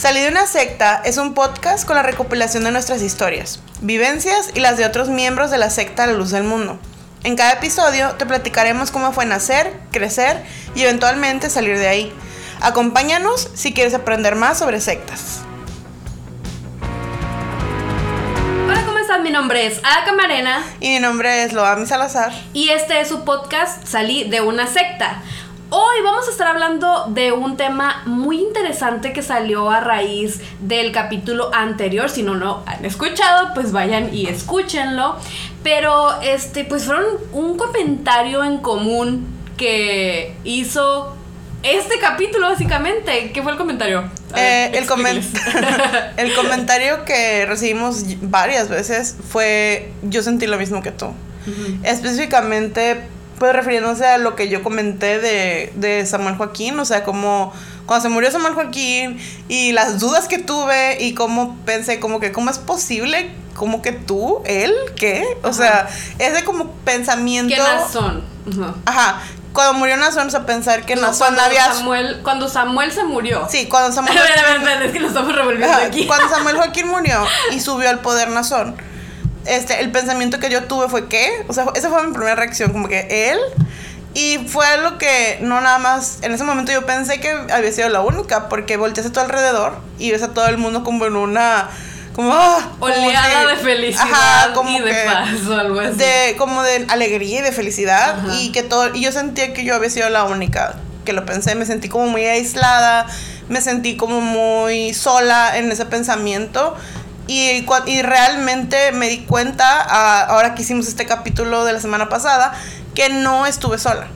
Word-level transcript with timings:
Salí 0.00 0.20
de 0.20 0.28
una 0.28 0.46
secta 0.46 1.02
es 1.04 1.18
un 1.18 1.34
podcast 1.34 1.86
con 1.86 1.94
la 1.94 2.02
recopilación 2.02 2.64
de 2.64 2.70
nuestras 2.70 3.02
historias, 3.02 3.60
vivencias 3.82 4.50
y 4.54 4.60
las 4.60 4.78
de 4.78 4.86
otros 4.86 5.10
miembros 5.10 5.50
de 5.50 5.58
la 5.58 5.68
secta 5.68 6.04
a 6.04 6.06
la 6.06 6.14
luz 6.14 6.30
del 6.30 6.42
mundo. 6.42 6.78
En 7.22 7.36
cada 7.36 7.52
episodio 7.52 8.12
te 8.12 8.24
platicaremos 8.24 8.90
cómo 8.92 9.12
fue 9.12 9.26
nacer, 9.26 9.78
crecer 9.92 10.42
y 10.74 10.84
eventualmente 10.84 11.50
salir 11.50 11.76
de 11.76 11.86
ahí. 11.86 12.12
Acompáñanos 12.62 13.50
si 13.52 13.74
quieres 13.74 13.92
aprender 13.92 14.36
más 14.36 14.58
sobre 14.58 14.80
sectas. 14.80 15.40
Hola, 18.70 18.82
¿cómo 18.86 19.00
están? 19.00 19.22
Mi 19.22 19.30
nombre 19.30 19.66
es 19.66 19.80
Ada 19.84 20.06
Camarena 20.06 20.64
Y 20.80 20.88
mi 20.88 21.00
nombre 21.00 21.42
es 21.44 21.52
Loami 21.52 21.84
Salazar. 21.84 22.32
y 22.54 22.70
este 22.70 23.02
es 23.02 23.08
su 23.08 23.26
podcast 23.26 23.86
Salí 23.86 24.30
de 24.30 24.40
una 24.40 24.66
secta. 24.66 25.20
Hoy 25.72 26.02
vamos 26.02 26.26
a 26.26 26.32
estar 26.32 26.48
hablando 26.48 27.06
de 27.10 27.30
un 27.30 27.56
tema 27.56 28.02
muy 28.04 28.40
interesante 28.40 29.12
que 29.12 29.22
salió 29.22 29.70
a 29.70 29.78
raíz 29.78 30.40
del 30.58 30.90
capítulo 30.90 31.54
anterior. 31.54 32.10
Si 32.10 32.24
no 32.24 32.34
lo 32.34 32.64
han 32.66 32.84
escuchado, 32.84 33.54
pues 33.54 33.70
vayan 33.70 34.12
y 34.12 34.26
escúchenlo. 34.26 35.14
Pero 35.62 36.20
este, 36.22 36.64
pues 36.64 36.86
fueron 36.86 37.04
un 37.32 37.56
comentario 37.56 38.42
en 38.42 38.58
común 38.58 39.28
que 39.56 40.34
hizo 40.42 41.14
este 41.62 42.00
capítulo, 42.00 42.48
básicamente. 42.48 43.30
¿Qué 43.32 43.40
fue 43.40 43.52
el 43.52 43.58
comentario? 43.58 44.10
Ver, 44.34 44.74
Eh, 44.74 44.78
el 46.16 46.34
comentario 46.34 47.04
que 47.04 47.46
recibimos 47.46 48.02
varias 48.22 48.68
veces 48.68 49.14
fue 49.28 49.92
yo 50.02 50.24
sentí 50.24 50.48
lo 50.48 50.58
mismo 50.58 50.82
que 50.82 50.90
tú. 50.90 51.12
Específicamente, 51.84 53.02
pues 53.40 53.54
refiriéndose 53.54 54.06
a 54.06 54.18
lo 54.18 54.36
que 54.36 54.50
yo 54.50 54.62
comenté 54.62 55.18
de, 55.18 55.72
de 55.74 56.04
Samuel 56.04 56.36
Joaquín, 56.36 56.78
o 56.78 56.84
sea, 56.84 57.04
como 57.04 57.54
cuando 57.86 58.02
se 58.02 58.10
murió 58.10 58.30
Samuel 58.30 58.52
Joaquín 58.52 59.18
y 59.48 59.72
las 59.72 59.98
dudas 59.98 60.28
que 60.28 60.36
tuve 60.36 61.02
y 61.02 61.14
cómo 61.14 61.56
pensé 61.64 62.00
como 62.00 62.20
que 62.20 62.32
cómo 62.32 62.50
es 62.50 62.58
posible, 62.58 63.34
como 63.54 63.80
que 63.80 63.92
tú, 63.92 64.42
él, 64.44 64.74
¿qué? 64.94 65.24
O 65.42 65.54
sea, 65.54 65.88
ese 66.18 66.44
como 66.44 66.70
pensamiento... 66.84 67.54
¿Qué 67.54 67.62
Nazón? 67.62 68.24
Ajá, 68.84 69.22
cuando 69.54 69.72
murió 69.72 69.96
Nazón, 69.96 70.26
o 70.26 70.30
sea, 70.30 70.44
pensar 70.44 70.84
que 70.84 70.94
No, 70.94 71.00
Nazón 71.00 71.28
cuando 71.28 71.40
había... 71.40 71.72
Samuel, 71.72 72.20
cuando 72.22 72.46
Samuel 72.46 72.92
se 72.92 73.04
murió. 73.04 73.48
Sí, 73.50 73.68
cuando 73.68 73.90
Samuel 73.94 74.18
espérate, 74.18 74.84
es 74.84 74.92
que 74.92 75.00
lo 75.00 75.08
estamos 75.08 75.34
revolviendo 75.34 75.74
Ajá, 75.74 75.86
aquí. 75.86 76.06
Cuando 76.06 76.28
Samuel 76.34 76.56
Joaquín 76.56 76.88
murió 76.88 77.24
y 77.52 77.60
subió 77.60 77.88
al 77.88 78.00
poder 78.00 78.28
Nazón, 78.28 78.76
este, 79.46 79.80
el 79.80 79.90
pensamiento 79.90 80.38
que 80.38 80.50
yo 80.50 80.64
tuve 80.64 80.88
fue 80.88 81.08
que, 81.08 81.28
o 81.48 81.52
sea, 81.52 81.66
esa 81.74 81.88
fue 81.90 82.06
mi 82.06 82.12
primera 82.12 82.36
reacción, 82.36 82.72
como 82.72 82.88
que 82.88 83.30
él, 83.32 83.38
y 84.14 84.38
fue 84.48 84.66
lo 84.82 84.98
que 84.98 85.38
no 85.40 85.60
nada 85.60 85.78
más, 85.78 86.18
en 86.22 86.32
ese 86.32 86.44
momento 86.44 86.72
yo 86.72 86.84
pensé 86.84 87.20
que 87.20 87.30
había 87.52 87.72
sido 87.72 87.88
la 87.88 88.00
única, 88.00 88.48
porque 88.48 88.76
volteas 88.76 89.06
a 89.06 89.12
tu 89.12 89.20
alrededor 89.20 89.78
y 89.98 90.10
ves 90.10 90.22
a 90.22 90.28
todo 90.34 90.46
el 90.48 90.58
mundo 90.58 90.82
como 90.82 91.06
en 91.06 91.14
una, 91.16 91.68
como, 92.12 92.32
ah, 92.34 92.70
como 92.80 92.92
Oleada 92.92 93.42
que- 93.42 93.50
de 93.50 93.56
felicidad 93.56 94.04
ajá, 94.10 94.52
como 94.52 94.78
y 94.78 94.80
de 94.82 94.90
que- 94.90 95.04
paz 95.06 95.28
o 95.48 95.54
algo 95.54 95.80
así. 95.80 95.94
de 95.96 96.34
como 96.38 96.62
de 96.64 96.86
alegría 96.88 97.38
y 97.38 97.42
de 97.42 97.52
felicidad 97.52 98.18
Ajá. 98.18 98.34
y 98.34 98.50
que 98.52 98.62
todo 98.64 98.92
y 98.94 99.00
yo 99.02 99.12
sentía 99.12 99.54
que 99.54 99.62
yo 99.64 99.76
había 99.76 99.90
sido 99.90 100.08
la 100.10 100.24
única 100.24 100.74
que 101.04 101.12
lo 101.12 101.24
pensé 101.24 101.54
me 101.54 101.64
sentí 101.64 101.88
como 101.88 102.08
muy 102.08 102.24
aislada 102.26 103.06
me 103.48 103.60
sentí 103.60 103.96
como 103.96 104.20
muy 104.20 104.92
sola 104.92 105.56
en 105.56 105.70
ese 105.70 105.86
pensamiento 105.86 106.76
y, 107.30 107.66
y 107.86 108.02
realmente 108.02 108.92
me 108.92 109.08
di 109.08 109.18
cuenta 109.20 109.80
a- 109.80 110.22
ahora 110.24 110.54
que 110.54 110.62
hicimos 110.62 110.88
este 110.88 111.06
capítulo 111.06 111.64
de 111.64 111.72
la 111.72 111.80
semana 111.80 112.08
pasada 112.08 112.52
que 112.94 113.08
no 113.08 113.46
estuve 113.46 113.78
sola 113.78 114.08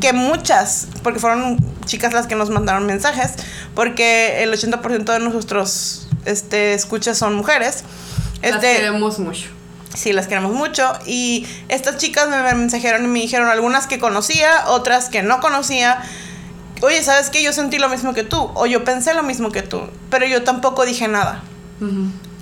que 0.00 0.12
muchas, 0.12 0.88
porque 1.02 1.18
fueron 1.20 1.56
chicas 1.86 2.12
las 2.12 2.26
que 2.26 2.34
nos 2.34 2.50
mandaron 2.50 2.84
mensajes, 2.84 3.32
porque 3.74 4.42
el 4.42 4.52
80% 4.52 5.04
de 5.04 5.18
nuestros 5.20 6.08
este, 6.26 6.74
escuchas 6.74 7.16
son 7.16 7.34
mujeres. 7.34 7.82
Las 8.42 8.56
Este, 8.56 8.76
queremos 8.76 9.18
mucho. 9.18 9.48
Sí, 9.94 10.12
las 10.12 10.26
queremos 10.26 10.52
mucho. 10.52 10.92
Y 11.06 11.46
estas 11.68 11.96
chicas 11.96 12.28
me 12.28 12.42
mensajearon 12.54 13.04
y 13.06 13.08
me 13.08 13.20
dijeron 13.20 13.48
algunas 13.48 13.86
que 13.86 13.98
conocía, 13.98 14.64
otras 14.66 15.08
que 15.08 15.22
no 15.22 15.40
conocía. 15.40 16.02
Oye, 16.82 17.02
¿sabes 17.02 17.30
qué? 17.30 17.42
Yo 17.42 17.54
sentí 17.54 17.78
lo 17.78 17.88
mismo 17.88 18.12
que 18.12 18.22
tú. 18.22 18.50
O 18.54 18.66
yo 18.66 18.84
pensé 18.84 19.14
lo 19.14 19.22
mismo 19.22 19.50
que 19.50 19.62
tú. 19.62 19.80
Pero 20.10 20.26
yo 20.26 20.42
tampoco 20.44 20.84
dije 20.84 21.08
nada. 21.08 21.42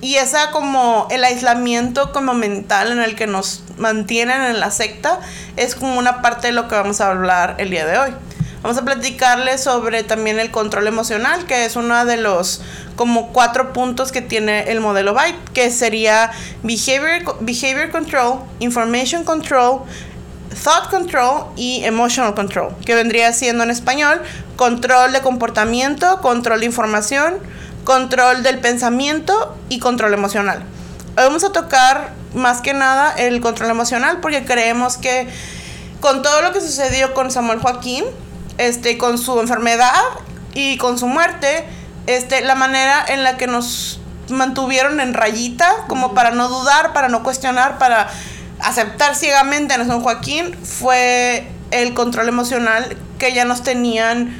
Y 0.01 0.17
esa 0.17 0.51
como 0.51 1.09
el 1.11 1.25
aislamiento 1.25 2.13
como 2.13 2.35
mental 2.35 2.93
en 2.93 3.01
el 3.01 3.17
que 3.17 3.27
nos 3.27 3.63
mantienen 3.79 4.43
en 4.43 4.61
la 4.61 4.71
secta 4.71 5.21
es 5.57 5.75
como 5.75 5.99
una 5.99 6.21
parte 6.21 6.49
de 6.49 6.53
lo 6.53 6.69
que 6.69 6.75
vamos 6.75 7.01
a 7.01 7.09
hablar 7.09 7.57
el 7.59 7.71
día 7.71 7.87
de 7.87 7.99
hoy. 7.99 8.11
Vamos 8.63 8.79
a 8.79 8.85
platicarles 8.85 9.63
sobre 9.63 10.05
también 10.05 10.39
el 10.41 10.51
control 10.51 10.87
emocional, 10.87 11.45
que 11.45 11.67
es 11.67 11.77
uno 11.77 12.05
de 12.07 12.17
los 12.17 12.63
como 12.97 13.31
cuatro 13.33 13.75
puntos 13.75 14.11
que 14.11 14.23
tiene 14.23 14.71
el 14.71 14.81
modelo 14.81 15.13
Byte, 15.13 15.51
que 15.53 15.71
sería 15.71 16.31
behavior, 16.63 17.37
behavior 17.41 17.91
control, 17.91 18.41
information 18.61 19.23
control, 19.25 19.83
thought 20.63 20.89
control 20.89 21.53
y 21.57 21.85
emotional 21.85 22.35
control, 22.35 22.75
que 22.87 22.95
vendría 22.95 23.35
siendo 23.35 23.65
en 23.65 23.71
español 23.71 24.23
control 24.57 25.13
de 25.13 25.21
comportamiento, 25.21 26.21
control 26.23 26.61
de 26.61 26.67
información, 26.67 27.35
control 27.85 28.43
del 28.43 28.59
pensamiento 28.59 29.57
y 29.69 29.79
control 29.79 30.15
emocional. 30.15 30.65
Hoy 31.17 31.25
vamos 31.25 31.45
a 31.45 31.53
tocar 31.53 32.13
más 32.35 32.61
que 32.61 32.75
nada 32.75 33.13
el 33.17 33.41
control 33.41 33.71
emocional 33.71 34.19
porque 34.21 34.45
creemos 34.45 34.97
que 34.97 35.29
con 36.01 36.23
todo 36.23 36.43
lo 36.43 36.53
que 36.53 36.61
sucedió 36.61 37.15
con 37.15 37.31
Samuel 37.31 37.61
Joaquín, 37.61 38.05
este, 38.59 38.99
con 38.99 39.19
su 39.19 39.39
enfermedad 39.41 40.03
y 40.55 40.77
con 40.79 40.99
su 40.99 41.07
muerte, 41.07 41.65
este, 42.07 42.41
la 42.43 42.55
manera 42.55 43.05
en 43.07 43.23
la 43.23 43.37
que 43.37 43.47
nos 43.47 44.01
mantuvieron 44.29 45.01
en 45.01 45.15
rayita, 45.15 45.71
como 45.87 46.15
para 46.15 46.31
no 46.31 46.49
dudar, 46.49 46.93
para 46.93 47.09
no 47.09 47.23
cuestionar, 47.23 47.79
para 47.79 48.09
aceptar 48.61 49.15
ciegamente 49.15 49.75
a 49.75 49.85
San 49.85 50.01
Joaquín, 50.01 50.57
fue 50.65 51.47
el 51.71 51.95
control 51.95 52.29
emocional 52.29 52.97
que 53.19 53.33
ya 53.33 53.45
nos 53.45 53.63
tenían 53.63 54.39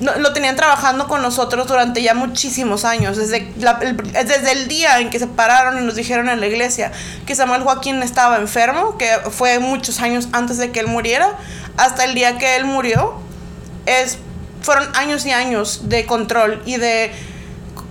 no- 0.00 0.14
lo 0.16 0.32
tenían 0.32 0.56
trabajando 0.56 1.06
con 1.08 1.22
nosotros 1.22 1.66
durante 1.66 2.02
ya 2.02 2.14
muchísimos 2.14 2.84
años, 2.84 3.16
desde, 3.16 3.52
la- 3.58 3.78
el, 3.82 3.96
desde 3.96 4.52
el 4.52 4.68
día 4.68 4.98
en 5.00 5.10
que 5.10 5.18
se 5.18 5.26
pararon 5.26 5.78
y 5.82 5.84
nos 5.86 5.94
dijeron 5.94 6.28
en 6.28 6.40
la 6.40 6.46
iglesia 6.46 6.92
que 7.26 7.34
Samuel 7.34 7.62
Joaquín 7.62 8.02
estaba 8.02 8.36
enfermo, 8.38 8.98
que 8.98 9.08
fue 9.30 9.58
muchos 9.58 10.00
años 10.00 10.28
antes 10.32 10.58
de 10.58 10.70
que 10.72 10.80
él 10.80 10.86
muriera, 10.88 11.36
hasta 11.76 12.04
el 12.04 12.14
día 12.14 12.38
que 12.38 12.56
él 12.56 12.64
murió, 12.64 13.14
es, 13.86 14.18
fueron 14.62 14.88
años 14.96 15.24
y 15.26 15.30
años 15.32 15.88
de 15.88 16.06
control 16.06 16.62
y 16.64 16.76
de 16.76 17.12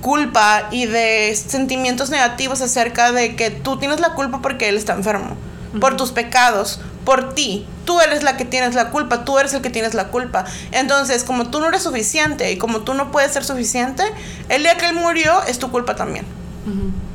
culpa 0.01 0.67
y 0.71 0.85
de 0.85 1.33
sentimientos 1.35 2.09
negativos 2.09 2.61
acerca 2.61 3.11
de 3.11 3.35
que 3.35 3.51
tú 3.51 3.77
tienes 3.79 3.99
la 4.01 4.09
culpa 4.13 4.41
porque 4.41 4.67
él 4.69 4.75
está 4.75 4.93
enfermo, 4.93 5.37
por 5.79 5.95
tus 5.95 6.11
pecados, 6.11 6.81
por 7.05 7.33
ti. 7.33 7.65
Tú 7.85 7.99
eres 7.99 8.23
la 8.23 8.37
que 8.37 8.45
tienes 8.45 8.75
la 8.75 8.89
culpa, 8.89 9.25
tú 9.25 9.37
eres 9.39 9.53
el 9.53 9.61
que 9.61 9.69
tienes 9.69 9.93
la 9.93 10.07
culpa. 10.07 10.45
Entonces, 10.71 11.23
como 11.23 11.49
tú 11.49 11.59
no 11.59 11.67
eres 11.67 11.83
suficiente 11.83 12.51
y 12.51 12.57
como 12.57 12.81
tú 12.81 12.93
no 12.93 13.11
puedes 13.11 13.31
ser 13.31 13.43
suficiente, 13.43 14.03
el 14.49 14.63
día 14.63 14.77
que 14.77 14.87
él 14.87 14.95
murió 14.95 15.43
es 15.43 15.59
tu 15.59 15.71
culpa 15.71 15.95
también. 15.95 16.25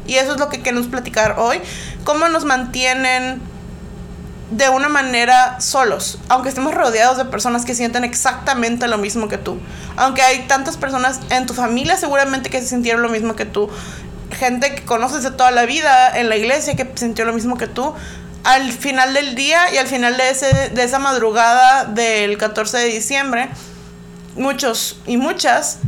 Y 0.06 0.15
eso 0.15 0.32
es 0.32 0.38
lo 0.38 0.49
que 0.49 0.60
queremos 0.62 0.87
platicar 0.88 1.37
hoy. 1.38 1.60
Cómo 2.04 2.28
nos 2.28 2.44
mantienen 2.44 3.41
de 4.50 4.69
una 4.71 4.88
manera 4.88 5.60
solos, 5.60 6.19
aunque 6.28 6.49
estemos 6.49 6.75
rodeados 6.75 7.19
de 7.19 7.26
personas 7.26 7.66
que 7.66 7.75
sienten 7.75 8.05
exactamente 8.05 8.88
lo 8.88 8.97
mismo 8.97 9.28
que 9.28 9.37
tú. 9.37 9.59
Aunque 9.97 10.22
hay 10.22 10.47
tantas 10.47 10.76
personas 10.76 11.20
en 11.31 11.47
tu 11.47 11.53
familia 11.55 11.97
seguramente 11.97 12.49
que 12.49 12.60
se 12.60 12.69
sintieron 12.69 13.03
lo 13.03 13.10
mismo 13.10 13.37
que 13.37 13.44
tú. 13.44 13.69
Gente 14.31 14.75
que 14.75 14.84
conoces 14.84 15.22
de 15.22 15.31
toda 15.31 15.50
la 15.50 15.66
vida 15.66 16.19
en 16.19 16.28
la 16.28 16.37
iglesia 16.37 16.76
que 16.76 16.91
sintió 16.94 17.25
lo 17.25 17.32
mismo 17.32 17.56
que 17.56 17.66
tú. 17.66 17.94
Al 18.44 18.72
final 18.72 19.15
del 19.15 19.34
día 19.34 19.72
y 19.75 19.78
al 19.78 19.87
final 19.87 20.16
de, 20.16 20.31
ese, 20.31 20.71
de 20.71 20.82
esa 20.82 20.99
madrugada 20.99 21.84
del 21.84 22.38
14 22.38 22.78
de 22.78 22.84
diciembre, 22.87 23.49
muchos 24.37 25.00
y 25.06 25.17
muchas 25.17 25.81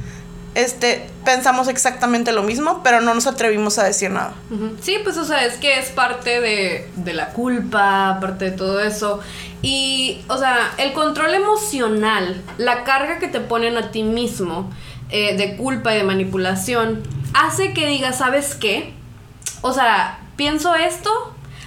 este, 0.54 1.08
pensamos 1.24 1.68
exactamente 1.68 2.32
lo 2.32 2.42
mismo, 2.42 2.82
pero 2.82 3.00
no 3.00 3.14
nos 3.14 3.26
atrevimos 3.26 3.78
a 3.78 3.84
decir 3.84 4.10
nada. 4.10 4.34
Sí, 4.80 4.96
pues 5.04 5.16
o 5.16 5.24
sea, 5.24 5.44
es 5.44 5.54
que 5.54 5.78
es 5.78 5.90
parte 5.90 6.40
de, 6.40 6.90
de 6.96 7.12
la 7.14 7.28
culpa, 7.28 8.18
parte 8.20 8.46
de 8.46 8.50
todo 8.52 8.80
eso. 8.80 9.20
Y, 9.62 10.22
o 10.28 10.38
sea, 10.38 10.72
el 10.78 10.92
control 10.92 11.34
emocional, 11.34 12.42
la 12.58 12.84
carga 12.84 13.18
que 13.18 13.28
te 13.28 13.40
ponen 13.40 13.76
a 13.76 13.90
ti 13.90 14.02
mismo 14.02 14.70
eh, 15.10 15.36
de 15.36 15.56
culpa 15.56 15.94
y 15.94 15.98
de 15.98 16.04
manipulación, 16.04 17.02
hace 17.34 17.72
que 17.72 17.86
digas, 17.86 18.18
¿sabes 18.18 18.54
qué? 18.54 18.92
O 19.60 19.72
sea, 19.72 20.20
pienso 20.36 20.74
esto. 20.74 21.10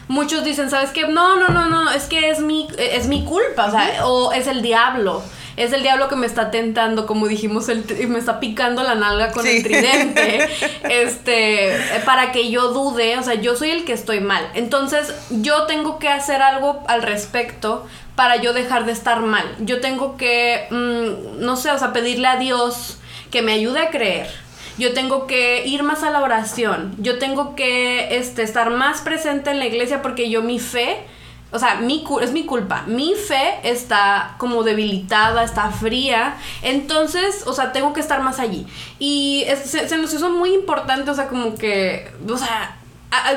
Muchos 0.07 0.43
dicen, 0.43 0.69
¿sabes 0.69 0.91
qué? 0.91 1.07
No, 1.07 1.37
no, 1.37 1.49
no, 1.49 1.69
no, 1.69 1.89
es 1.91 2.03
que 2.05 2.29
es 2.29 2.39
mi, 2.39 2.67
es 2.77 3.07
mi 3.07 3.23
culpa, 3.25 3.65
o 3.67 3.71
sea, 3.71 4.05
o 4.05 4.31
es 4.33 4.47
el 4.47 4.61
diablo. 4.61 5.23
Es 5.55 5.71
el 5.71 5.83
diablo 5.83 6.09
que 6.09 6.15
me 6.15 6.25
está 6.25 6.49
tentando, 6.49 7.05
como 7.05 7.27
dijimos, 7.27 7.69
el 7.69 7.85
me 8.07 8.17
está 8.17 8.39
picando 8.39 8.81
la 8.81 8.95
nalga 8.95 9.31
con 9.31 9.43
Sí. 9.43 9.57
el 9.57 9.63
tridente. 9.63 10.49
este, 10.89 11.77
para 12.05 12.31
que 12.31 12.49
yo 12.49 12.69
dude, 12.69 13.17
o 13.17 13.23
sea, 13.23 13.35
yo 13.35 13.55
soy 13.55 13.69
el 13.71 13.85
que 13.85 13.93
estoy 13.93 14.19
mal. 14.19 14.47
Entonces, 14.55 15.13
yo 15.29 15.63
tengo 15.67 15.99
que 15.99 16.09
hacer 16.09 16.41
algo 16.41 16.83
al 16.87 17.03
respecto 17.03 17.85
para 18.15 18.37
yo 18.37 18.53
dejar 18.53 18.85
de 18.85 18.91
estar 18.93 19.19
mal. 19.21 19.45
Yo 19.59 19.79
tengo 19.79 20.17
que, 20.17 20.67
mm, 20.71 21.39
no 21.43 21.55
sé, 21.55 21.69
o 21.71 21.77
sea, 21.77 21.93
pedirle 21.93 22.27
a 22.27 22.37
Dios 22.37 22.97
que 23.31 23.41
me 23.41 23.53
ayude 23.53 23.79
a 23.79 23.89
creer, 23.89 24.27
yo 24.77 24.93
tengo 24.93 25.27
que 25.27 25.65
ir 25.65 25.83
más 25.83 26.03
a 26.03 26.09
la 26.09 26.21
oración, 26.21 26.95
yo 26.97 27.19
tengo 27.19 27.55
que 27.55 28.17
este, 28.17 28.43
estar 28.43 28.69
más 28.71 29.01
presente 29.01 29.51
en 29.51 29.59
la 29.59 29.65
iglesia 29.65 30.01
porque 30.01 30.29
yo 30.29 30.41
mi 30.41 30.59
fe, 30.59 31.05
o 31.51 31.59
sea, 31.59 31.75
mi, 31.75 32.03
es 32.21 32.31
mi 32.31 32.45
culpa, 32.45 32.83
mi 32.87 33.13
fe 33.13 33.59
está 33.63 34.35
como 34.39 34.63
debilitada, 34.63 35.43
está 35.43 35.69
fría, 35.69 36.37
entonces, 36.63 37.43
o 37.45 37.53
sea, 37.53 37.71
tengo 37.71 37.93
que 37.93 37.99
estar 37.99 38.21
más 38.21 38.39
allí. 38.39 38.65
Y 38.97 39.45
se, 39.63 39.97
nos 39.97 40.13
hizo 40.13 40.31
muy 40.31 40.53
importante, 40.53 41.11
o 41.11 41.13
sea, 41.13 41.27
como 41.27 41.53
que, 41.55 42.11
o 42.27 42.37
sea, 42.37 42.77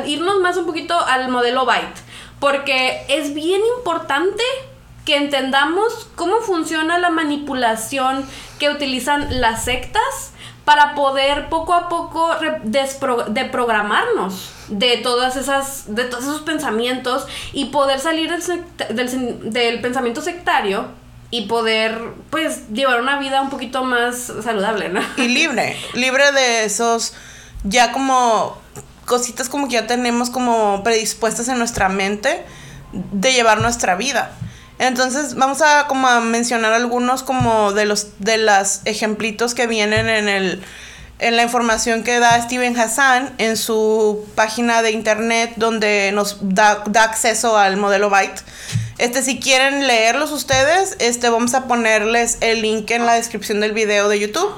irnos 0.07 0.41
más 0.41 0.57
un 0.57 0.65
poquito 0.65 0.99
al 0.99 1.29
modelo 1.29 1.67
Byte, 1.67 2.01
porque 2.41 3.05
es 3.09 3.35
bien 3.35 3.61
importante 3.77 4.43
que 5.05 5.17
entendamos 5.17 6.09
cómo 6.15 6.41
funciona 6.41 6.99
la 6.99 7.11
manipulación 7.11 8.25
que 8.59 8.71
utilizan 8.71 9.41
las 9.41 9.65
sectas 9.65 10.33
para 10.67 10.97
poder 10.97 11.49
poco 11.49 11.73
a 11.75 11.89
poco 11.89 12.29
deprogramarnos 13.29 14.51
de 14.67 14.97
todas 14.97 15.37
esas 15.37 15.95
de 15.95 16.03
todos 16.05 16.25
esos 16.25 16.41
pensamientos 16.43 17.25
y 17.53 17.67
poder 17.67 18.01
salir 18.01 18.31
del, 18.31 19.53
del, 19.53 19.81
pensamiento 19.81 20.21
sectario 20.21 20.89
y 21.31 21.47
poder 21.47 21.97
pues 22.31 22.69
llevar 22.73 23.01
una 23.01 23.21
vida 23.21 23.41
un 23.43 23.49
poquito 23.49 23.85
más 23.85 24.33
saludable, 24.43 24.89
¿no? 24.89 25.01
Y 25.17 25.29
libre, 25.29 25.77
libre 25.95 26.33
de 26.33 26.65
esos 26.65 27.15
ya 27.63 27.93
como 27.93 28.59
cositas 29.05 29.49
como 29.49 29.69
que 29.69 29.75
ya 29.75 29.87
tenemos 29.87 30.31
como 30.31 30.83
predispuestas 30.83 31.47
en 31.49 31.59
nuestra 31.59 31.89
mente 31.89 32.45
de 32.93 33.33
llevar 33.33 33.61
nuestra 33.61 33.95
vida. 33.95 34.33
Entonces 34.79 35.35
vamos 35.35 35.63
a 35.63 35.87
como 35.89 36.07
a 36.07 36.21
mencionar 36.21 36.73
algunos 36.73 37.23
como 37.23 37.73
de 37.73 37.87
los 37.87 38.09
de 38.19 38.37
las 38.37 38.83
ejemplitos 38.85 39.55
que 39.55 39.67
vienen 39.67 40.09
en 40.09 40.29
el 40.29 40.63
en 41.19 41.37
la 41.37 41.43
información 41.43 42.03
que 42.03 42.19
da 42.19 42.41
Steven 42.43 42.79
Hassan 42.79 43.33
en 43.39 43.57
su 43.57 44.27
página 44.35 44.83
de 44.83 44.91
internet 44.91 45.55
donde 45.57 46.11
nos 46.13 46.39
da, 46.43 46.85
da 46.87 47.05
acceso 47.05 47.57
al 47.57 47.79
modelo 47.79 48.11
Byte. 48.11 48.43
Este, 48.99 49.23
si 49.23 49.39
quieren 49.39 49.87
leerlos 49.87 50.31
ustedes, 50.33 50.97
este, 51.01 51.29
vamos 51.29 51.53
a 51.53 51.67
ponerles 51.67 52.39
el 52.41 52.63
link 52.63 52.91
en 52.91 53.05
la 53.05 53.13
descripción 53.13 53.61
del 53.61 53.73
video 53.73 54.09
de 54.09 54.19
YouTube. 54.19 54.51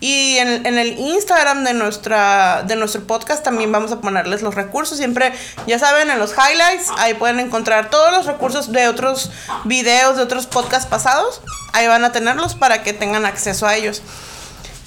Y 0.00 0.36
en, 0.38 0.66
el 0.66 0.98
Instagram 0.98 1.64
de, 1.64 1.72
nuestra, 1.74 2.64
de 2.66 2.76
nuestro 2.76 3.06
podcast 3.06 3.44
también 3.44 3.70
vamos 3.70 3.92
a 3.92 4.00
ponerles 4.00 4.42
los 4.42 4.54
recursos. 4.54 4.98
Siempre, 4.98 5.32
ya 5.66 5.78
saben, 5.78 6.10
en 6.10 6.18
los 6.18 6.32
highlights, 6.32 6.90
ahí 6.98 7.14
pueden 7.14 7.38
encontrar 7.38 7.88
todos 7.88 8.12
los 8.12 8.26
recursos 8.26 8.72
de 8.72 8.88
otros 8.88 9.30
videos, 9.64 10.16
de 10.16 10.22
otros 10.24 10.46
podcasts 10.46 10.86
pasados. 10.86 11.40
Ahí 11.72 11.86
van 11.86 12.04
a 12.04 12.12
tenerlos 12.12 12.54
para 12.54 12.82
que 12.82 12.92
tengan 12.92 13.24
acceso 13.24 13.66
a 13.66 13.76
ellos. 13.76 14.02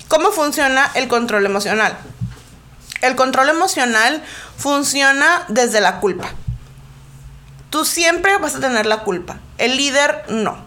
¿Cómo 0.10 0.32
funciona 0.32 0.92
el 0.96 1.08
control 1.08 1.46
emocional? 1.46 1.98
El 3.02 3.16
control 3.16 3.50
emocional 3.50 4.22
funciona 4.58 5.46
desde 5.48 5.82
la 5.82 6.00
culpa. 6.00 6.30
Tú 7.70 7.86
siempre 7.86 8.38
vas 8.38 8.56
a 8.56 8.60
tener 8.60 8.86
la 8.86 9.00
culpa. 9.00 9.38
El 9.58 9.78
líder 9.78 10.24
no. 10.30 10.58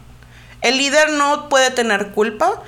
El 0.61 0.77
líder 0.77 1.11
no 1.11 1.49
puede 1.49 1.71
tener 1.71 2.13
culpa. 2.13 2.63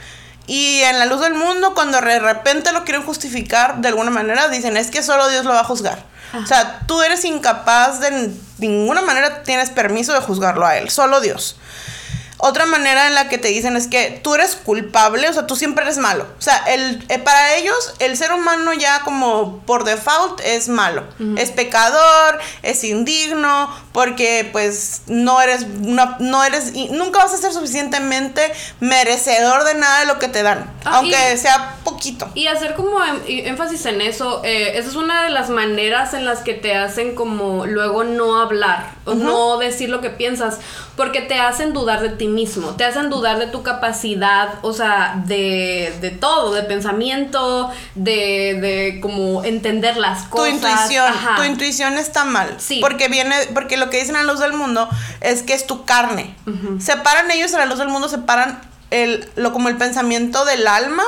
Y 0.47 0.81
en 0.81 0.99
la 0.99 1.07
luz 1.07 1.21
del 1.21 1.35
mundo, 1.35 1.75
cuando 1.75 2.01
de 2.01 2.19
repente 2.19 2.73
lo 2.73 2.85
quieren 2.85 3.05
justificar 3.05 3.81
de 3.81 3.89
alguna 3.89 4.11
manera, 4.11 4.49
dicen, 4.49 4.77
es 4.77 4.91
que 4.91 5.03
solo 5.03 5.29
Dios 5.29 5.45
lo 5.45 5.53
va 5.53 5.61
a 5.61 5.65
juzgar. 5.65 6.05
O 6.35 6.47
sea, 6.47 6.81
tú 6.87 7.03
eres 7.03 7.25
incapaz 7.25 8.01
de 8.01 8.33
ninguna 8.59 9.03
manera 9.03 9.43
tienes 9.43 9.69
permiso 9.69 10.15
de 10.15 10.21
juzgarlo 10.21 10.67
a 10.67 10.79
él, 10.79 10.89
solo 10.89 11.21
Dios. 11.21 11.57
Otra 12.45 12.67
manera 12.67 13.07
en 13.07 13.15
la 13.15 13.29
que 13.29 13.39
te 13.39 13.47
dicen 13.47 13.77
es 13.77 13.87
que 13.87 14.19
tú 14.21 14.35
eres 14.35 14.57
culpable, 14.57 15.29
o 15.29 15.33
sea, 15.33 15.47
tú 15.47 15.55
siempre 15.55 15.85
eres 15.85 15.99
malo. 15.99 16.27
O 16.39 16.43
sea, 16.43 16.57
el, 16.67 17.05
eh, 17.09 17.21
para 17.21 17.55
ellos 17.55 17.95
el 18.01 18.17
ser 18.17 18.33
humano 18.33 18.73
ya 18.73 19.03
como 19.05 19.61
por 19.61 19.85
default 19.85 20.41
es 20.45 20.69
malo. 20.69 21.05
Es 21.37 21.53
pecador, 21.53 22.41
es 22.65 22.83
indigno, 22.83 23.73
porque 23.93 24.49
pues 24.51 25.03
no 25.07 25.41
eres, 25.41 25.69
no, 25.69 26.17
no 26.19 26.43
eres, 26.43 26.73
nunca 26.91 27.21
vas 27.21 27.33
a 27.33 27.37
ser 27.37 27.53
suficientemente 27.53 28.53
merecedor 28.81 29.63
de 29.63 29.75
nada 29.75 30.01
de 30.01 30.07
lo 30.07 30.19
que 30.19 30.27
te 30.27 30.43
dan. 30.43 30.69
Ah, 30.85 30.97
aunque 30.97 31.37
sea 31.37 31.77
poquito. 31.85 32.29
Y 32.35 32.49
hacer 32.49 32.75
como 32.75 32.99
énfasis 33.29 33.87
en 33.87 34.01
eso, 34.01 34.43
eh, 34.45 34.79
esa 34.79 34.89
es 34.89 34.97
una 34.97 35.23
de 35.23 35.31
las 35.31 35.49
maneras 35.49 36.13
en 36.13 36.25
las 36.25 36.41
que 36.41 36.55
te 36.55 36.75
hacen 36.75 37.15
como 37.15 37.67
luego 37.67 38.03
no 38.03 38.41
hablar 38.41 38.95
o 39.05 39.15
no 39.15 39.59
decir 39.59 39.91
lo 39.91 40.01
que 40.01 40.11
piensas, 40.11 40.59
porque 40.97 41.21
te 41.21 41.39
hacen 41.39 41.73
dudar 41.73 42.03
de 42.03 42.09
ti 42.09 42.32
mismo, 42.33 42.71
te 42.71 42.85
hacen 42.85 43.11
dudar 43.11 43.39
de 43.39 43.47
tu 43.47 43.63
capacidad, 43.63 44.55
o 44.63 44.73
sea, 44.73 45.23
de, 45.27 45.97
de 46.01 46.11
todo, 46.11 46.53
de 46.53 46.63
pensamiento, 46.63 47.71
de, 47.95 48.59
de 48.61 49.01
como 49.01 49.45
entender 49.45 49.97
las 49.97 50.25
cosas. 50.25 50.49
Tu 50.49 50.57
intuición, 50.57 51.13
tu 51.37 51.43
intuición 51.45 51.99
está 51.99 52.25
mal. 52.25 52.55
Sí. 52.59 52.79
Porque 52.81 53.09
viene, 53.09 53.35
porque 53.55 53.77
lo 53.77 53.91
que 53.91 53.99
dicen 53.99 54.17
a 54.17 54.23
la 54.23 54.33
luz 54.33 54.41
del 54.41 54.53
mundo 54.53 54.89
es 55.21 55.43
que 55.43 55.55
es 55.55 55.67
tu 55.67 55.85
carne. 55.85 56.35
Separan 56.81 57.31
ellos 57.31 57.55
a 57.55 57.59
la 57.59 57.67
luz 57.67 57.79
del 57.79 57.89
mundo, 57.89 58.09
separan 58.09 58.72
el, 58.93 59.29
lo 59.37 59.53
como 59.53 59.69
el 59.69 59.77
pensamiento 59.77 60.45
del 60.45 60.67
alma 60.67 61.03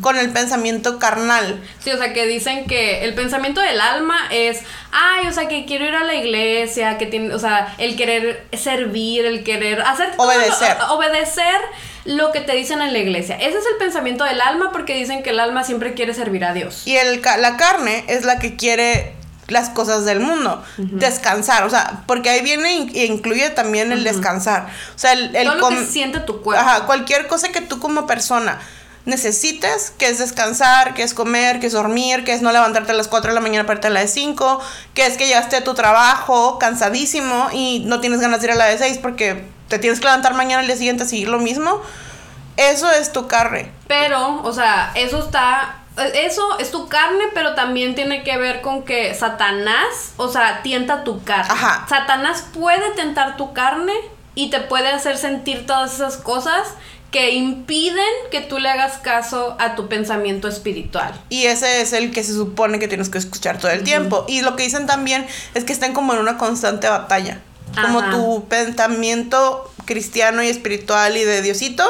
con 0.00 0.16
el 0.16 0.30
pensamiento 0.30 0.98
carnal. 0.98 1.62
Sí, 1.84 1.90
o 1.90 1.98
sea, 1.98 2.14
que 2.14 2.26
dicen 2.26 2.66
que 2.66 3.04
el 3.04 3.14
pensamiento 3.14 3.60
del 3.60 3.78
alma 3.78 4.16
es, 4.30 4.62
ay, 4.90 5.26
o 5.28 5.32
sea, 5.32 5.48
que 5.48 5.66
quiero 5.66 5.84
ir 5.84 5.94
a 5.94 6.02
la 6.02 6.14
iglesia, 6.14 6.96
que 6.96 7.04
tiene, 7.04 7.34
o 7.34 7.38
sea, 7.38 7.74
el 7.76 7.94
querer 7.94 8.46
servir, 8.54 9.26
el 9.26 9.44
querer 9.44 9.82
hacer... 9.82 10.12
Obedecer. 10.16 10.78
obedecer 10.88 11.60
lo 12.06 12.32
que 12.32 12.40
te 12.40 12.56
dicen 12.56 12.80
en 12.80 12.94
la 12.94 12.98
iglesia. 12.98 13.36
Ese 13.36 13.58
es 13.58 13.66
el 13.70 13.76
pensamiento 13.78 14.24
del 14.24 14.40
alma 14.40 14.72
porque 14.72 14.94
dicen 14.94 15.22
que 15.22 15.30
el 15.30 15.40
alma 15.40 15.62
siempre 15.62 15.92
quiere 15.92 16.14
servir 16.14 16.44
a 16.44 16.54
Dios. 16.54 16.86
Y 16.86 16.96
el, 16.96 17.20
la 17.20 17.58
carne 17.58 18.04
es 18.08 18.24
la 18.24 18.38
que 18.38 18.56
quiere 18.56 19.12
las 19.50 19.70
cosas 19.70 20.04
del 20.04 20.20
mundo. 20.20 20.62
Descansar, 20.76 21.64
o 21.64 21.70
sea, 21.70 22.02
porque 22.06 22.30
ahí 22.30 22.42
viene 22.42 22.90
e 22.94 23.06
incluye 23.06 23.50
también 23.50 23.92
el 23.92 24.04
descansar. 24.04 24.68
O 24.94 24.98
sea, 24.98 25.12
el... 25.12 25.34
el 25.34 25.46
Todo 25.46 25.56
lo 25.56 25.68
que 25.68 25.86
siente 25.86 26.20
tu 26.20 26.42
cuerpo. 26.42 26.62
Ajá, 26.62 26.86
cualquier 26.86 27.26
cosa 27.26 27.50
que 27.50 27.60
tú 27.60 27.78
como 27.78 28.06
persona 28.06 28.58
necesites, 29.04 29.92
que 29.96 30.08
es 30.08 30.18
descansar, 30.18 30.94
que 30.94 31.02
es 31.02 31.14
comer, 31.14 31.60
que 31.60 31.66
es 31.66 31.72
dormir, 31.72 32.24
que 32.24 32.32
es 32.32 32.42
no 32.42 32.52
levantarte 32.52 32.92
a 32.92 32.94
las 32.94 33.08
4 33.08 33.30
de 33.30 33.34
la 33.34 33.40
mañana 33.40 33.64
para 33.66 33.76
irte 33.76 33.86
a 33.88 33.90
la 33.90 34.00
de 34.00 34.08
5, 34.08 34.60
que 34.94 35.06
es 35.06 35.16
que 35.16 35.26
llegaste 35.26 35.56
a 35.56 35.64
tu 35.64 35.74
trabajo 35.74 36.58
cansadísimo 36.58 37.48
y 37.52 37.82
no 37.86 38.00
tienes 38.00 38.20
ganas 38.20 38.40
de 38.40 38.48
ir 38.48 38.52
a 38.52 38.56
la 38.56 38.66
de 38.66 38.78
6 38.78 38.98
porque 38.98 39.44
te 39.68 39.78
tienes 39.78 40.00
que 40.00 40.06
levantar 40.06 40.34
mañana 40.34 40.60
al 40.60 40.66
día 40.66 40.76
siguiente 40.76 41.04
a 41.04 41.06
seguir 41.06 41.28
lo 41.28 41.38
mismo. 41.38 41.80
Eso 42.56 42.90
es 42.90 43.12
tu 43.12 43.26
carne. 43.26 43.72
Pero, 43.86 44.42
o 44.42 44.52
sea, 44.52 44.92
eso 44.94 45.24
está 45.24 45.79
eso 46.14 46.58
es 46.58 46.70
tu 46.70 46.88
carne, 46.88 47.24
pero 47.34 47.54
también 47.54 47.94
tiene 47.94 48.22
que 48.22 48.36
ver 48.36 48.60
con 48.60 48.84
que 48.84 49.14
Satanás, 49.14 50.12
o 50.16 50.28
sea, 50.28 50.62
tienta 50.62 51.04
tu 51.04 51.22
carne. 51.24 51.52
Ajá. 51.52 51.86
Satanás 51.88 52.44
puede 52.52 52.90
tentar 52.92 53.36
tu 53.36 53.52
carne 53.52 53.92
y 54.34 54.50
te 54.50 54.60
puede 54.60 54.88
hacer 54.88 55.18
sentir 55.18 55.66
todas 55.66 55.94
esas 55.94 56.16
cosas 56.16 56.68
que 57.10 57.32
impiden 57.32 58.04
que 58.30 58.40
tú 58.40 58.58
le 58.58 58.68
hagas 58.68 58.98
caso 58.98 59.56
a 59.58 59.74
tu 59.74 59.88
pensamiento 59.88 60.46
espiritual. 60.46 61.12
Y 61.28 61.46
ese 61.46 61.80
es 61.80 61.92
el 61.92 62.12
que 62.12 62.22
se 62.22 62.32
supone 62.32 62.78
que 62.78 62.86
tienes 62.86 63.08
que 63.08 63.18
escuchar 63.18 63.58
todo 63.58 63.70
el 63.72 63.82
tiempo. 63.82 64.24
Y 64.28 64.42
lo 64.42 64.54
que 64.54 64.62
dicen 64.62 64.86
también 64.86 65.26
es 65.54 65.64
que 65.64 65.72
están 65.72 65.92
como 65.92 66.12
en 66.12 66.20
una 66.20 66.38
constante 66.38 66.88
batalla. 66.88 67.40
Como 67.80 68.02
tu 68.10 68.48
pensamiento 68.48 69.70
cristiano 69.84 70.42
y 70.42 70.48
espiritual 70.48 71.16
y 71.16 71.24
de 71.24 71.42
Diosito 71.42 71.84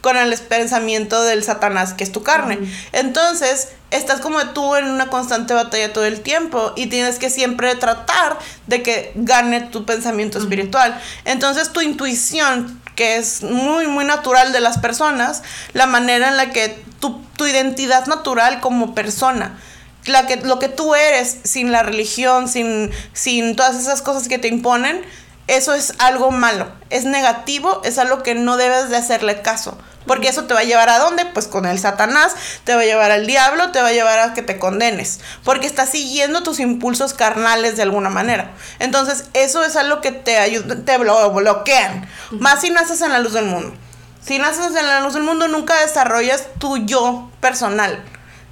con 0.00 0.16
el 0.16 0.36
pensamiento 0.38 1.22
del 1.22 1.42
Satanás, 1.44 1.94
que 1.94 2.04
es 2.04 2.12
tu 2.12 2.22
carne. 2.22 2.58
Entonces, 2.92 3.68
estás 3.90 4.20
como 4.20 4.40
tú 4.48 4.76
en 4.76 4.86
una 4.86 5.08
constante 5.08 5.54
batalla 5.54 5.92
todo 5.92 6.04
el 6.04 6.20
tiempo 6.20 6.72
y 6.76 6.86
tienes 6.86 7.18
que 7.18 7.30
siempre 7.30 7.74
tratar 7.74 8.38
de 8.66 8.82
que 8.82 9.12
gane 9.14 9.60
tu 9.60 9.84
pensamiento 9.84 10.38
espiritual. 10.38 11.00
Entonces, 11.24 11.72
tu 11.72 11.80
intuición, 11.80 12.80
que 12.96 13.16
es 13.16 13.42
muy, 13.42 13.86
muy 13.86 14.04
natural 14.04 14.52
de 14.52 14.60
las 14.60 14.78
personas, 14.78 15.42
la 15.72 15.86
manera 15.86 16.28
en 16.28 16.36
la 16.36 16.50
que 16.50 16.82
tu, 17.00 17.20
tu 17.36 17.46
identidad 17.46 18.06
natural 18.06 18.60
como 18.60 18.94
persona, 18.94 19.58
la 20.06 20.26
que, 20.26 20.36
lo 20.36 20.58
que 20.58 20.68
tú 20.68 20.94
eres 20.94 21.38
sin 21.44 21.72
la 21.72 21.82
religión, 21.82 22.48
sin, 22.48 22.90
sin 23.12 23.56
todas 23.56 23.76
esas 23.76 24.02
cosas 24.02 24.28
que 24.28 24.38
te 24.38 24.48
imponen, 24.48 25.02
eso 25.46 25.74
es 25.74 25.94
algo 25.98 26.30
malo, 26.30 26.70
es 26.90 27.04
negativo, 27.04 27.82
es 27.84 27.98
algo 27.98 28.22
que 28.22 28.34
no 28.34 28.56
debes 28.56 28.88
de 28.88 28.96
hacerle 28.96 29.42
caso. 29.42 29.76
Porque 30.10 30.26
eso 30.26 30.42
te 30.42 30.54
va 30.54 30.60
a 30.60 30.64
llevar 30.64 30.88
a 30.88 30.98
dónde? 30.98 31.24
Pues 31.24 31.46
con 31.46 31.66
el 31.66 31.78
Satanás, 31.78 32.34
te 32.64 32.74
va 32.74 32.80
a 32.80 32.84
llevar 32.84 33.12
al 33.12 33.28
diablo, 33.28 33.70
te 33.70 33.80
va 33.80 33.90
a 33.90 33.92
llevar 33.92 34.18
a 34.18 34.34
que 34.34 34.42
te 34.42 34.58
condenes. 34.58 35.20
Porque 35.44 35.68
estás 35.68 35.90
siguiendo 35.90 36.42
tus 36.42 36.58
impulsos 36.58 37.14
carnales 37.14 37.76
de 37.76 37.84
alguna 37.84 38.10
manera. 38.10 38.50
Entonces, 38.80 39.26
eso 39.34 39.64
es 39.64 39.76
algo 39.76 40.00
que 40.00 40.10
te 40.10 40.36
ayuda, 40.36 40.84
te 40.84 40.98
bloquean. 40.98 42.08
Más 42.32 42.60
si 42.60 42.70
naces 42.70 43.02
en 43.02 43.12
la 43.12 43.20
luz 43.20 43.34
del 43.34 43.44
mundo. 43.44 43.72
Si 44.20 44.40
naces 44.40 44.74
en 44.74 44.88
la 44.88 44.98
luz 44.98 45.14
del 45.14 45.22
mundo, 45.22 45.46
nunca 45.46 45.80
desarrollas 45.80 46.46
tu 46.58 46.78
yo 46.78 47.30
personal. 47.38 48.02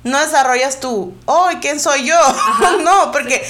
No 0.04 0.20
desarrollas 0.20 0.78
tu, 0.78 1.12
oh, 1.24 1.48
¿quién 1.60 1.80
soy 1.80 2.04
yo? 2.04 2.20
no, 2.84 3.10
porque 3.10 3.44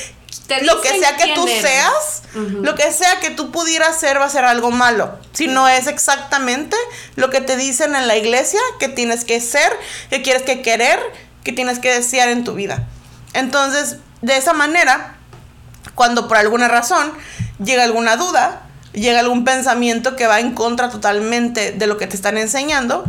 lo 0.63 0.81
que 0.81 0.99
sea 0.99 1.17
que 1.17 1.35
tú 1.35 1.47
seas, 1.47 2.23
lo 2.35 2.75
que 2.75 2.91
sea 2.93 3.21
que 3.21 3.31
tú 3.31 3.51
pudieras 3.51 3.99
ser 3.99 4.19
va 4.19 4.25
a 4.25 4.31
ser 4.31 4.45
algo 4.45 4.71
malo. 4.71 5.19
Si 5.33 5.47
no 5.47 5.69
es 5.69 5.87
exactamente 5.87 6.77
lo 7.17 7.31
que 7.31 7.41
te 7.41 7.57
dicen 7.57 7.95
en 7.95 8.07
la 8.07 8.17
iglesia 8.17 8.61
que 8.79 8.89
tienes 8.89 9.25
que 9.25 9.41
ser, 9.41 9.71
que 10.11 10.23
quieres 10.23 10.43
que 10.43 10.63
querer, 10.63 10.99
que 11.45 11.53
tienes 11.53 11.79
que 11.79 11.93
desear 11.93 12.29
en 12.29 12.45
tu 12.45 12.55
vida. 12.55 12.87
Entonces, 13.35 13.97
de 14.23 14.37
esa 14.37 14.53
manera, 14.53 15.17
cuando 15.95 16.29
por 16.29 16.37
alguna 16.37 16.69
razón 16.69 17.13
llega 17.63 17.85
alguna 17.85 18.17
duda, 18.17 18.63
llega 18.93 19.21
algún 19.21 19.45
pensamiento 19.45 20.17
que 20.17 20.27
va 20.27 20.41
en 20.41 20.55
contra 20.55 20.91
totalmente 20.91 21.73
de 21.73 21.87
lo 21.87 21.99
que 21.99 22.07
te 22.07 22.17
están 22.17 22.39
enseñando, 22.39 23.05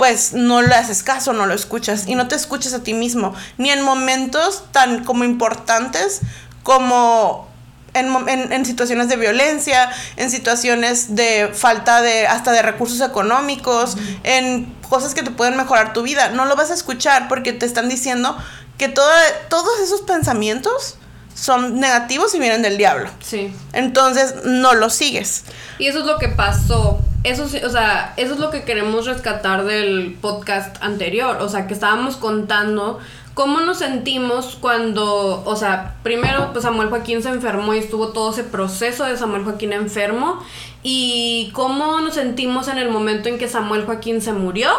pues 0.00 0.32
no 0.32 0.62
le 0.62 0.74
haces 0.74 1.02
caso, 1.02 1.34
no 1.34 1.44
lo 1.44 1.52
escuchas 1.52 2.04
y 2.06 2.14
no 2.14 2.26
te 2.26 2.34
escuchas 2.34 2.72
a 2.72 2.82
ti 2.82 2.94
mismo, 2.94 3.34
ni 3.58 3.68
en 3.68 3.82
momentos 3.82 4.64
tan 4.72 5.04
como 5.04 5.24
importantes 5.24 6.22
como 6.62 7.46
en, 7.92 8.64
situaciones 8.64 9.10
de 9.10 9.16
violencia, 9.16 9.90
en 10.16 10.30
situaciones 10.30 11.16
de 11.16 11.50
falta 11.52 12.00
de 12.00 12.26
hasta 12.26 12.50
de 12.50 12.62
recursos 12.62 13.06
económicos, 13.06 13.98
en 14.22 14.74
cosas 14.88 15.12
que 15.12 15.22
te 15.22 15.32
pueden 15.32 15.58
mejorar 15.58 15.92
tu 15.92 16.00
vida. 16.00 16.30
No 16.30 16.46
lo 16.46 16.56
vas 16.56 16.70
a 16.70 16.74
escuchar 16.74 17.28
porque 17.28 17.52
te 17.52 17.66
están 17.66 17.90
diciendo 17.90 18.38
que 18.78 18.88
todos 18.88 19.80
esos 19.84 20.00
pensamientos 20.00 20.96
son 21.34 21.80
negativos 21.80 22.34
y 22.34 22.38
vienen 22.38 22.62
del 22.62 22.76
diablo. 22.76 23.08
Sí. 23.20 23.52
Entonces 23.72 24.44
no 24.44 24.74
los 24.74 24.94
sigues. 24.94 25.44
Y 25.78 25.86
eso 25.86 26.00
es 26.00 26.06
lo 26.06 26.18
que 26.18 26.28
pasó. 26.28 27.00
Eso 27.22 27.48
sí, 27.48 27.58
o 27.58 27.70
sea, 27.70 28.14
eso 28.16 28.34
es 28.34 28.40
lo 28.40 28.50
que 28.50 28.64
queremos 28.64 29.06
rescatar 29.06 29.64
del 29.64 30.16
podcast 30.20 30.76
anterior. 30.82 31.38
O 31.40 31.48
sea, 31.48 31.66
que 31.66 31.74
estábamos 31.74 32.16
contando 32.16 32.98
cómo 33.34 33.60
nos 33.60 33.78
sentimos 33.78 34.56
cuando, 34.60 35.42
o 35.44 35.56
sea, 35.56 35.96
primero 36.02 36.52
pues 36.52 36.64
Samuel 36.64 36.88
Joaquín 36.88 37.22
se 37.22 37.28
enfermó 37.28 37.74
y 37.74 37.78
estuvo 37.78 38.08
todo 38.08 38.32
ese 38.32 38.44
proceso 38.44 39.04
de 39.04 39.16
Samuel 39.16 39.44
Joaquín 39.44 39.72
enfermo 39.72 40.42
y 40.82 41.50
cómo 41.54 42.00
nos 42.00 42.14
sentimos 42.14 42.68
en 42.68 42.78
el 42.78 42.90
momento 42.90 43.28
en 43.28 43.38
que 43.38 43.48
Samuel 43.48 43.84
Joaquín 43.84 44.20
se 44.20 44.32
murió 44.32 44.70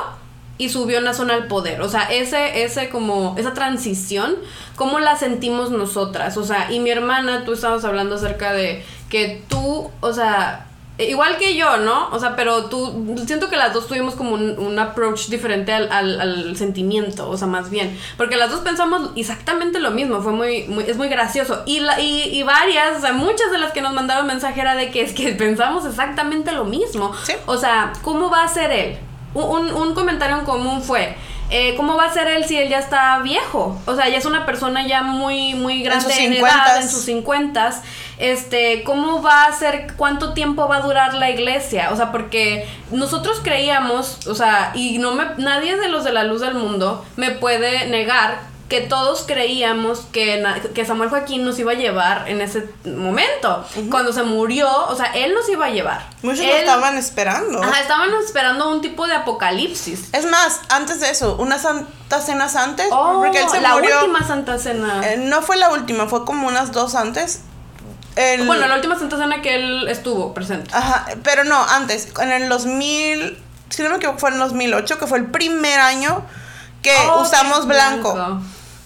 y 0.58 0.70
subió 0.70 1.01
Nazón 1.01 1.31
al 1.31 1.48
poder. 1.48 1.81
O 1.81 1.89
sea, 1.89 2.03
ese, 2.03 2.63
ese 2.63 2.89
como, 2.89 3.36
esa 3.38 3.53
transición, 3.53 4.36
¿cómo 4.75 5.00
la 5.00 5.15
sentimos 5.15 5.72
nosotras? 5.72 6.38
O 6.38 6.43
sea, 6.43 6.72
y 6.72 6.79
mi 6.79 6.91
hermana, 6.91 7.43
tú 7.46 7.53
estabas 7.53 7.84
hablando 7.86 8.15
acerca 8.15 8.53
de 8.53 8.84
que 9.10 9.43
tú, 9.50 9.89
o 10.01 10.13
sea, 10.13 10.67
igual 10.98 11.38
que 11.38 11.55
yo, 11.55 11.77
¿no? 11.77 12.10
O 12.12 12.20
sea, 12.20 12.36
pero 12.36 12.65
tú, 12.65 13.15
siento 13.25 13.50
que 13.50 13.55
las 13.55 13.74
dos 13.74 13.88
tuvimos 13.88 14.15
como 14.15 14.36
un, 14.36 14.79
approach 14.79 15.27
diferente 15.27 15.74
al, 15.74 15.91
al, 15.91 16.55
sentimiento, 16.55 17.29
o 17.29 17.38
sea, 17.38 17.48
más 17.48 17.70
bien. 17.70 17.98
Porque 18.17 18.36
las 18.36 18.51
dos 18.51 18.62
pensamos 18.62 19.12
exactamente 19.15 19.79
lo 19.79 19.91
mismo, 19.91 20.22
fue 20.22 20.31
muy, 20.31 20.63
muy 20.67 20.84
es 20.86 20.98
muy 20.98 21.08
gracioso. 21.08 21.63
Y, 21.65 21.79
la, 21.79 22.00
y, 22.00 22.24
y, 22.24 22.43
varias, 22.43 22.98
o 22.98 23.01
sea, 23.01 23.13
muchas 23.13 23.51
de 23.51 23.58
las 23.58 23.72
que 23.72 23.81
nos 23.81 23.93
mandaron 23.93 24.27
mensaje 24.27 24.62
era 24.62 24.75
de 24.75 24.91
que 24.91 25.01
es 25.01 25.13
que 25.13 25.31
pensamos 25.38 25.86
exactamente 25.86 26.51
lo 26.51 26.65
mismo. 26.65 27.13
¿Sí? 27.24 27.34
O 27.46 27.58
sea, 27.58 27.93
¿cómo 28.01 28.29
va 28.29 28.43
a 28.43 28.48
ser 28.48 28.72
él? 28.72 28.98
Un, 29.33 29.71
un 29.71 29.93
comentario 29.93 30.38
en 30.38 30.45
común 30.45 30.81
fue, 30.81 31.15
eh, 31.53 31.75
¿cómo 31.75 31.97
va 31.97 32.05
a 32.05 32.13
ser 32.13 32.29
él 32.29 32.45
si 32.45 32.57
él 32.57 32.69
ya 32.69 32.79
está 32.79 33.19
viejo? 33.19 33.77
O 33.85 33.93
sea, 33.93 34.07
ya 34.07 34.17
es 34.17 34.25
una 34.25 34.45
persona 34.45 34.88
ya 34.88 35.03
muy, 35.03 35.53
muy 35.53 35.83
grande 35.83 36.13
en, 36.17 36.33
edad, 36.33 36.81
en 36.81 36.89
sus 36.89 37.03
cincuentas. 37.03 37.81
Este, 38.19 38.83
¿cómo 38.83 39.21
va 39.21 39.45
a 39.45 39.51
ser, 39.51 39.93
cuánto 39.97 40.33
tiempo 40.33 40.69
va 40.69 40.77
a 40.77 40.81
durar 40.81 41.13
la 41.13 41.29
iglesia? 41.29 41.89
O 41.91 41.97
sea, 41.97 42.13
porque 42.13 42.69
nosotros 42.91 43.41
creíamos, 43.43 44.27
o 44.27 44.35
sea, 44.35 44.71
y 44.75 44.97
no 45.00 45.13
me, 45.13 45.25
nadie 45.38 45.75
de 45.75 45.89
los 45.89 46.05
de 46.05 46.13
la 46.13 46.23
luz 46.23 46.39
del 46.39 46.53
mundo 46.53 47.03
me 47.17 47.31
puede 47.31 47.85
negar 47.88 48.50
que 48.71 48.79
todos 48.79 49.25
creíamos 49.27 49.99
que, 50.13 50.41
que 50.73 50.85
Samuel 50.85 51.09
Joaquín 51.09 51.43
nos 51.43 51.59
iba 51.59 51.73
a 51.73 51.75
llevar 51.75 52.29
en 52.29 52.39
ese 52.39 52.69
momento. 52.85 53.65
Cuando 53.89 54.13
se 54.13 54.23
murió, 54.23 54.69
o 54.87 54.95
sea, 54.95 55.07
él 55.07 55.33
nos 55.33 55.49
iba 55.49 55.65
a 55.65 55.71
llevar. 55.71 56.07
Muchos 56.21 56.45
lo 56.45 56.53
estaban 56.53 56.97
esperando. 56.97 57.61
Ajá, 57.61 57.81
estaban 57.81 58.09
esperando 58.23 58.71
un 58.71 58.79
tipo 58.79 59.07
de 59.07 59.15
apocalipsis. 59.15 60.07
Es 60.13 60.25
más, 60.25 60.61
antes 60.69 61.01
de 61.01 61.09
eso, 61.09 61.35
unas 61.37 61.63
santas 61.63 62.25
cenas 62.25 62.55
antes, 62.55 62.87
oh, 62.91 63.19
porque 63.21 63.41
él 63.41 63.49
se 63.49 63.59
la 63.59 63.75
última 63.75 64.25
santa 64.25 64.57
cena. 64.57 65.01
Eh, 65.03 65.17
no 65.17 65.41
fue 65.41 65.57
la 65.57 65.71
última, 65.71 66.07
fue 66.07 66.23
como 66.23 66.47
unas 66.47 66.71
dos 66.71 66.95
antes. 66.95 67.41
bueno, 68.15 68.67
la 68.67 68.75
última 68.75 68.97
santa 68.97 69.17
cena 69.17 69.41
que 69.41 69.55
él 69.55 69.89
estuvo 69.89 70.33
presente. 70.33 70.71
Ajá, 70.73 71.07
pero 71.25 71.43
no, 71.43 71.61
antes, 71.61 72.07
en 72.21 72.31
el 72.31 72.47
2000, 72.47 73.37
si 73.69 73.83
no 73.83 73.89
me 73.89 73.97
equivoco, 73.97 74.17
fue 74.17 74.29
en 74.29 74.35
el 74.35 74.41
2008, 74.43 74.97
que 74.97 75.07
fue 75.07 75.17
el 75.17 75.29
primer 75.29 75.77
año 75.81 76.23
que 76.81 76.95
oh, 77.09 77.21
usamos 77.21 77.67
blanco 77.67 78.41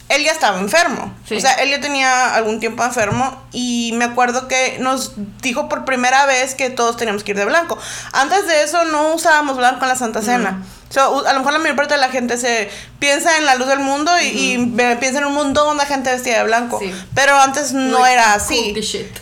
él 0.08 0.24
ya 0.24 0.32
estaba 0.32 0.60
enfermo. 0.60 1.12
O 1.32 1.40
sea, 1.40 1.54
él 1.54 1.72
ya 1.72 1.82
tenía 1.82 2.36
algún 2.36 2.60
tiempo 2.60 2.84
enfermo 2.84 3.42
y 3.52 3.92
me 3.96 4.06
acuerdo 4.06 4.48
que 4.48 4.78
nos 4.80 5.14
dijo 5.42 5.68
por 5.68 5.84
primera 5.84 6.26
vez 6.28 6.54
que 6.54 6.70
todos 6.70 6.96
teníamos 6.96 7.24
que 7.24 7.32
ir 7.32 7.38
de 7.38 7.46
blanco. 7.46 7.78
Antes 8.14 8.46
de 8.48 8.64
eso 8.64 8.84
no 8.86 9.16
usábamos 9.16 9.58
blanco 9.58 9.84
en 9.84 9.90
la 9.90 9.96
Santa 9.96 10.22
Cena. 10.22 10.64
a 10.96 11.34
lo 11.34 11.40
mejor 11.40 11.54
la 11.54 11.60
mayor 11.60 11.76
parte 11.76 11.96
de 11.96 12.00
la 12.00 12.10
gente 12.10 12.38
se 12.38 12.70
piensa 13.00 13.38
en 13.38 13.46
la 13.46 13.56
luz 13.56 13.68
del 13.68 13.80
mundo 13.80 14.12
y, 14.22 14.74
piensa 15.00 15.20
en 15.20 15.26
un 15.26 15.34
montón 15.34 15.78
de 15.80 15.86
gente 15.88 16.12
vestida 16.12 16.38
de 16.38 16.44
blanco. 16.44 16.80
Pero 17.16 17.36
antes 17.40 17.74
no 17.74 18.06
era 18.06 18.36
así. 18.36 18.76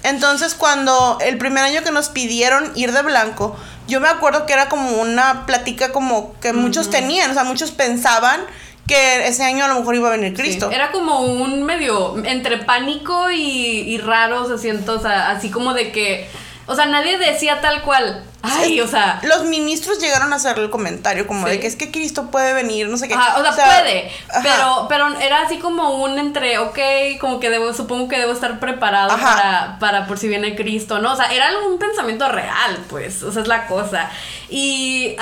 Entonces 0.03 0.53
cuando 0.53 1.17
el 1.21 1.37
primer 1.37 1.63
año 1.63 1.81
que 1.83 1.91
nos 1.91 2.09
pidieron 2.09 2.73
ir 2.75 2.91
de 2.91 3.01
blanco, 3.03 3.55
yo 3.87 4.01
me 4.01 4.09
acuerdo 4.09 4.45
que 4.45 4.51
era 4.51 4.67
como 4.67 5.01
una 5.01 5.45
plática 5.45 5.93
como 5.93 6.37
que 6.41 6.51
muchos 6.51 6.89
tenían, 6.89 7.31
o 7.31 7.33
sea, 7.33 7.45
muchos 7.45 7.71
pensaban 7.71 8.41
que 8.87 9.27
ese 9.27 9.43
año 9.43 9.65
a 9.65 9.67
lo 9.67 9.75
mejor 9.75 9.95
iba 9.95 10.09
a 10.09 10.11
venir 10.11 10.33
Cristo. 10.33 10.69
Era 10.71 10.91
como 10.91 11.21
un 11.21 11.63
medio 11.63 12.17
entre 12.25 12.57
pánico 12.57 13.31
y, 13.31 13.39
y 13.39 13.97
raro, 13.97 14.47
se 14.47 14.57
siento, 14.57 14.93
o 14.93 14.99
sea, 14.99 15.31
así 15.31 15.49
como 15.49 15.73
de 15.73 15.91
que, 15.91 16.29
o 16.65 16.75
sea, 16.75 16.85
nadie 16.85 17.17
decía 17.17 17.61
tal 17.61 17.81
cual. 17.83 18.23
Ay, 18.45 18.81
o 18.81 18.87
sea. 18.87 19.21
Los 19.23 19.45
ministros 19.45 19.99
llegaron 19.99 20.33
a 20.33 20.35
hacer 20.35 20.59
el 20.59 20.69
comentario 20.69 21.25
como 21.25 21.47
de 21.47 21.61
que 21.61 21.67
es 21.67 21.77
que 21.77 21.91
Cristo 21.91 22.29
puede 22.29 22.53
venir, 22.53 22.89
no 22.89 22.97
sé 22.97 23.07
qué. 23.07 23.15
o, 23.15 23.53
sea, 23.53 23.65
puede. 23.65 24.11
Pero, 24.43 24.85
pero 24.89 25.17
era 25.19 25.43
así 25.43 25.59
como 25.59 26.03
un 26.03 26.19
entre, 26.19 26.57
ok, 26.57 26.77
como 27.21 27.39
que 27.39 27.49
debo, 27.49 27.73
supongo 27.73 28.09
que 28.09 28.19
debo 28.19 28.33
estar 28.33 28.59
preparado 28.59 29.17
para, 29.17 29.77
para 29.79 30.07
por 30.07 30.17
si 30.17 30.27
viene 30.27 30.57
Cristo, 30.57 30.99
¿no? 30.99 31.13
O 31.13 31.15
sea, 31.15 31.31
era 31.33 31.51
un 31.65 31.79
pensamiento 31.79 32.27
real, 32.27 32.79
pues. 32.89 33.23
O 33.23 33.31
sea, 33.31 33.43
es 33.43 33.47
la 33.47 33.65
cosa. 33.67 34.11
Y. 34.49 35.15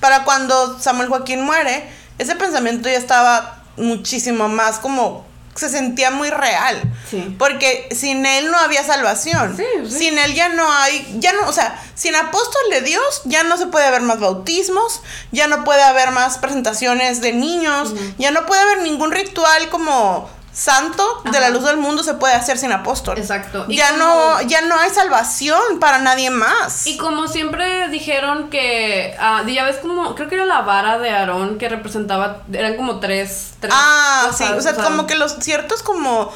para 0.00 0.24
cuando 0.24 0.78
Samuel 0.78 1.10
Joaquín 1.10 1.42
muere 1.42 1.99
ese 2.20 2.36
pensamiento 2.36 2.88
ya 2.88 2.98
estaba 2.98 3.62
muchísimo 3.78 4.46
más 4.48 4.78
como 4.78 5.24
se 5.54 5.70
sentía 5.70 6.10
muy 6.10 6.30
real. 6.30 6.80
Sí. 7.10 7.34
Porque 7.38 7.88
sin 7.94 8.24
él 8.26 8.50
no 8.50 8.58
había 8.58 8.84
salvación. 8.84 9.56
Sí, 9.56 9.64
sin 9.88 10.18
él 10.18 10.34
ya 10.34 10.50
no 10.50 10.70
hay, 10.70 11.16
ya 11.18 11.32
no, 11.32 11.48
o 11.48 11.52
sea, 11.52 11.82
sin 11.94 12.14
apóstol 12.14 12.62
de 12.70 12.82
Dios 12.82 13.22
ya 13.24 13.42
no 13.42 13.56
se 13.56 13.66
puede 13.66 13.86
haber 13.86 14.02
más 14.02 14.20
bautismos, 14.20 15.00
ya 15.32 15.48
no 15.48 15.64
puede 15.64 15.82
haber 15.82 16.10
más 16.10 16.38
presentaciones 16.38 17.22
de 17.22 17.32
niños, 17.32 17.94
ya 18.18 18.30
no 18.30 18.44
puede 18.44 18.60
haber 18.60 18.82
ningún 18.82 19.12
ritual 19.12 19.70
como 19.70 20.28
santo 20.60 21.22
de 21.32 21.40
la 21.40 21.48
luz 21.48 21.64
del 21.64 21.78
mundo 21.78 22.02
se 22.02 22.12
puede 22.12 22.34
hacer 22.34 22.58
sin 22.58 22.70
apóstol. 22.70 23.18
Exacto. 23.18 23.64
ya 23.68 23.92
no 23.92 24.42
ya 24.42 24.60
no 24.60 24.78
hay 24.78 24.90
salvación 24.90 25.80
para 25.80 25.98
nadie 25.98 26.28
más. 26.28 26.86
Y 26.86 26.98
como 26.98 27.28
siempre 27.28 27.88
dijeron 27.88 28.50
que 28.50 29.16
ah, 29.18 29.42
ya 29.46 29.64
ves 29.64 29.78
como 29.78 30.14
creo 30.14 30.28
que 30.28 30.34
era 30.34 30.44
la 30.44 30.60
vara 30.60 30.98
de 30.98 31.08
Aarón 31.08 31.56
que 31.56 31.70
representaba 31.70 32.42
eran 32.52 32.76
como 32.76 33.00
tres, 33.00 33.54
Ah, 33.70 34.30
sí, 34.36 34.44
o 34.44 34.60
sea, 34.60 34.74
como 34.74 35.06
que 35.06 35.14
los 35.14 35.36
ciertos 35.40 35.82
como 35.82 36.30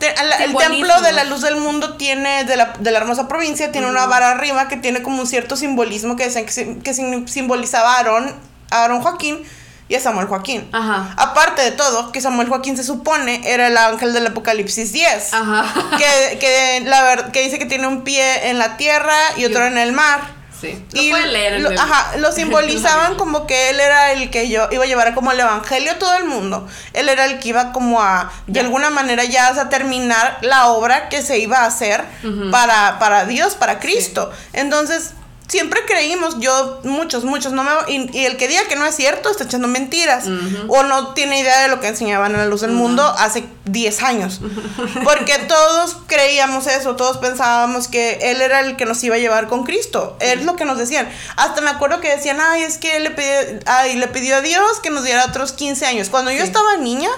el 0.00 0.56
templo 0.56 1.00
de 1.02 1.12
la 1.12 1.24
luz 1.24 1.42
del 1.42 1.56
mundo 1.56 1.94
tiene, 1.94 2.44
de 2.44 2.56
la, 2.56 2.72
de 2.78 2.90
la 2.90 2.98
hermosa 2.98 3.28
provincia, 3.28 3.70
tiene 3.70 3.86
una 3.86 4.06
vara 4.06 4.32
arriba 4.32 4.66
que 4.66 4.78
tiene 4.78 5.02
como 5.02 5.20
un 5.20 5.26
cierto 5.26 5.56
simbolismo 5.56 6.16
que 6.16 6.24
decían 6.24 6.46
que, 6.46 6.82
que 6.82 6.94
simbolizaba 7.28 7.94
a 7.94 7.96
Aarón, 7.98 8.34
a 8.70 8.82
Aarón 8.82 9.02
Joaquín, 9.02 9.44
y 9.90 9.96
a 9.96 10.00
Samuel 10.00 10.28
Joaquín. 10.28 10.68
Ajá. 10.72 11.12
Aparte 11.16 11.62
de 11.62 11.72
todo, 11.72 12.12
que 12.12 12.20
Samuel 12.20 12.48
Joaquín 12.48 12.76
se 12.76 12.84
supone 12.84 13.42
era 13.44 13.66
el 13.66 13.76
ángel 13.76 14.12
del 14.12 14.28
Apocalipsis 14.28 14.92
10. 14.92 15.34
Ajá. 15.34 15.66
Que, 15.98 16.38
que, 16.38 16.82
la 16.86 17.30
que 17.32 17.42
dice 17.42 17.58
que 17.58 17.66
tiene 17.66 17.88
un 17.88 18.02
pie 18.02 18.50
en 18.50 18.58
la 18.58 18.76
tierra 18.76 19.16
y 19.36 19.44
otro 19.46 19.66
en 19.66 19.76
el 19.76 19.90
mar. 19.90 20.38
Sí. 20.60 20.80
Lo 20.92 21.02
y 21.02 21.10
leer 21.10 21.60
lo, 21.60 21.70
ajá, 21.70 22.18
lo 22.18 22.30
simbolizaban 22.36 23.16
como 23.16 23.48
que 23.48 23.70
él 23.70 23.80
era 23.80 24.12
el 24.12 24.30
que 24.30 24.48
yo 24.48 24.68
iba 24.70 24.84
a 24.84 24.86
llevar 24.86 25.12
como 25.14 25.32
el 25.32 25.40
evangelio 25.40 25.90
a 25.90 25.98
todo 25.98 26.14
el 26.18 26.24
mundo. 26.24 26.68
Él 26.92 27.08
era 27.08 27.24
el 27.24 27.40
que 27.40 27.48
iba 27.48 27.72
como 27.72 28.00
a, 28.00 28.30
de 28.46 28.60
alguna 28.60 28.90
manera 28.90 29.24
ya 29.24 29.48
a 29.48 29.68
terminar 29.70 30.38
la 30.42 30.68
obra 30.68 31.08
que 31.08 31.20
se 31.22 31.40
iba 31.40 31.58
a 31.58 31.66
hacer 31.66 32.04
para, 32.52 33.00
para 33.00 33.24
Dios, 33.24 33.56
para 33.56 33.80
Cristo. 33.80 34.30
Entonces, 34.52 35.14
siempre 35.50 35.80
creímos, 35.84 36.38
yo, 36.38 36.80
muchos, 36.84 37.24
muchos, 37.24 37.52
no 37.52 37.64
me, 37.64 37.70
y, 37.88 38.24
el 38.24 38.36
que 38.36 38.46
diga 38.46 38.62
que 38.68 38.76
no 38.76 38.86
es 38.86 38.94
cierto 38.94 39.30
está 39.30 39.44
echando 39.44 39.66
mentiras 39.66 40.26
o 40.68 40.84
no 40.84 41.12
tiene 41.12 41.40
idea 41.40 41.62
de 41.62 41.68
lo 41.68 41.80
que 41.80 41.88
enseñaban 41.88 42.32
en 42.32 42.38
la 42.38 42.46
luz 42.46 42.60
del 42.60 42.70
mundo 42.70 43.02
hace 43.18 43.44
10 43.64 44.02
años. 44.04 44.40
Porque 45.04 45.38
todos 45.38 45.96
creíamos 46.06 46.68
eso, 46.68 46.94
todos 46.94 47.18
pensábamos 47.18 47.88
que 47.88 48.30
Él 48.30 48.40
era 48.40 48.60
el 48.60 48.76
que 48.76 48.86
nos 48.86 49.02
iba 49.02 49.16
a 49.16 49.18
llevar 49.18 49.48
con 49.48 49.64
Cristo. 49.64 50.16
Es 50.20 50.44
lo 50.44 50.54
que 50.54 50.64
nos 50.64 50.78
decían. 50.78 51.08
Hasta 51.36 51.60
me 51.62 51.70
acuerdo 51.70 52.00
que 52.00 52.14
decían, 52.14 52.38
ay, 52.40 52.62
es 52.62 52.78
que 52.78 52.96
él 52.96 53.02
le 53.02 53.10
pidió, 53.10 53.60
ay, 53.66 53.96
le 53.96 54.06
pidió 54.06 54.36
a 54.36 54.40
Dios 54.42 54.78
que 54.80 54.90
nos 54.90 55.02
diera 55.02 55.24
otros 55.24 55.52
15 55.52 55.84
años. 55.84 56.10
Cuando 56.10 56.30
yo 56.30 56.44
estaba 56.44 56.76
niña, 56.76 57.10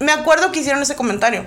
me 0.00 0.12
acuerdo 0.12 0.52
que 0.52 0.60
hicieron 0.60 0.82
ese 0.82 0.96
comentario 0.96 1.46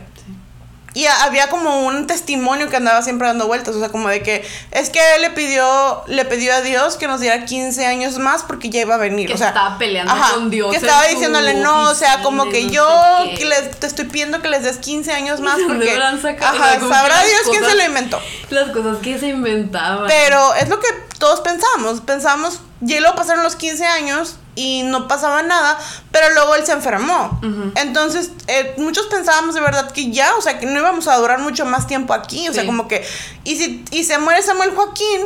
y 0.96 1.06
había 1.08 1.50
como 1.50 1.86
un 1.86 2.08
testimonio 2.08 2.70
que 2.70 2.78
andaba 2.78 3.02
siempre 3.02 3.28
dando 3.28 3.48
vueltas, 3.48 3.76
o 3.76 3.80
sea, 3.80 3.90
como 3.90 4.08
de 4.08 4.24
que 4.24 4.48
es 4.72 4.90
que 4.90 5.00
él 5.16 5.22
le 5.22 5.30
pidió, 5.30 6.04
le 6.08 6.24
pidió 6.24 6.54
a 6.56 6.62
Dios 6.62 6.96
que 6.96 7.08
nos 7.08 7.20
diera 7.20 7.44
15 7.44 7.86
años 7.86 8.18
más 8.18 8.44
porque 8.44 8.70
ya 8.70 8.80
iba 8.80 8.96
a 8.96 8.98
venir, 8.98 9.28
Que 9.28 9.34
o 9.34 9.38
sea, 9.38 9.50
estaba 9.50 9.78
peleando 9.78 10.14
con 10.34 10.50
Dios 10.50 10.72
Que 10.72 10.78
estaba 10.78 11.06
diciéndole, 11.08 11.56
no, 11.56 11.90
o 11.90 11.96
sea, 11.96 12.22
como 12.22 12.50
que 12.50 12.64
no 12.64 12.72
yo 12.72 13.24
sé 13.24 13.30
qué". 13.32 13.36
que 13.36 13.46
les, 13.46 13.72
te 13.72 13.88
estoy 13.88 14.06
pidiendo 14.06 14.42
que 14.42 14.48
les 14.48 14.64
des 14.64 14.78
15 14.78 15.12
años 15.12 15.40
más 15.42 15.58
¿De 15.58 15.64
dónde 15.64 15.86
porque, 15.86 16.44
ajá, 16.44 16.80
sabrá 16.80 17.24
Dios 17.24 17.42
quién 17.52 17.66
se 17.66 17.76
lo 17.76 17.84
inventó. 17.84 18.22
Las 18.50 18.70
cosas 18.72 18.98
que 19.00 19.20
se 19.20 19.28
inventaban. 19.28 20.08
Pero 20.08 20.54
es 20.56 20.70
lo 20.70 20.80
que 20.80 20.88
todos 21.20 21.42
pensamos. 21.42 22.02
Pensamos, 22.02 22.62
y 22.82 23.00
luego 23.00 23.16
pasaron 23.16 23.44
los 23.44 23.56
15 23.56 23.86
años 23.86 24.38
y 24.56 24.84
no 24.84 25.08
pasaba 25.08 25.42
nada, 25.44 25.78
pero 26.12 26.34
luego 26.34 26.56
él 26.56 26.66
se 26.66 26.72
enfermó. 26.72 27.40
Entonces, 27.76 28.32
eh, 28.48 28.74
muchos 28.78 29.06
pensábamos 29.08 29.54
de 29.56 29.62
verdad 29.62 29.92
que 29.92 30.12
ya, 30.12 30.34
o 30.38 30.42
sea, 30.42 30.60
que 30.60 30.66
no 30.66 30.80
íbamos 30.80 31.08
a 31.08 31.18
durar 31.18 31.40
mucho 31.40 31.66
más 31.66 31.88
tiempo 31.88 32.14
aquí. 32.14 32.48
O 32.50 32.54
sea, 32.54 32.64
como 32.66 32.88
que, 32.88 33.06
y 33.44 33.56
si 33.58 33.84
y 33.92 34.04
se 34.06 34.18
muere 34.18 34.42
Samuel 34.42 34.72
Joaquín. 34.76 35.22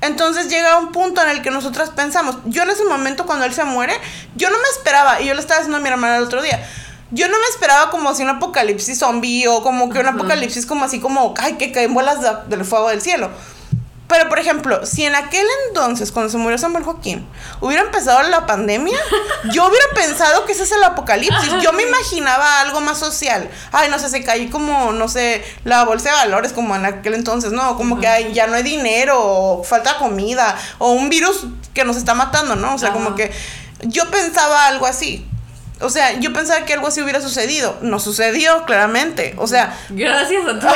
Entonces 0.00 0.48
llega 0.48 0.78
un 0.78 0.90
punto 0.90 1.22
en 1.22 1.28
el 1.28 1.42
que 1.42 1.50
nosotras 1.52 1.90
pensamos, 1.90 2.36
yo 2.46 2.64
en 2.64 2.70
ese 2.70 2.84
momento 2.84 3.24
cuando 3.24 3.44
él 3.44 3.54
se 3.54 3.62
muere, 3.62 3.94
yo 4.34 4.50
no 4.50 4.56
me 4.56 4.68
esperaba, 4.76 5.20
y 5.20 5.26
yo 5.26 5.34
le 5.34 5.38
estaba 5.40 5.60
diciendo 5.60 5.76
a 5.76 5.80
mi 5.80 5.88
hermana 5.88 6.16
el 6.16 6.24
otro 6.24 6.42
día, 6.42 6.60
yo 7.12 7.28
no 7.28 7.38
me 7.38 7.46
esperaba 7.46 7.88
como 7.92 8.10
así 8.10 8.24
un 8.24 8.30
apocalipsis 8.30 8.98
zombie 8.98 9.46
o 9.46 9.62
como 9.62 9.90
que 9.90 10.00
un 10.00 10.06
apocalipsis 10.08 10.66
como 10.66 10.84
así 10.84 10.98
como, 10.98 11.34
ay, 11.38 11.52
que 11.54 11.70
caen 11.70 11.94
bolas 11.94 12.20
de- 12.20 12.56
del 12.56 12.64
fuego 12.64 12.88
del 12.88 13.00
cielo. 13.00 13.30
Pero, 14.12 14.28
por 14.28 14.38
ejemplo, 14.38 14.84
si 14.84 15.06
en 15.06 15.14
aquel 15.14 15.46
entonces, 15.68 16.12
cuando 16.12 16.30
se 16.30 16.36
murió 16.36 16.58
Samuel 16.58 16.84
Joaquín, 16.84 17.26
hubiera 17.62 17.82
empezado 17.82 18.22
la 18.24 18.44
pandemia, 18.44 18.98
yo 19.52 19.66
hubiera 19.66 19.86
pensado 19.94 20.44
que 20.44 20.52
ese 20.52 20.64
es 20.64 20.72
el 20.72 20.84
apocalipsis. 20.84 21.50
Yo 21.62 21.72
me 21.72 21.82
imaginaba 21.84 22.60
algo 22.60 22.82
más 22.82 22.98
social. 22.98 23.48
Ay, 23.72 23.88
no 23.88 23.98
sé, 23.98 24.10
se 24.10 24.22
caí 24.22 24.50
como, 24.50 24.92
no 24.92 25.08
sé, 25.08 25.42
la 25.64 25.86
bolsa 25.86 26.10
de 26.10 26.16
valores, 26.16 26.52
como 26.52 26.76
en 26.76 26.84
aquel 26.84 27.14
entonces, 27.14 27.52
¿no? 27.52 27.74
Como 27.78 28.00
que 28.00 28.06
ay, 28.06 28.34
ya 28.34 28.46
no 28.46 28.54
hay 28.54 28.62
dinero, 28.62 29.18
o 29.18 29.64
falta 29.64 29.96
comida, 29.96 30.58
o 30.76 30.90
un 30.92 31.08
virus 31.08 31.46
que 31.72 31.86
nos 31.86 31.96
está 31.96 32.12
matando, 32.12 32.54
¿no? 32.54 32.74
O 32.74 32.78
sea, 32.78 32.92
como 32.92 33.14
que 33.14 33.32
yo 33.80 34.10
pensaba 34.10 34.66
algo 34.66 34.84
así. 34.84 35.26
O 35.82 35.90
sea, 35.90 36.12
yo 36.20 36.32
pensaba 36.32 36.64
que 36.64 36.72
algo 36.74 36.86
así 36.88 37.00
hubiera 37.02 37.20
sucedido. 37.20 37.76
No 37.82 37.98
sucedió, 38.00 38.64
claramente. 38.64 39.34
O 39.38 39.46
sea, 39.46 39.78
Gracias 39.90 40.42
a 40.46 40.58
todos. 40.60 40.74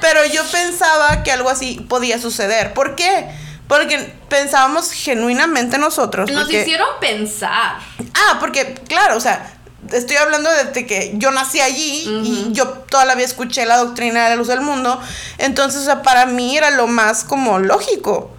pero 0.00 0.24
yo 0.26 0.42
pensaba 0.50 1.22
que 1.22 1.32
algo 1.32 1.50
así 1.50 1.84
podía 1.88 2.18
suceder. 2.18 2.72
¿Por 2.74 2.94
qué? 2.94 3.26
Porque 3.66 4.12
pensábamos 4.28 4.90
genuinamente 4.92 5.78
nosotros. 5.78 6.30
Nos 6.30 6.42
porque- 6.44 6.62
hicieron 6.62 6.88
pensar. 7.00 7.78
Ah, 8.14 8.36
porque, 8.40 8.74
claro, 8.88 9.16
o 9.16 9.20
sea, 9.20 9.54
estoy 9.92 10.16
hablando 10.16 10.50
desde 10.50 10.86
que 10.86 11.12
yo 11.14 11.30
nací 11.30 11.60
allí 11.60 12.04
y 12.24 12.48
yo 12.52 12.66
toda 12.68 13.04
la 13.04 13.14
vida 13.14 13.26
escuché 13.26 13.66
la 13.66 13.76
doctrina 13.76 14.24
de 14.24 14.30
la 14.30 14.36
luz 14.36 14.48
del 14.48 14.60
mundo. 14.62 15.00
Entonces, 15.38 15.82
o 15.82 15.84
sea, 15.84 16.02
para 16.02 16.24
mí 16.26 16.56
era 16.56 16.70
lo 16.70 16.86
más 16.86 17.24
como 17.24 17.58
lógico. 17.58 18.30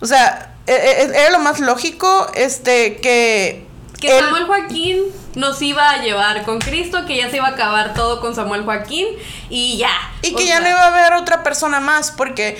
O 0.00 0.06
sea, 0.06 0.54
e- 0.66 0.72
e- 0.72 1.20
era 1.20 1.30
lo 1.30 1.38
más 1.40 1.58
lógico, 1.60 2.30
este, 2.34 2.96
que... 2.96 3.63
Que 4.06 4.20
Samuel 4.20 4.44
Joaquín 4.46 4.98
nos 5.34 5.60
iba 5.62 5.90
a 5.90 5.98
llevar 6.02 6.44
con 6.44 6.58
Cristo, 6.60 7.04
que 7.06 7.16
ya 7.16 7.30
se 7.30 7.36
iba 7.36 7.46
a 7.46 7.50
acabar 7.50 7.94
todo 7.94 8.20
con 8.20 8.34
Samuel 8.34 8.64
Joaquín 8.64 9.06
y 9.50 9.78
ya. 9.78 9.90
Y 10.22 10.34
que 10.34 10.46
ya 10.46 10.60
no 10.60 10.68
iba 10.68 10.80
a 10.80 10.86
haber 10.88 11.12
otra 11.14 11.42
persona 11.42 11.80
más, 11.80 12.10
porque 12.10 12.58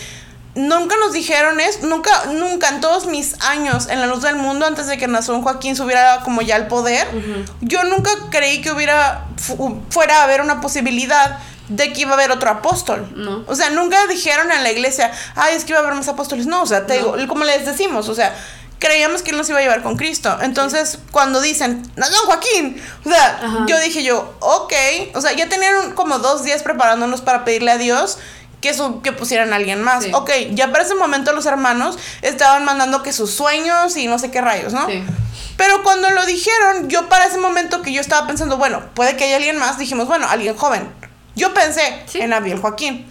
nunca 0.57 0.95
nos 1.01 1.13
dijeron 1.13 1.59
eso, 1.61 1.81
nunca, 1.83 2.11
nunca 2.33 2.69
en 2.69 2.81
todos 2.81 3.07
mis 3.07 3.41
años 3.43 3.89
en 3.89 4.01
la 4.01 4.07
luz 4.07 4.23
del 4.23 4.37
mundo, 4.37 4.67
antes 4.67 4.87
de 4.87 4.97
que 4.99 5.09
Nazón 5.09 5.43
Joaquín 5.43 5.75
subiera 5.77 6.21
como 6.25 6.43
ya 6.43 6.57
al 6.57 6.69
poder, 6.69 7.07
yo 7.61 7.83
nunca 7.85 8.11
creí 8.31 8.61
que 8.63 8.71
hubiera, 8.71 9.27
fu- 9.37 9.83
fuera 9.91 10.21
a 10.21 10.25
haber 10.25 10.41
una 10.41 10.61
posibilidad 10.61 11.39
de 11.69 11.93
que 11.93 12.03
iba 12.03 12.11
a 12.11 12.15
haber 12.15 12.31
otro 12.31 12.51
apóstol. 12.51 13.11
No. 13.17 13.43
O 13.47 13.55
sea, 13.57 13.71
nunca 13.71 14.07
dijeron 14.07 14.53
en 14.53 14.63
la 14.63 14.71
iglesia, 14.71 15.11
ay, 15.35 15.57
es 15.57 15.65
que 15.65 15.73
iba 15.73 15.81
a 15.81 15.83
haber 15.83 15.95
más 15.95 16.09
apóstoles. 16.09 16.47
No, 16.47 16.63
o 16.63 16.67
sea, 16.67 16.87
te 16.87 17.01
No. 17.01 17.17
digo, 17.17 17.29
como 17.29 17.45
les 17.45 17.65
decimos, 17.65 18.09
o 18.09 18.15
sea, 18.15 18.35
creíamos 18.79 19.23
que 19.23 19.31
él 19.31 19.37
nos 19.37 19.49
iba 19.49 19.59
a 19.59 19.63
llevar 19.63 19.83
con 19.83 19.97
Cristo. 19.97 20.37
Entonces, 20.43 20.99
cuando 21.11 21.41
dicen, 21.41 21.83
Nazón 21.97 22.27
Joaquín, 22.27 22.83
o 23.05 23.09
sea, 23.09 23.41
Ajá. 23.43 23.65
yo 23.67 23.79
dije 23.81 24.03
yo, 24.03 24.35
ok, 24.41 24.73
o 25.15 25.21
sea, 25.21 25.33
ya 25.33 25.49
tenían 25.49 25.93
como 25.93 26.19
dos 26.19 26.43
días 26.45 26.63
preparándonos 26.63 27.21
para 27.23 27.45
pedirle 27.45 27.71
a 27.73 27.79
Dios 27.79 28.19
que, 28.61 28.75
su, 28.75 29.01
que 29.03 29.13
pusieran 29.13 29.53
a 29.53 29.57
alguien 29.57 29.83
más. 29.83 30.05
Sí. 30.05 30.11
Ok, 30.15 30.31
ya 30.51 30.71
para 30.73 30.85
ese 30.85 30.95
momento 30.95 31.33
los 31.33 31.47
hermanos 31.47 31.99
estaban 32.23 32.65
mandando 32.65 33.03
que 33.03 33.13
sus 33.13 33.31
sueños 33.31 33.97
y 33.97 34.07
no 34.07 34.19
sé 34.19 34.31
qué 34.31 34.41
rayos, 34.41 34.73
¿no? 34.73 34.87
Sí. 34.87 35.03
Pero 35.57 35.83
cuando 35.83 36.11
lo 36.11 36.27
dijeron, 36.27 36.89
yo 36.89 37.09
para 37.09 37.27
ese 37.27 37.39
momento 37.39 37.81
que 37.83 37.93
yo 37.93 38.01
estaba 38.01 38.27
pensando, 38.27 38.57
bueno, 38.57 38.83
puede 38.95 39.17
que 39.17 39.25
haya 39.25 39.37
alguien 39.37 39.57
más, 39.59 39.79
dijimos, 39.79 40.07
bueno, 40.09 40.27
alguien 40.29 40.57
joven. 40.57 40.89
Yo 41.37 41.53
pensé 41.55 42.03
Sí. 42.07 42.21
en 42.21 42.33
Abiel 42.33 42.59
Joaquín. 42.59 43.07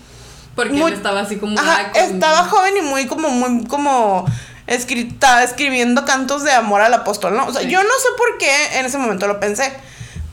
Porque 0.55 0.73
Muy- 0.73 0.91
él 0.91 0.97
estaba 0.97 1.21
así 1.21 1.37
como. 1.37 1.59
Ajá, 1.59 1.91
estaba 1.95 2.43
joven 2.45 2.77
y 2.77 2.81
muy 2.81 3.07
como, 3.07 3.29
muy 3.29 3.65
como 3.65 4.25
escrita, 4.67 5.43
escribiendo 5.43 6.05
cantos 6.05 6.43
de 6.43 6.51
amor 6.51 6.81
al 6.81 6.93
apóstol, 6.93 7.35
¿no? 7.35 7.47
O 7.47 7.51
sea, 7.53 7.61
Sí. 7.63 7.69
yo 7.69 7.81
no 7.83 7.89
sé 7.89 8.07
por 8.17 8.37
qué 8.37 8.79
en 8.79 8.85
ese 8.85 8.97
momento 8.97 9.27
lo 9.27 9.39
pensé. 9.39 9.73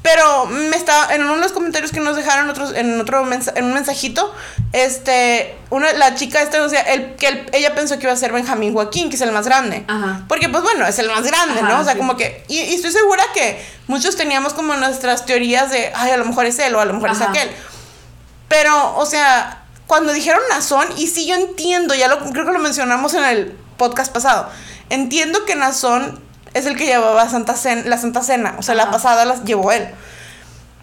Pero 0.02 0.46
me 0.46 0.74
estaba, 0.76 1.14
en 1.14 1.22
uno 1.22 1.34
de 1.34 1.40
los 1.42 1.52
comentarios 1.52 1.90
que 1.92 2.00
nos 2.00 2.16
dejaron 2.16 2.48
otros, 2.48 2.72
en 2.74 2.98
otro 2.98 3.22
mensa- 3.24 3.52
en 3.54 3.66
un 3.66 3.74
mensajito, 3.74 4.34
este, 4.72 5.54
una, 5.68 5.92
la 5.92 6.14
chica 6.14 6.40
esta 6.40 6.58
decía, 6.62 6.80
el, 6.80 7.16
que 7.16 7.46
ella 7.52 7.74
pensó 7.74 7.98
que 7.98 8.04
iba 8.04 8.12
a 8.14 8.16
ser 8.16 8.32
Benjamín 8.32 8.72
Joaquín, 8.72 9.10
que 9.10 9.16
es 9.16 9.20
el 9.22 9.30
más 9.30 9.44
grande. 9.44 9.84
Ajá. 9.88 10.22
Porque, 10.26 10.48
pues 10.48 10.62
bueno, 10.62 10.86
es 10.86 10.98
el 11.00 11.08
más 11.10 11.22
grande, 11.24 11.60
Ajá, 11.60 11.68
¿no? 11.68 11.80
O 11.80 11.84
sea, 11.84 11.92
sí. 11.92 11.98
como 11.98 12.16
que, 12.16 12.42
y, 12.48 12.60
y 12.60 12.74
estoy 12.76 12.92
segura 12.92 13.22
que 13.34 13.62
muchos 13.88 14.16
teníamos 14.16 14.54
como 14.54 14.74
nuestras 14.74 15.26
teorías 15.26 15.70
de, 15.70 15.92
ay, 15.94 16.12
a 16.12 16.16
lo 16.16 16.24
mejor 16.24 16.46
es 16.46 16.58
él 16.60 16.74
o 16.74 16.80
a 16.80 16.86
lo 16.86 16.94
mejor 16.94 17.10
es 17.10 17.20
aquel. 17.20 17.50
Pero, 18.48 18.96
o 18.96 19.04
sea, 19.04 19.64
cuando 19.86 20.14
dijeron 20.14 20.40
Nazón, 20.48 20.86
y 20.96 21.08
sí 21.08 21.26
yo 21.26 21.34
entiendo, 21.34 21.94
ya 21.94 22.08
lo 22.08 22.18
creo 22.30 22.46
que 22.46 22.52
lo 22.52 22.58
mencionamos 22.58 23.12
en 23.12 23.24
el 23.24 23.58
podcast 23.80 24.12
pasado, 24.12 24.50
entiendo 24.90 25.46
que 25.46 25.56
Nazón 25.56 26.20
es 26.52 26.66
el 26.66 26.76
que 26.76 26.84
llevaba 26.84 27.26
Santa 27.30 27.56
Cena, 27.56 27.82
la 27.86 27.96
Santa 27.96 28.22
Cena, 28.22 28.56
o 28.58 28.62
sea, 28.62 28.74
la 28.74 28.90
pasada 28.90 29.24
la 29.24 29.42
llevó 29.42 29.72
él. 29.72 29.88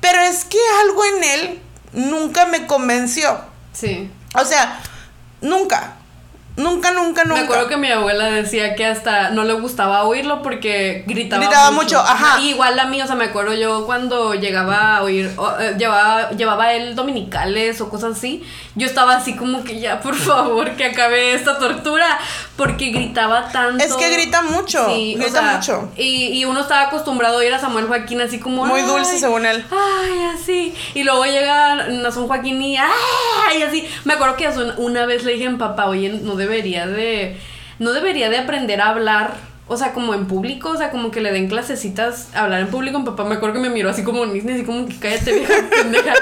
Pero 0.01 0.19
es 0.21 0.45
que 0.45 0.57
algo 0.81 1.05
en 1.05 1.23
él 1.23 1.61
nunca 1.93 2.47
me 2.47 2.65
convenció. 2.65 3.39
Sí. 3.71 4.11
O 4.33 4.43
sea, 4.45 4.79
nunca. 5.41 5.96
Nunca, 6.57 6.91
nunca, 6.91 7.23
nunca. 7.23 7.35
Me 7.35 7.45
acuerdo 7.45 7.67
que 7.67 7.77
mi 7.77 7.91
abuela 7.91 8.25
decía 8.25 8.73
que 8.75 8.83
hasta 8.85 9.29
no 9.29 9.43
le 9.43 9.53
gustaba 9.53 10.03
oírlo 10.05 10.41
porque 10.41 11.03
gritaba, 11.05 11.43
Gritaba 11.45 11.69
mucho, 11.71 11.99
ajá. 11.99 12.39
Y 12.41 12.49
igual 12.49 12.79
a 12.79 12.85
mí, 12.87 12.99
o 12.99 13.05
sea, 13.05 13.15
me 13.15 13.25
acuerdo 13.25 13.53
yo 13.53 13.85
cuando 13.85 14.33
llegaba 14.33 14.97
a 14.97 15.03
oír, 15.03 15.31
o, 15.37 15.51
eh, 15.59 15.75
llevaba, 15.77 16.31
llevaba 16.31 16.73
él 16.73 16.95
dominicales 16.95 17.79
o 17.79 17.89
cosas 17.89 18.17
así, 18.17 18.43
yo 18.73 18.87
estaba 18.87 19.15
así 19.15 19.35
como 19.35 19.63
que 19.63 19.79
ya, 19.79 19.99
por 19.99 20.15
favor, 20.15 20.71
que 20.75 20.85
acabe 20.85 21.33
esta 21.35 21.59
tortura, 21.59 22.17
porque 22.55 22.89
gritaba 22.89 23.49
tanto. 23.49 23.83
Es 23.83 23.93
que 23.93 24.09
grita 24.09 24.41
mucho, 24.41 24.87
Sí, 24.87 25.13
o 25.15 25.19
grita 25.19 25.41
sea, 25.41 25.53
mucho. 25.57 25.91
Y, 25.95 26.39
y 26.39 26.45
uno 26.45 26.61
estaba 26.61 26.87
acostumbrado 26.87 27.35
a 27.35 27.37
oír 27.37 27.53
a 27.53 27.59
Samuel 27.59 27.85
Joaquín 27.85 28.19
así 28.21 28.39
como... 28.39 28.65
Muy 28.65 28.81
dulce, 28.81 29.11
"Ay, 29.13 29.19
según 29.19 29.45
él. 29.45 29.63
Ay, 29.69 30.19
así. 30.35 30.73
Y 30.95 31.03
luego 31.03 31.23
llega 31.25 31.87
Nazón 31.89 32.25
Joaquín 32.27 32.59
y 32.63 32.77
¡ay! 32.77 33.61
así. 33.61 33.87
Me 34.05 34.13
acuerdo 34.15 34.35
que 34.35 34.47
una 34.77 35.05
vez 35.05 35.23
le 35.23 35.33
dije 35.33 35.45
a 35.45 35.51
mi 35.51 35.57
papá, 35.57 35.85
oye, 35.85 36.09
no 36.09 36.35
debería 36.47 36.87
de. 36.87 37.37
No 37.79 37.93
debería 37.93 38.29
de 38.29 38.37
aprender 38.37 38.81
a 38.81 38.89
hablar. 38.89 39.35
O 39.69 39.75
sea, 39.75 39.91
como 39.91 40.13
en 40.13 40.27
público, 40.27 40.69
o 40.69 40.77
sea, 40.77 40.91
como 40.91 41.11
que 41.11 41.19
le 41.19 41.33
den 41.33 41.49
clasecitas 41.49 42.33
a 42.33 42.43
hablar 42.45 42.61
en 42.61 42.67
público. 42.67 42.99
Mi 42.99 43.05
papá 43.05 43.25
me 43.25 43.35
acuerdo 43.35 43.55
que 43.55 43.61
me 43.61 43.69
miró 43.69 43.89
así 43.89 44.01
como 44.03 44.25
Disney, 44.25 44.55
así 44.55 44.63
como 44.63 44.87
que 44.87 44.97
cállate, 44.97 45.33
vieja 45.33 45.53
pendeja. 45.69 46.13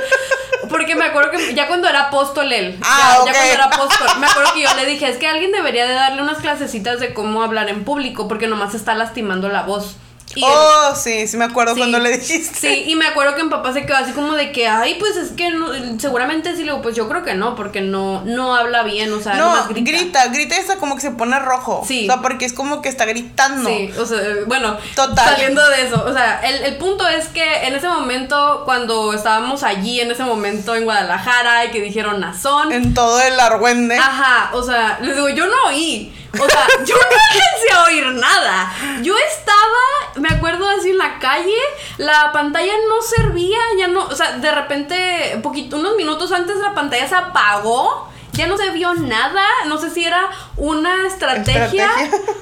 Porque 0.67 0.95
me 0.95 1.05
acuerdo 1.05 1.29
que 1.29 1.53
ya 1.53 1.67
cuando 1.67 1.87
era 1.87 2.07
apóstol 2.07 2.51
él, 2.51 2.75
Ah, 2.81 3.19
ya, 3.23 3.31
cuando 3.31 3.53
era 3.53 3.65
apóstol, 3.65 4.07
me 4.19 4.25
acuerdo 4.25 4.51
que 4.55 4.63
yo 4.63 4.69
le 4.75 4.87
dije, 4.87 5.07
es 5.07 5.17
que 5.17 5.27
alguien 5.27 5.51
debería 5.51 5.85
de 5.85 5.93
darle 5.93 6.23
unas 6.23 6.39
clasecitas 6.39 6.99
de 6.99 7.13
cómo 7.13 7.43
hablar 7.43 7.69
en 7.69 7.83
público, 7.83 8.27
porque 8.27 8.47
nomás 8.47 8.73
está 8.73 8.95
lastimando 8.95 9.47
la 9.47 9.61
voz. 9.61 9.97
Y 10.33 10.43
él- 10.43 10.51
oh, 10.51 10.95
sí, 10.95 11.27
sí 11.27 11.37
me 11.37 11.45
acuerdo 11.45 11.75
Sí. 11.75 11.79
cuando 11.79 11.99
le 11.99 12.17
dijiste. 12.17 12.59
Sí, 12.59 12.83
y 12.87 12.95
me 12.95 13.05
acuerdo 13.05 13.35
que 13.35 13.43
mi 13.43 13.49
papá 13.49 13.71
se 13.73 13.85
quedó 13.85 13.97
así 13.97 14.11
como 14.11 14.33
de 14.33 14.51
que, 14.51 14.67
ay, 14.67 14.95
pues 14.99 15.15
es 15.17 15.31
que 15.31 15.51
no, 15.51 15.67
seguramente 15.99 16.51
sí, 16.53 16.57
le 16.57 16.63
digo, 16.71 16.81
pues 16.81 16.95
yo 16.95 17.07
creo 17.07 17.23
que 17.23 17.35
no, 17.35 17.55
porque 17.55 17.79
no, 17.81 18.21
no 18.25 18.55
habla 18.55 18.83
bien, 18.83 19.13
o 19.13 19.21
sea, 19.21 19.35
No, 19.35 19.67
grita. 19.67 19.91
grita. 19.91 20.27
grita, 20.27 20.55
y 20.55 20.59
hasta 20.59 20.77
como 20.77 20.95
que 20.95 21.01
se 21.01 21.11
pone 21.11 21.37
rojo. 21.39 21.83
Sí. 21.87 22.03
O 22.09 22.11
sea, 22.11 22.21
porque 22.21 22.45
es 22.45 22.53
como 22.53 22.81
que 22.81 22.89
está 22.89 23.05
gritando. 23.05 23.69
Sí, 23.69 23.91
o 23.97 24.05
sea, 24.05 24.19
bueno, 24.47 24.75
Total. 24.95 25.25
saliendo 25.25 25.65
de 25.69 25.83
eso, 25.83 26.03
o 26.05 26.11
sea, 26.11 26.41
el, 26.43 26.63
el 26.63 26.77
punto 26.77 27.07
es 27.07 27.27
que 27.27 27.67
en 27.67 27.75
ese 27.75 27.87
momento, 27.87 28.63
cuando 28.65 29.13
estábamos 29.13 29.61
allí, 29.63 30.01
en 30.01 30.09
ese 30.11 30.23
momento 30.23 30.75
en 30.75 30.85
Guadalajara, 30.85 31.65
y 31.65 31.71
que 31.71 31.81
dijeron 31.81 32.19
Nazón, 32.19 32.71
En 32.73 32.93
todo 32.93 33.21
el 33.21 33.39
argüende. 33.39 33.95
Ajá, 33.97 34.49
o 34.53 34.63
sea, 34.63 34.97
les 35.01 35.15
digo, 35.15 35.29
yo 35.29 35.45
no 35.45 35.53
oí. 35.67 36.11
O 36.39 36.49
sea, 36.49 36.67
yo 36.85 36.95
no 36.95 37.01
alcancé 37.01 37.91
oír 37.91 38.05
nada. 38.13 38.73
Yo 39.01 39.15
estaba, 39.17 40.15
me 40.15 40.29
acuerdo 40.29 40.67
así 40.69 40.91
en 40.91 40.97
la 40.97 41.19
calle, 41.19 41.57
la 41.97 42.31
pantalla 42.31 42.73
no 42.87 43.01
servía, 43.01 43.59
ya 43.77 43.87
no, 43.87 44.05
o 44.05 44.15
sea, 44.15 44.37
de 44.37 44.51
repente, 44.51 45.39
poquito, 45.41 45.77
unos 45.77 45.95
minutos 45.95 46.31
antes 46.31 46.57
la 46.57 46.73
pantalla 46.73 47.07
se 47.07 47.15
apagó. 47.15 48.09
Ya 48.35 48.47
no 48.47 48.57
se 48.57 48.69
vio 48.71 48.93
nada, 48.93 49.43
no 49.67 49.77
sé 49.77 49.89
si 49.89 50.05
era 50.05 50.29
una 50.57 51.07
estrategia, 51.07 51.89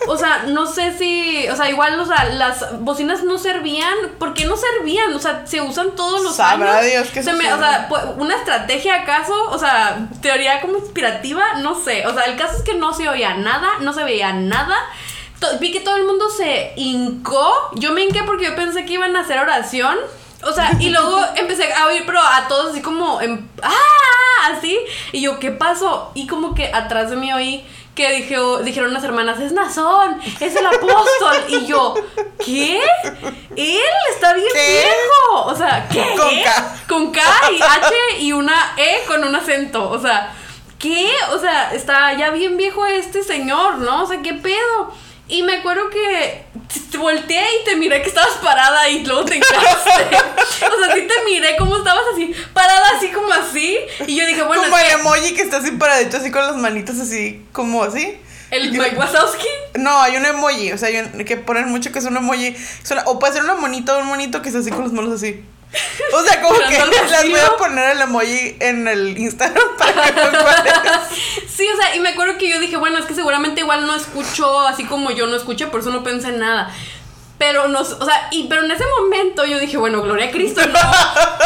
o 0.07 0.17
sea, 0.17 0.43
no 0.47 0.65
sé 0.65 0.97
si, 0.97 1.47
o 1.47 1.55
sea, 1.55 1.69
igual, 1.69 1.99
o 1.99 2.05
sea, 2.05 2.25
las 2.25 2.79
bocinas 2.81 3.23
no 3.23 3.37
servían, 3.37 3.93
¿por 4.19 4.33
qué 4.33 4.45
no 4.45 4.55
servían? 4.57 5.13
O 5.13 5.19
sea, 5.19 5.45
se 5.45 5.61
usan 5.61 5.91
todos 5.95 6.23
los 6.23 6.35
Sabrá 6.35 6.79
años. 6.79 6.91
Dios 6.91 7.07
que 7.09 7.23
se 7.23 7.33
me, 7.33 7.51
o 7.53 7.57
sea, 7.57 7.87
una 8.17 8.35
estrategia 8.35 9.01
acaso, 9.01 9.33
o 9.49 9.57
sea, 9.57 10.07
teoría 10.21 10.61
como 10.61 10.77
inspirativa, 10.77 11.43
no 11.57 11.75
sé, 11.75 12.05
o 12.07 12.13
sea, 12.13 12.23
el 12.23 12.37
caso 12.37 12.57
es 12.57 12.63
que 12.63 12.73
no 12.75 12.93
se 12.93 13.07
oía 13.07 13.35
nada, 13.35 13.69
no 13.79 13.93
se 13.93 14.03
veía 14.03 14.33
nada. 14.33 14.75
Vi 15.59 15.73
que 15.73 15.81
todo 15.81 15.97
el 15.97 16.05
mundo 16.05 16.29
se 16.29 16.71
hincó. 16.77 17.51
Yo 17.73 17.91
me 17.91 18.01
hinqué 18.03 18.23
porque 18.23 18.45
yo 18.45 18.55
pensé 18.55 18.85
que 18.85 18.93
iban 18.93 19.13
a 19.17 19.21
hacer 19.21 19.39
oración. 19.39 19.97
O 20.43 20.53
sea, 20.53 20.71
y 20.79 20.89
luego 20.89 21.19
empecé 21.35 21.73
a 21.73 21.87
oír, 21.87 22.03
pero 22.05 22.19
a 22.19 22.47
todos 22.47 22.71
así 22.71 22.81
como 22.81 23.21
en, 23.21 23.49
¡ah! 23.61 24.02
Así. 24.51 24.77
Y 25.11 25.21
yo, 25.21 25.39
¿qué 25.39 25.51
pasó? 25.51 26.11
Y 26.13 26.27
como 26.27 26.53
que 26.53 26.71
atrás 26.73 27.09
de 27.09 27.15
mí 27.15 27.31
oí 27.33 27.65
que 27.95 28.11
dije, 28.11 28.37
dijeron 28.63 28.89
unas 28.89 29.03
hermanas, 29.03 29.39
es 29.39 29.51
Nazón, 29.51 30.19
es 30.39 30.55
el 30.55 30.65
apóstol. 30.65 31.35
Y 31.47 31.65
yo, 31.65 31.93
¿qué? 32.43 32.81
Él 33.55 33.79
está 34.11 34.33
bien 34.33 34.47
¿Qué? 34.51 34.83
viejo. 34.83 35.45
O 35.45 35.55
sea, 35.55 35.87
¿qué? 35.91 36.03
Con 36.17 36.41
K. 36.41 36.75
Con 36.87 37.11
K 37.11 37.21
y 37.51 37.61
H 37.61 37.93
y 38.19 38.33
una 38.33 38.73
E 38.77 39.05
con 39.07 39.23
un 39.23 39.35
acento. 39.35 39.89
O 39.89 39.99
sea, 39.99 40.33
¿qué? 40.79 41.11
O 41.31 41.39
sea, 41.39 41.73
está 41.73 42.13
ya 42.13 42.31
bien 42.31 42.57
viejo 42.57 42.85
este 42.85 43.23
señor, 43.23 43.77
¿no? 43.77 44.03
O 44.03 44.07
sea, 44.07 44.21
¿qué 44.21 44.33
pedo? 44.33 44.93
Y 45.33 45.41
me 45.41 45.55
acuerdo 45.57 45.89
que 45.89 46.43
te 46.91 46.97
volteé 46.99 47.41
y 47.41 47.65
te 47.65 47.75
miré 47.75 48.03
que 48.03 48.09
estabas 48.09 48.35
parada 48.43 48.87
y 48.87 49.03
luego 49.03 49.25
te 49.25 49.37
hincaste. 49.37 49.55
o 49.65 50.85
sea, 50.85 50.95
sí 50.95 51.07
te 51.07 51.25
miré 51.25 51.55
como 51.57 51.75
estabas 51.77 52.03
así, 52.13 52.35
parada 52.53 52.87
así 52.95 53.09
como 53.09 53.31
así. 53.33 53.79
Y 54.05 54.15
yo 54.15 54.27
dije, 54.27 54.43
bueno, 54.43 54.61
como 54.61 54.77
el 54.77 54.85
que 54.85 54.91
emoji 54.91 55.33
que 55.33 55.41
está 55.41 55.57
así 55.57 55.71
paradito, 55.71 56.17
así 56.17 56.29
con 56.29 56.45
las 56.45 56.55
manitas 56.55 56.99
así, 56.99 57.43
como 57.51 57.83
así. 57.83 58.15
el 58.51 58.71
Mike 58.73 58.95
Wazowski. 58.95 59.47
No, 59.79 60.03
hay 60.03 60.17
un 60.17 60.25
emoji, 60.27 60.71
o 60.71 60.77
sea, 60.77 60.89
hay 60.89 60.97
un- 60.97 61.25
que 61.25 61.35
ponen 61.35 61.67
mucho 61.69 61.91
que 61.91 61.97
es 61.97 62.05
un 62.05 62.15
emoji. 62.15 62.55
o 63.05 63.17
puede 63.17 63.33
ser 63.33 63.43
una 63.43 63.55
monita 63.55 63.95
o 63.97 64.01
un 64.01 64.05
monito 64.05 64.43
que 64.43 64.49
es 64.49 64.55
así 64.55 64.69
con 64.69 64.83
las 64.83 64.91
manos 64.91 65.13
así. 65.13 65.43
O 66.13 66.21
sea, 66.21 66.41
como 66.41 66.59
que 66.59 66.77
las 67.09 67.23
voy 67.23 67.39
a 67.39 67.57
poner 67.57 67.95
el 67.95 68.01
emoji 68.01 68.55
en 68.59 68.87
el 68.87 69.17
Instagram 69.17 69.63
para 69.77 70.13
que. 70.13 70.21
Sí, 71.47 71.67
o 71.71 71.77
sea, 71.77 71.95
y 71.95 71.99
me 71.99 72.09
acuerdo 72.09 72.37
que 72.37 72.49
yo 72.49 72.59
dije, 72.59 72.77
bueno, 72.77 72.97
es 72.97 73.05
que 73.05 73.13
seguramente 73.13 73.61
igual 73.61 73.85
no 73.85 73.95
escuchó 73.95 74.61
así 74.61 74.85
como 74.85 75.11
yo 75.11 75.27
no 75.27 75.35
escuché, 75.35 75.67
por 75.67 75.81
eso 75.81 75.91
no 75.91 76.03
pensé 76.03 76.29
en 76.29 76.39
nada. 76.39 76.73
Pero 77.37 77.67
no, 77.67 77.81
o 77.81 78.05
sea, 78.05 78.27
y 78.31 78.47
pero 78.47 78.63
en 78.63 78.71
ese 78.71 78.83
momento 78.99 79.45
yo 79.45 79.59
dije, 79.59 79.77
bueno, 79.77 80.01
gloria 80.01 80.27
a 80.27 80.31
Cristo, 80.31 80.61
no. 80.65 80.79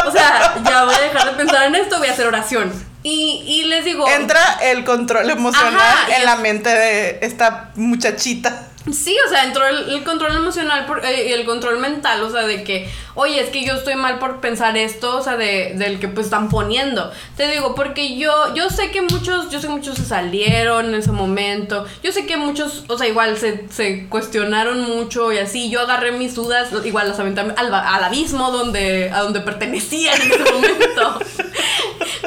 O 0.07 0.11
sea, 0.11 0.55
ya 0.63 0.83
voy 0.83 0.95
a 0.95 0.99
dejar 1.01 1.25
de 1.25 1.31
pensar 1.33 1.65
en 1.65 1.75
esto, 1.75 1.97
voy 1.97 2.07
a 2.07 2.11
hacer 2.11 2.27
oración. 2.27 2.71
Y, 3.03 3.43
y 3.45 3.63
les 3.65 3.85
digo, 3.85 4.07
Entra 4.09 4.59
el 4.61 4.83
control 4.83 5.29
emocional 5.29 5.75
Ajá, 5.75 6.15
en 6.15 6.25
la 6.25 6.35
mente 6.37 6.69
de 6.69 7.19
esta 7.21 7.71
muchachita. 7.75 8.66
Sí, 8.91 9.15
o 9.25 9.29
sea, 9.29 9.43
entró 9.43 9.65
el, 9.67 9.89
el 9.89 10.03
control 10.03 10.35
emocional 10.35 10.85
por- 10.85 11.05
eh, 11.05 11.27
y 11.29 11.33
el 11.33 11.45
control 11.45 11.79
mental, 11.79 12.23
o 12.23 12.29
sea, 12.31 12.43
de 12.47 12.63
que, 12.63 12.89
oye, 13.15 13.41
es 13.41 13.49
que 13.49 13.65
yo 13.65 13.73
estoy 13.73 13.95
mal 13.95 14.17
por 14.19 14.39
pensar 14.39 14.77
esto, 14.77 15.17
o 15.17 15.21
sea, 15.23 15.35
de, 15.35 15.73
del 15.75 15.99
que 15.99 16.07
pues 16.07 16.27
están 16.27 16.47
poniendo. 16.49 17.11
Te 17.35 17.47
digo, 17.49 17.75
porque 17.75 18.17
yo, 18.17 18.53
yo 18.55 18.69
sé 18.69 18.89
que 18.91 19.01
muchos, 19.01 19.49
yo 19.49 19.59
sé 19.59 19.67
que 19.67 19.73
muchos 19.73 19.97
se 19.97 20.05
salieron 20.05 20.85
en 20.87 20.95
ese 20.95 21.11
momento, 21.11 21.85
yo 22.01 22.11
sé 22.11 22.25
que 22.25 22.37
muchos, 22.37 22.85
o 22.87 22.97
sea, 22.97 23.07
igual 23.07 23.37
se, 23.37 23.67
se 23.69 24.07
cuestionaron 24.07 24.79
mucho 24.81 25.31
y 25.33 25.37
así, 25.39 25.69
yo 25.69 25.81
agarré 25.81 26.11
mis 26.13 26.35
dudas, 26.35 26.69
igual 26.85 27.09
las 27.09 27.19
aventé 27.19 27.41
al, 27.41 27.73
al 27.73 28.03
abismo 28.03 28.51
donde, 28.51 29.11
a 29.13 29.19
donde 29.21 29.41
pertenecían 29.41 30.21
en 30.21 30.31
ese 30.31 30.51
momento. 30.53 31.19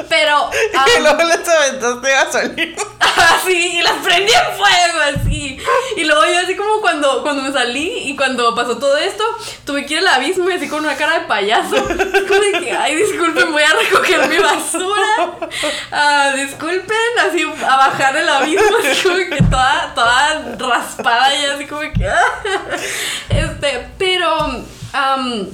Pero... 0.09 0.49
y 0.73 0.77
am, 0.77 1.03
luego 1.03 1.23
les 1.23 1.47
aventaste 1.47 2.09
gasolina. 2.11 2.83
así 3.35 3.77
y 3.77 3.81
las 3.81 3.93
prendí 4.03 4.31
en 4.31 4.55
fuego 4.57 5.19
así 5.21 5.57
y 5.97 6.03
luego 6.05 6.23
yo 6.25 6.39
así 6.39 6.50
como 6.55 6.81
cuando 6.81 7.21
cuando 7.21 7.43
me 7.43 7.51
salí 7.51 8.09
y 8.09 8.15
cuando 8.15 8.53
pasó 8.55 8.77
todo 8.77 8.97
esto 8.97 9.23
tuve 9.65 9.85
que 9.85 9.95
ir 9.95 9.99
al 9.99 10.07
abismo 10.07 10.49
y 10.49 10.53
así 10.53 10.67
con 10.67 10.83
una 10.83 10.95
cara 10.95 11.19
de 11.19 11.25
payaso 11.25 11.75
como 11.85 12.39
de 12.39 12.51
que 12.59 12.71
ay 12.71 12.95
disculpen 12.95 13.51
voy 13.51 13.63
a 13.63 13.73
recoger 13.73 14.27
mi 14.27 14.37
basura 14.37 15.37
Ah, 15.91 16.33
disculpen 16.35 16.97
así 17.27 17.43
a 17.43 17.77
bajar 17.77 18.15
el 18.15 18.29
abismo 18.29 18.77
así 18.77 19.03
como 19.03 19.17
que 19.17 19.43
toda 19.49 19.93
toda 19.93 20.55
raspada 20.57 21.35
y 21.35 21.45
así 21.45 21.65
como 21.65 21.81
que 21.81 22.09
este 23.29 23.87
pero 23.97 24.63
am, 24.93 25.47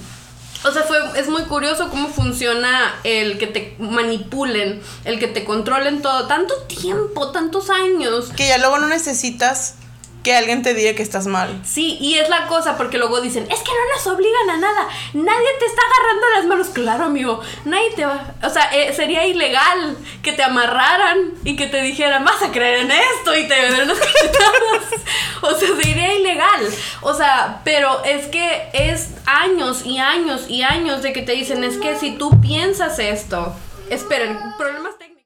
o 0.63 0.71
sea, 0.71 0.83
fue, 0.83 0.97
es 1.15 1.29
muy 1.29 1.43
curioso 1.43 1.89
cómo 1.89 2.09
funciona 2.09 2.95
el 3.03 3.37
que 3.37 3.47
te 3.47 3.75
manipulen, 3.79 4.81
el 5.05 5.19
que 5.19 5.27
te 5.27 5.45
controlen 5.45 6.01
todo. 6.01 6.27
Tanto 6.27 6.53
tiempo, 6.63 7.31
tantos 7.31 7.69
años. 7.69 8.31
Que 8.35 8.47
ya 8.47 8.57
luego 8.57 8.79
no 8.79 8.87
necesitas 8.87 9.75
que 10.23 10.35
alguien 10.35 10.61
te 10.61 10.73
diga 10.73 10.93
que 10.93 11.03
estás 11.03 11.27
mal. 11.27 11.61
Sí, 11.63 11.97
y 12.01 12.15
es 12.15 12.29
la 12.29 12.47
cosa, 12.47 12.75
porque 12.75 12.97
luego 12.97 13.21
dicen, 13.21 13.43
es 13.49 13.59
que 13.59 13.71
no 13.71 13.95
nos 13.95 14.07
obligan 14.07 14.49
a 14.49 14.57
nada, 14.57 14.87
nadie 15.13 15.47
te 15.59 15.65
está 15.65 15.81
agarrando 15.81 16.27
las 16.35 16.45
manos. 16.45 16.67
Claro, 16.69 17.05
amigo, 17.05 17.41
nadie 17.65 17.91
te 17.95 18.05
va. 18.05 18.33
O 18.43 18.49
sea, 18.49 18.69
eh, 18.73 18.93
sería 18.93 19.25
ilegal 19.25 19.97
que 20.21 20.33
te 20.33 20.43
amarraran 20.43 21.33
y 21.43 21.55
que 21.55 21.67
te 21.67 21.81
dijeran, 21.81 22.25
vas 22.25 22.41
a 22.41 22.51
creer 22.51 22.79
en 22.79 22.91
esto 22.91 23.37
y 23.37 23.47
te 23.47 23.53
den 23.53 23.81
unas 23.81 23.99
cachetadas. 23.99 24.83
O 25.41 25.53
sea, 25.53 25.69
sería 25.75 26.15
ilegal. 26.15 26.67
O 27.01 27.13
sea, 27.13 27.61
pero 27.63 28.03
es 28.03 28.25
que 28.25 28.69
es 28.73 29.11
años 29.27 29.85
y 29.85 29.99
años 29.99 30.49
y 30.49 30.63
años 30.63 31.03
de 31.03 31.13
que 31.13 31.21
te 31.21 31.33
dicen, 31.33 31.63
es 31.63 31.77
que 31.77 31.95
si 31.95 32.17
tú 32.17 32.41
piensas 32.41 32.97
esto, 32.97 33.53
esperen, 33.89 34.37
problemas 34.57 34.97
técnicos. 34.97 35.16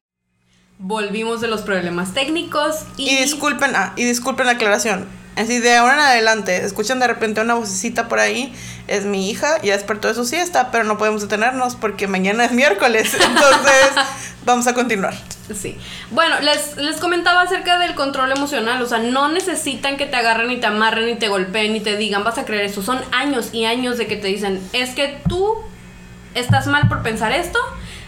Volvimos 0.83 1.41
de 1.41 1.47
los 1.47 1.61
problemas 1.61 2.15
técnicos 2.15 2.85
y. 2.97 3.07
Y 3.07 3.17
disculpen, 3.17 3.75
ah, 3.75 3.93
y 3.95 4.03
disculpen 4.03 4.47
la 4.47 4.53
aclaración. 4.53 5.07
Así 5.35 5.59
de 5.59 5.77
ahora 5.77 5.93
en 5.93 5.99
adelante, 5.99 6.65
escuchan 6.65 6.99
de 6.99 7.05
repente 7.05 7.39
una 7.39 7.53
vocecita 7.53 8.07
por 8.07 8.19
ahí, 8.19 8.51
es 8.87 9.05
mi 9.05 9.29
hija, 9.29 9.61
ya 9.61 9.73
despertó 9.73 10.07
de 10.07 10.15
su 10.15 10.25
siesta, 10.25 10.71
pero 10.71 10.83
no 10.83 10.97
podemos 10.97 11.21
detenernos 11.21 11.75
porque 11.75 12.07
mañana 12.07 12.45
es 12.45 12.51
miércoles. 12.51 13.13
Entonces, 13.25 13.91
vamos 14.43 14.65
a 14.65 14.73
continuar. 14.73 15.13
Sí. 15.55 15.77
Bueno, 16.09 16.39
les, 16.39 16.75
les 16.77 16.97
comentaba 16.97 17.43
acerca 17.43 17.77
del 17.77 17.93
control 17.93 18.31
emocional. 18.31 18.81
O 18.81 18.87
sea, 18.87 18.97
no 18.97 19.29
necesitan 19.29 19.97
que 19.97 20.07
te 20.07 20.15
agarren 20.15 20.49
y 20.49 20.57
te 20.57 20.65
amarren 20.65 21.07
y 21.09 21.15
te 21.15 21.27
golpeen 21.27 21.75
y 21.75 21.79
te 21.79 21.95
digan, 21.95 22.23
vas 22.23 22.39
a 22.39 22.45
creer 22.45 22.65
eso. 22.65 22.81
Son 22.81 22.99
años 23.11 23.53
y 23.53 23.65
años 23.65 23.99
de 23.99 24.07
que 24.07 24.15
te 24.15 24.29
dicen, 24.29 24.59
es 24.73 24.89
que 24.95 25.21
tú 25.29 25.53
estás 26.33 26.65
mal 26.65 26.89
por 26.89 27.03
pensar 27.03 27.31
esto. 27.31 27.59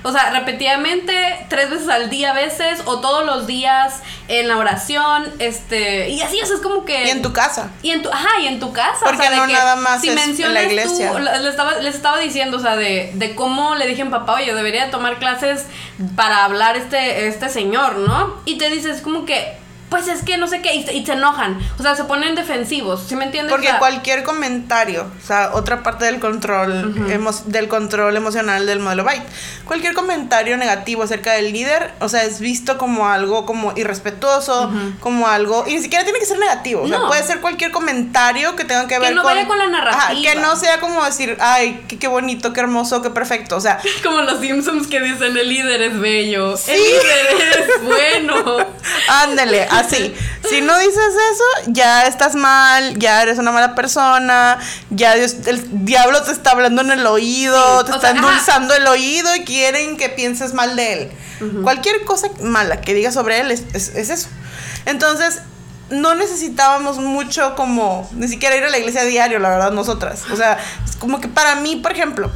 O 0.04 0.12
sea, 0.12 0.32
repetidamente, 0.32 1.46
tres 1.50 1.70
veces 1.70 1.88
al 1.90 2.10
día 2.10 2.32
a 2.32 2.34
veces, 2.34 2.82
o 2.86 3.00
todos 3.00 3.26
los 3.26 3.48
días 3.48 4.02
en 4.28 4.48
la 4.48 4.58
oración, 4.58 5.32
este, 5.40 6.10
y 6.10 6.22
así, 6.22 6.40
o 6.42 6.46
sea, 6.46 6.56
es 6.58 6.62
como 6.62 6.86
que... 6.86 7.06
Y 7.06 7.10
en 7.10 7.22
tu 7.22 7.32
casa. 7.34 7.72
Y 7.82 7.92
en 7.92 8.02
tu, 8.02 8.10
ajá, 8.10 8.40
y 8.42 8.48
en 8.48 8.60
tu 8.60 8.74
casa. 8.74 9.00
Porque 9.02 9.18
o 9.20 9.22
sea, 9.22 9.32
de 9.32 9.38
no 9.38 9.48
que 9.48 9.54
nada 9.54 9.76
más 9.78 10.02
si 10.02 10.10
es 10.10 10.14
en 10.14 10.20
la 10.20 10.26
mencionas 10.28 10.64
tú- 10.64 10.70
iglesia. 10.70 11.20
les 11.20 11.46
estaba, 11.52 11.74
les 11.76 11.96
estaba 11.96 12.20
diciendo, 12.20 12.58
o 12.58 12.60
sea, 12.60 12.76
de, 12.76 13.12
de 13.14 13.36
cómo 13.36 13.76
le 13.76 13.88
dije 13.88 14.02
a 14.02 14.10
papá, 14.10 14.34
oye, 14.34 14.54
debería 14.54 14.92
tomar 14.92 15.20
clases 15.20 15.66
para 16.16 16.44
hablar 16.46 16.76
este, 16.76 17.28
este 17.28 17.50
señor, 17.50 17.98
¿no? 17.98 18.42
Y 18.46 18.58
te 18.58 18.70
dices 18.70 19.02
como 19.02 19.26
que, 19.26 19.58
pues 19.94 20.08
es 20.08 20.24
que 20.24 20.38
no 20.40 20.48
sé 20.48 20.60
qué, 20.64 20.74
y, 20.74 20.84
se- 20.84 20.94
y 20.96 21.06
se 21.06 21.12
enojan, 21.14 21.60
o 21.78 21.84
sea, 21.84 21.96
se 21.96 22.04
ponen 22.06 22.34
defensivos, 22.34 23.04
¿sí 23.08 23.16
me 23.16 23.26
entiendes? 23.26 23.52
Porque 23.52 23.68
O 23.68 23.70
sea, 23.70 23.78
cualquier 23.80 24.24
comentario, 24.24 25.06
o 25.24 25.28
sea, 25.28 25.52
otra 25.54 25.84
parte 25.84 26.06
del 26.06 26.20
control, 26.20 26.96
emo- 27.12 27.44
del 27.46 27.68
control 27.68 28.18
emocional 28.18 28.66
del 28.66 28.80
modelo 28.80 29.04
Byte, 29.04 29.22
cualquier 29.66 29.94
comentario 29.94 30.58
negativo 30.58 31.04
acerca 31.04 31.34
del 31.34 31.54
líder, 31.54 31.92
o 32.00 32.10
sea, 32.10 32.24
es 32.24 32.40
visto 32.40 32.80
como 32.80 33.08
algo 33.08 33.46
como 33.46 33.72
irrespetuoso, 33.76 34.72
como 35.00 35.28
algo, 35.28 35.64
y 35.68 35.76
ni 35.76 35.82
siquiera 35.84 36.04
tiene 36.04 36.18
que 36.18 36.26
ser 36.26 36.40
negativo, 36.40 36.82
o 36.84 36.88
sea, 36.88 36.98
No. 36.98 37.08
puede 37.08 37.22
ser 37.22 37.40
cualquier 37.40 37.70
comentario 37.72 38.56
que 38.56 38.66
tenga 38.66 38.88
que, 38.88 38.96
Que 38.96 39.00
ver 39.00 39.14
no 39.14 39.22
con... 39.22 39.36
vaya 39.36 39.48
con 39.48 39.60
la 39.60 39.68
narrativa. 39.68 40.04
Ajá, 40.06 40.14
que 40.22 40.36
no 40.42 40.56
sea 40.56 40.80
como 40.80 41.06
decir, 41.06 41.38
ay, 41.40 41.84
qué, 41.88 42.00
qué 42.00 42.08
bonito, 42.08 42.52
qué 42.52 42.62
hermoso, 42.62 43.04
qué 43.04 43.12
perfecto, 43.12 43.58
o 43.58 43.62
sea, 43.62 43.80
Como 44.04 44.22
los 44.22 44.40
Simpsons 44.40 44.88
que 44.88 45.00
dicen, 45.02 45.38
el 45.38 45.48
líder 45.50 45.82
es 45.84 46.00
bello, 46.00 46.58
Sí. 46.58 46.72
el 46.72 46.82
líder 46.82 47.68
es 47.70 47.84
bueno. 48.24 48.58
Ándale, 49.08 49.68
así. 49.86 50.14
Si 50.50 50.62
no 50.62 50.78
dices 50.80 50.98
eso, 50.98 51.72
ya 51.72 52.06
estás 52.08 52.36
mal, 52.36 52.98
ya 53.00 53.22
eres 53.22 53.38
una 53.40 53.52
mala 53.52 53.76
persona, 53.76 54.58
ya 54.90 55.16
Dios, 55.16 55.36
el 55.46 55.86
diablo 55.86 56.22
te 56.24 56.32
está 56.32 56.52
hablando 56.52 56.82
en 56.82 56.92
el 56.92 57.06
oído, 57.08 57.80
Sí, 57.82 57.86
te 57.86 57.92
está 57.92 58.02
sea, 58.02 58.10
ajá. 58.12 58.20
endulzando 58.20 58.74
el 58.76 58.88
oído 58.88 59.36
y 59.36 59.44
quieren 59.44 59.98
que 59.98 60.10
pienses 60.10 60.54
mal 60.54 60.76
de 60.76 60.94
él. 60.94 61.12
Cualquier 61.64 62.06
cosa 62.06 62.28
mala 62.42 62.80
que 62.82 62.94
digas 62.94 63.14
sobre 63.14 63.40
él 63.42 63.52
es, 63.52 63.64
es- 63.74 63.90
es 63.96 64.10
eso. 64.10 64.30
Entonces, 64.86 65.40
no 65.90 66.16
necesitábamos 66.16 66.98
mucho 67.00 67.56
como, 67.56 68.10
ni 68.14 68.28
siquiera 68.30 68.56
ir 68.56 68.64
a 68.64 68.70
la 68.70 68.78
iglesia 68.78 69.02
a 69.02 69.06
diario, 69.06 69.40
la 69.40 69.50
verdad, 69.50 69.72
nosotras. 69.72 70.22
O 70.32 70.36
sea, 70.38 70.58
es 70.86 70.96
como 70.96 71.20
que 71.20 71.28
para 71.28 71.56
mí, 71.56 71.76
por 71.76 71.92
ejemplo, 71.92 72.32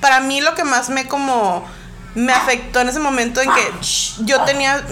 para 0.00 0.20
mí 0.20 0.40
lo 0.40 0.54
que 0.54 0.64
más 0.64 0.88
me 0.88 1.06
como 1.06 1.64
me 2.14 2.32
afectó 2.32 2.80
en 2.80 2.88
ese 2.88 2.98
momento 2.98 3.40
en 3.40 3.48
que 3.50 3.72
shh, 3.80 4.24
yo 4.24 4.42
tenía 4.42 4.84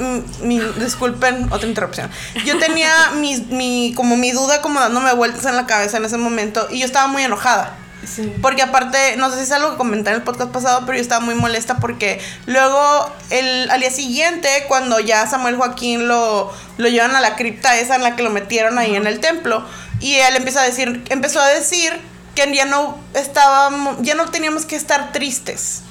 mi 0.43 0.61
disculpen 0.61 1.53
otra 1.53 1.69
interrupción. 1.69 2.11
Yo 2.45 2.59
tenía 2.59 2.93
mi, 3.17 3.37
mi 3.51 3.93
como 3.95 4.17
mi 4.17 4.31
duda 4.33 4.61
como 4.61 4.81
dándome 4.81 5.13
vueltas 5.15 5.45
en 5.47 5.57
la 5.57 5.67
cabeza 5.67 5.97
en 5.97 6.05
ese 6.05 6.19
momento 6.19 6.69
y 6.71 6.81
yo 6.81 6.87
estaba 6.87 7.07
muy 7.09 7.23
enojada. 7.23 7.77
Sí. 8.07 8.33
Porque 8.41 8.63
aparte, 8.63 9.17
no 9.17 9.29
sé 9.29 9.37
si 9.37 9.43
es 9.43 9.53
algo 9.53 9.73
que 9.73 9.77
comenté 9.77 10.11
en 10.11 10.17
el 10.17 10.23
podcast 10.23 10.51
pasado, 10.51 10.83
pero 10.87 10.95
yo 10.95 11.03
estaba 11.03 11.21
muy 11.21 11.35
molesta 11.35 11.79
porque 11.79 12.21
luego, 12.47 13.13
el, 13.31 13.69
al 13.71 13.81
día 13.81 13.91
siguiente, 13.91 14.49
cuando 14.69 15.01
ya 15.01 15.27
Samuel 15.27 15.57
Joaquín 15.57 16.07
lo, 16.07 16.53
lo 16.79 16.89
llevan 16.89 17.17
a 17.17 17.21
la 17.21 17.35
cripta 17.35 17.77
esa 17.79 17.97
en 17.97 18.05
la 18.05 18.15
que 18.15 18.23
lo 18.23 18.31
metieron 18.31 18.79
ahí 18.79 18.95
en 18.95 19.07
el 19.07 19.19
templo, 19.19 19.65
y 20.01 20.15
él 20.15 20.37
empieza 20.37 20.63
a 20.63 20.65
decir, 20.65 21.05
empezó 21.09 21.41
a 21.41 21.49
decir 21.49 21.93
que 22.35 22.55
ya 22.55 22.65
no 22.67 22.97
estábamos, 23.15 23.97
ya 24.01 24.15
no 24.15 24.31
teníamos 24.31 24.65
que 24.65 24.77
estar 24.77 25.13
tristes, 25.13 25.83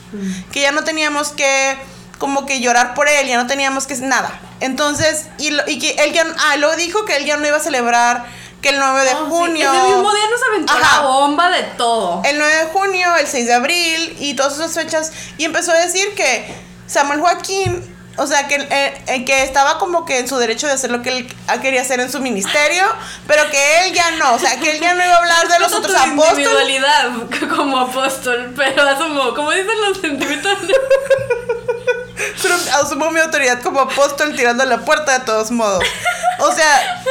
que 0.52 0.62
ya 0.62 0.72
no 0.72 0.84
teníamos 0.84 1.30
que 1.30 1.78
como 2.18 2.46
que 2.48 2.60
llorar 2.62 2.94
por 2.96 3.08
él, 3.08 3.28
ya 3.28 3.38
no 3.38 3.46
teníamos 3.48 3.86
que 3.86 3.96
nada. 3.98 4.40
Entonces, 4.60 5.28
y, 5.38 5.52
lo- 5.52 5.64
y 5.68 5.78
que 5.78 5.92
él 6.04 6.14
ya, 6.14 6.26
ah, 6.50 6.58
luego 6.58 6.76
dijo 6.76 7.06
que 7.06 7.16
él 7.18 7.26
ya 7.26 7.38
no 7.38 7.46
iba 7.48 7.58
a 7.58 7.60
celebrar 7.60 8.26
que 8.62 8.70
el 8.70 8.80
9 8.80 9.04
de 9.06 9.12
Oh, 9.14 9.26
sí, 9.26 9.30
junio. 9.30 9.72
Ese 9.72 9.84
mismo 9.84 10.12
día 10.14 10.24
nos 10.32 10.42
aventó 10.50 10.74
Ajá. 10.74 11.02
la 11.04 11.08
bomba 11.08 11.50
de 11.52 11.62
todo. 11.78 12.22
El 12.26 12.40
9 12.40 12.56
de 12.56 12.64
junio, 12.66 13.16
el 13.18 13.28
6 13.28 13.46
de 13.46 13.54
abril 13.54 14.18
y 14.20 14.34
todas 14.34 14.54
esas 14.56 14.74
fechas. 14.74 15.12
Y 15.38 15.46
empezó 15.46 15.72
a 15.74 15.76
decir 15.78 16.16
que 16.16 16.48
Samuel 16.88 17.20
Joaquín, 17.22 17.97
o 18.18 18.26
sea, 18.26 18.48
que, 18.48 18.56
eh, 18.56 19.02
eh, 19.08 19.26
que 19.26 19.44
estaba 19.44 19.78
como 19.78 20.06
que 20.06 20.20
en 20.20 20.28
su 20.28 20.38
derecho 20.38 20.68
de 20.68 20.74
hacer 20.74 20.90
lo 20.90 21.02
que 21.04 21.10
él 21.10 21.36
quería 21.62 21.82
hacer 21.82 22.00
en 22.00 22.12
su 22.12 22.20
ministerio, 22.20 22.84
pero 23.28 23.50
que 23.50 23.86
él 23.86 23.94
ya 23.94 24.12
no, 24.12 24.34
o 24.34 24.40
sea, 24.40 24.60
que 24.60 24.72
él 24.72 24.82
ya 24.82 24.96
no 24.96 25.04
iba 25.04 25.14
a 25.14 25.18
hablar 25.18 25.48
de 25.48 25.60
los 25.60 25.72
otros 25.74 25.96
apóstoles. 25.96 26.48
individualidad 26.48 27.12
como 27.56 27.80
apóstol, 27.80 28.54
pero 28.56 28.82
asumo, 28.82 29.34
como 29.36 29.52
dicen 29.52 29.82
los 29.88 30.00
sentimientos. 30.00 30.58
Pero 32.42 32.56
asumo 32.82 33.12
mi 33.12 33.20
autoridad 33.20 33.62
como 33.62 33.80
apóstol 33.80 34.36
tirando 34.36 34.66
la 34.66 34.80
puerta 34.80 35.20
de 35.20 35.26
todos 35.26 35.52
modos. 35.52 35.84
O 36.40 36.52
sea, 36.52 37.04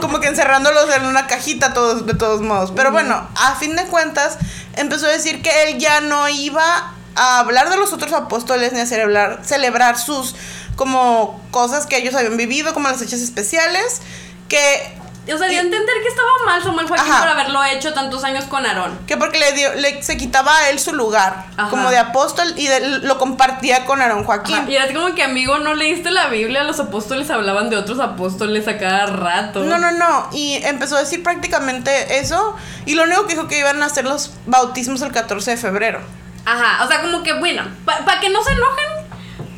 como 0.00 0.20
que 0.20 0.28
encerrándolos 0.28 0.92
en 0.94 1.06
una 1.06 1.26
cajita 1.26 1.72
todos, 1.72 2.06
de 2.06 2.14
todos 2.14 2.40
modos. 2.42 2.72
Pero 2.74 2.92
bueno, 2.92 3.28
a 3.36 3.56
fin 3.56 3.74
de 3.74 3.84
cuentas, 3.86 4.38
empezó 4.74 5.06
a 5.06 5.10
decir 5.10 5.42
que 5.42 5.64
él 5.64 5.78
ya 5.78 6.00
no 6.00 6.28
iba 6.28 6.94
a 7.16 7.38
hablar 7.40 7.70
de 7.70 7.76
los 7.76 7.92
otros 7.92 8.12
apóstoles 8.12 8.72
ni 8.72 8.80
a 8.80 8.86
celebrar, 8.86 9.40
celebrar 9.44 9.98
sus 9.98 10.34
como 10.76 11.40
cosas 11.50 11.86
que 11.86 11.96
ellos 11.98 12.14
habían 12.14 12.36
vivido, 12.36 12.72
como 12.74 12.88
las 12.88 12.98
fechas 12.98 13.20
especiales, 13.20 14.00
que 14.48 14.94
O 15.32 15.38
sea, 15.38 15.48
dio 15.48 15.58
a 15.58 15.62
entender 15.62 15.94
que 16.02 16.08
estaba 16.08 16.28
mal 16.46 16.62
Samuel 16.62 16.88
Joaquín 16.88 17.12
Ajá. 17.12 17.20
por 17.20 17.28
haberlo 17.28 17.62
hecho 17.64 17.92
tantos 17.92 18.24
años 18.24 18.44
con 18.46 18.64
Aarón. 18.66 18.98
que 19.06 19.16
porque 19.18 19.38
le 19.38 19.52
dio 19.52 19.72
le, 19.74 20.02
se 20.02 20.16
quitaba 20.16 20.56
a 20.56 20.70
él 20.70 20.78
su 20.80 20.92
lugar 20.94 21.44
Ajá. 21.56 21.68
como 21.70 21.90
de 21.90 21.98
apóstol 21.98 22.52
y 22.56 22.66
de- 22.66 22.80
lo 23.00 23.18
compartía 23.18 23.84
con 23.84 24.00
Aarón 24.02 24.24
Joaquín. 24.24 24.56
Ajá, 24.56 24.70
Y 24.70 24.76
era 24.76 24.92
como 24.92 25.14
que, 25.14 25.22
amigo, 25.22 25.58
no 25.58 25.74
leíste 25.74 26.10
la 26.10 26.28
Biblia, 26.28 26.64
los 26.64 26.80
apóstoles 26.80 27.30
hablaban 27.30 27.68
de 27.70 27.76
otros 27.76 28.00
apóstoles 28.00 28.66
a 28.66 28.78
cada 28.78 29.06
rato. 29.06 29.60
No, 29.62 29.78
no, 29.78 29.92
no. 29.92 30.28
Y 30.32 30.54
empezó 30.64 30.96
a 30.96 31.00
decir 31.00 31.22
prácticamente 31.22 32.18
eso. 32.18 32.56
Y 32.86 32.94
lo 32.94 33.04
único 33.04 33.26
que 33.26 33.34
dijo 33.34 33.46
que 33.48 33.58
iban 33.58 33.82
a 33.82 33.86
hacer 33.86 34.04
los 34.06 34.32
bautismos 34.46 35.02
el 35.02 35.12
14 35.12 35.52
de 35.52 35.56
febrero. 35.58 36.00
Ajá, 36.44 36.84
o 36.84 36.88
sea, 36.88 37.02
como 37.02 37.22
que, 37.22 37.32
bueno, 37.34 37.62
para 37.84 38.20
que 38.20 38.28
no 38.28 38.42
se 38.42 38.52
enojen, 38.52 38.86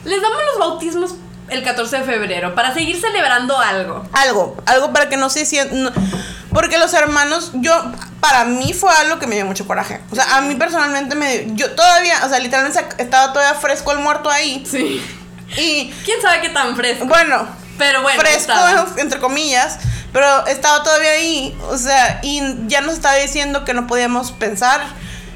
les 0.04 0.20
damos 0.20 0.38
los 0.52 0.58
bautismos 0.58 1.14
el 1.48 1.62
14 1.62 1.98
de 1.98 2.04
febrero 2.04 2.54
para 2.54 2.72
seguir 2.72 3.00
celebrando 3.00 3.58
algo. 3.58 4.06
Algo, 4.12 4.56
algo 4.66 4.92
para 4.92 5.08
que 5.08 5.16
no 5.16 5.30
se 5.30 5.44
sientan. 5.46 5.92
Porque 6.50 6.78
los 6.78 6.94
hermanos, 6.94 7.50
yo, 7.54 7.72
para 8.20 8.44
mí 8.44 8.72
fue 8.72 8.94
algo 8.94 9.18
que 9.18 9.26
me 9.26 9.34
dio 9.34 9.44
mucho 9.44 9.66
coraje. 9.66 10.00
O 10.10 10.14
sea, 10.14 10.36
a 10.36 10.40
mí 10.42 10.54
personalmente 10.54 11.16
me 11.16 11.38
dio. 11.38 11.54
Yo 11.56 11.70
todavía, 11.74 12.24
o 12.24 12.28
sea, 12.28 12.38
literalmente 12.38 12.80
estaba 12.98 13.32
todavía 13.32 13.58
fresco 13.58 13.92
el 13.92 13.98
muerto 13.98 14.30
ahí. 14.30 14.64
Sí. 14.70 15.04
Y 15.56 15.92
¿Quién 16.04 16.20
sabe 16.22 16.40
qué 16.40 16.50
tan 16.50 16.76
fresco? 16.76 17.06
bueno, 17.06 17.46
Pero 17.76 18.02
bueno, 18.02 18.20
fresco, 18.20 18.52
estaba. 18.52 18.86
entre 18.98 19.18
comillas. 19.18 19.78
Pero 20.12 20.46
estaba 20.46 20.84
todavía 20.84 21.10
ahí. 21.10 21.58
O 21.70 21.76
sea, 21.76 22.20
y 22.22 22.40
ya 22.68 22.80
nos 22.82 22.94
estaba 22.94 23.16
diciendo 23.16 23.64
que 23.64 23.74
no 23.74 23.88
podíamos 23.88 24.30
pensar 24.30 24.80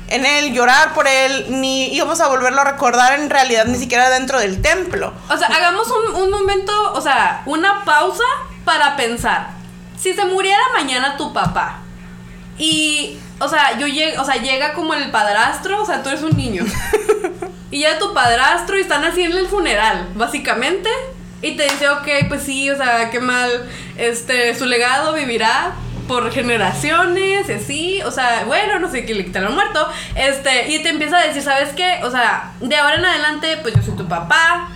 en 0.08 0.26
él, 0.26 0.52
llorar 0.52 0.94
por 0.94 1.06
él, 1.06 1.46
ni 1.48 1.94
íbamos 1.94 2.20
a 2.20 2.28
volverlo 2.28 2.60
a 2.60 2.64
recordar 2.64 3.18
en 3.18 3.30
realidad, 3.30 3.66
ni 3.66 3.78
siquiera 3.78 4.10
dentro 4.10 4.38
del 4.38 4.62
templo. 4.62 5.12
O 5.28 5.36
sea, 5.36 5.48
hagamos 5.48 5.86
un, 5.90 6.22
un 6.22 6.30
momento, 6.30 6.72
o 6.94 7.00
sea, 7.00 7.42
una 7.46 7.84
pausa 7.84 8.24
para 8.64 8.96
pensar. 8.96 9.50
Si 9.98 10.14
se 10.14 10.24
muriera 10.24 10.60
mañana 10.74 11.16
tu 11.16 11.32
papá 11.32 11.80
y, 12.58 13.18
o 13.38 13.48
sea, 13.48 13.78
yo 13.78 13.86
o 14.20 14.24
sea, 14.24 14.36
llega 14.36 14.74
como 14.74 14.94
el 14.94 15.10
padrastro, 15.10 15.80
o 15.80 15.86
sea, 15.86 16.02
tú 16.02 16.08
eres 16.08 16.22
un 16.22 16.36
niño. 16.36 16.64
y 17.70 17.78
llega 17.78 17.98
tu 17.98 18.12
padrastro 18.12 18.76
y 18.76 18.82
están 18.82 19.04
en 19.04 19.32
el 19.32 19.46
funeral, 19.46 20.08
básicamente. 20.14 20.90
Y 21.40 21.56
te 21.56 21.64
dice, 21.64 21.88
ok, 21.88 22.08
pues 22.28 22.42
sí, 22.42 22.68
o 22.68 22.76
sea, 22.76 23.10
qué 23.10 23.20
mal, 23.20 23.68
este, 23.96 24.56
su 24.56 24.66
legado 24.66 25.12
vivirá 25.12 25.72
por 26.08 26.32
generaciones, 26.32 27.48
y 27.48 27.52
así, 27.52 28.02
o 28.02 28.10
sea, 28.10 28.44
bueno, 28.46 28.78
no 28.80 28.90
sé 28.90 29.04
qué 29.04 29.14
le 29.14 29.24
quitaron 29.26 29.54
muerto, 29.54 29.88
este, 30.16 30.68
y 30.72 30.82
te 30.82 30.88
empieza 30.88 31.18
a 31.18 31.26
decir, 31.26 31.42
¿sabes 31.42 31.68
qué? 31.76 32.00
O 32.02 32.10
sea, 32.10 32.52
de 32.60 32.74
ahora 32.76 32.96
en 32.96 33.04
adelante, 33.04 33.58
pues 33.62 33.74
yo 33.74 33.82
soy 33.82 33.94
tu 33.96 34.08
papá, 34.08 34.68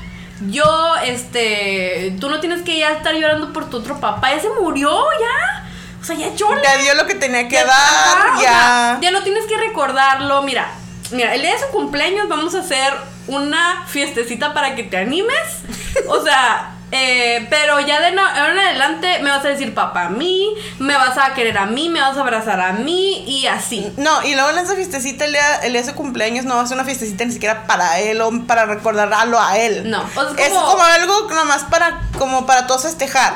yo, 0.49 0.95
este, 1.05 2.17
tú 2.21 2.29
no 2.29 2.39
tienes 2.41 2.63
que 2.63 2.79
ya 2.79 2.91
estar 2.93 3.15
llorando 3.15 3.53
por 3.53 3.71
tu 3.71 3.79
otro 3.79 3.99
papá, 3.99 4.31
ya 4.35 4.41
se 4.41 4.51
murió, 4.61 4.91
ya, 5.21 5.65
o 6.01 6.05
sea, 6.05 6.17
ya 6.17 6.35
llora. 6.35 6.61
Ya 6.63 6.77
dio 6.79 6.95
lo 6.95 7.07
que 7.07 7.15
tenía 7.15 7.49
que 7.49 7.55
Ya- 7.57 7.65
dar, 7.65 8.37
o 8.37 8.41
ya. 8.41 8.49
sea, 8.49 8.99
ya 9.01 9.11
no 9.11 9.23
tienes 9.23 9.45
que 9.47 9.57
recordarlo. 9.57 10.43
Mira, 10.43 10.69
mira, 11.13 11.35
el 11.35 11.43
día 11.43 11.53
de 11.53 11.59
su 11.61 11.67
cumpleaños 11.69 12.29
vamos 12.29 12.55
a 12.57 12.61
hacer 12.61 12.93
una 13.29 13.85
fiestecita 13.87 14.53
para 14.53 14.75
que 14.75 14.83
te 14.83 14.97
animes. 14.97 15.63
O 16.09 16.21
sea, 16.25 16.73
eh, 16.95 17.47
pero 17.51 17.81
ya 17.81 18.01
de 18.01 18.13
no- 18.13 18.21
ahora 18.27 18.53
en 18.53 18.59
adelante 18.59 19.19
me 19.23 19.31
vas 19.31 19.45
a 19.45 19.49
decir 19.49 19.75
papá 19.75 20.05
a 20.05 20.09
mí, 20.11 20.55
me 20.79 20.95
vas 20.95 21.17
a 21.19 21.33
querer 21.35 21.57
a 21.59 21.67
mí, 21.67 21.89
me 21.89 22.01
vas 22.01 22.17
a 22.17 22.21
abrazar 22.21 22.61
a 22.61 22.73
mí 22.75 23.25
y 23.27 23.47
así. 23.47 23.93
No, 23.97 24.23
y 24.23 24.35
luego 24.35 24.51
en 24.51 24.59
esa 24.59 24.75
fiestecita, 24.75 25.25
el 25.25 25.33
día, 25.33 25.57
el 25.63 25.73
día 25.73 25.81
de 25.83 25.89
su 25.89 25.95
cumpleaños, 25.95 26.45
no 26.45 26.57
va 26.57 26.63
a 26.63 26.67
ser 26.67 26.77
una 26.77 26.85
fiestecita 26.85 27.25
ni 27.25 27.33
siquiera 27.33 27.67
para 27.67 27.99
él 28.01 28.21
o 28.21 28.31
para 28.47 28.67
recordarlo 28.67 29.41
a 29.41 29.57
él. 29.59 29.91
No, 29.91 30.03
o 30.03 30.23
sea, 30.23 30.33
es 30.37 30.47
es 30.47 30.53
como- 30.53 30.67
como 30.73 30.85
algo 30.85 31.29
nomás 31.31 31.65
para, 31.65 32.03
como 32.19 32.47
para 32.47 32.67
todos 32.67 32.83
festejar. 32.83 33.35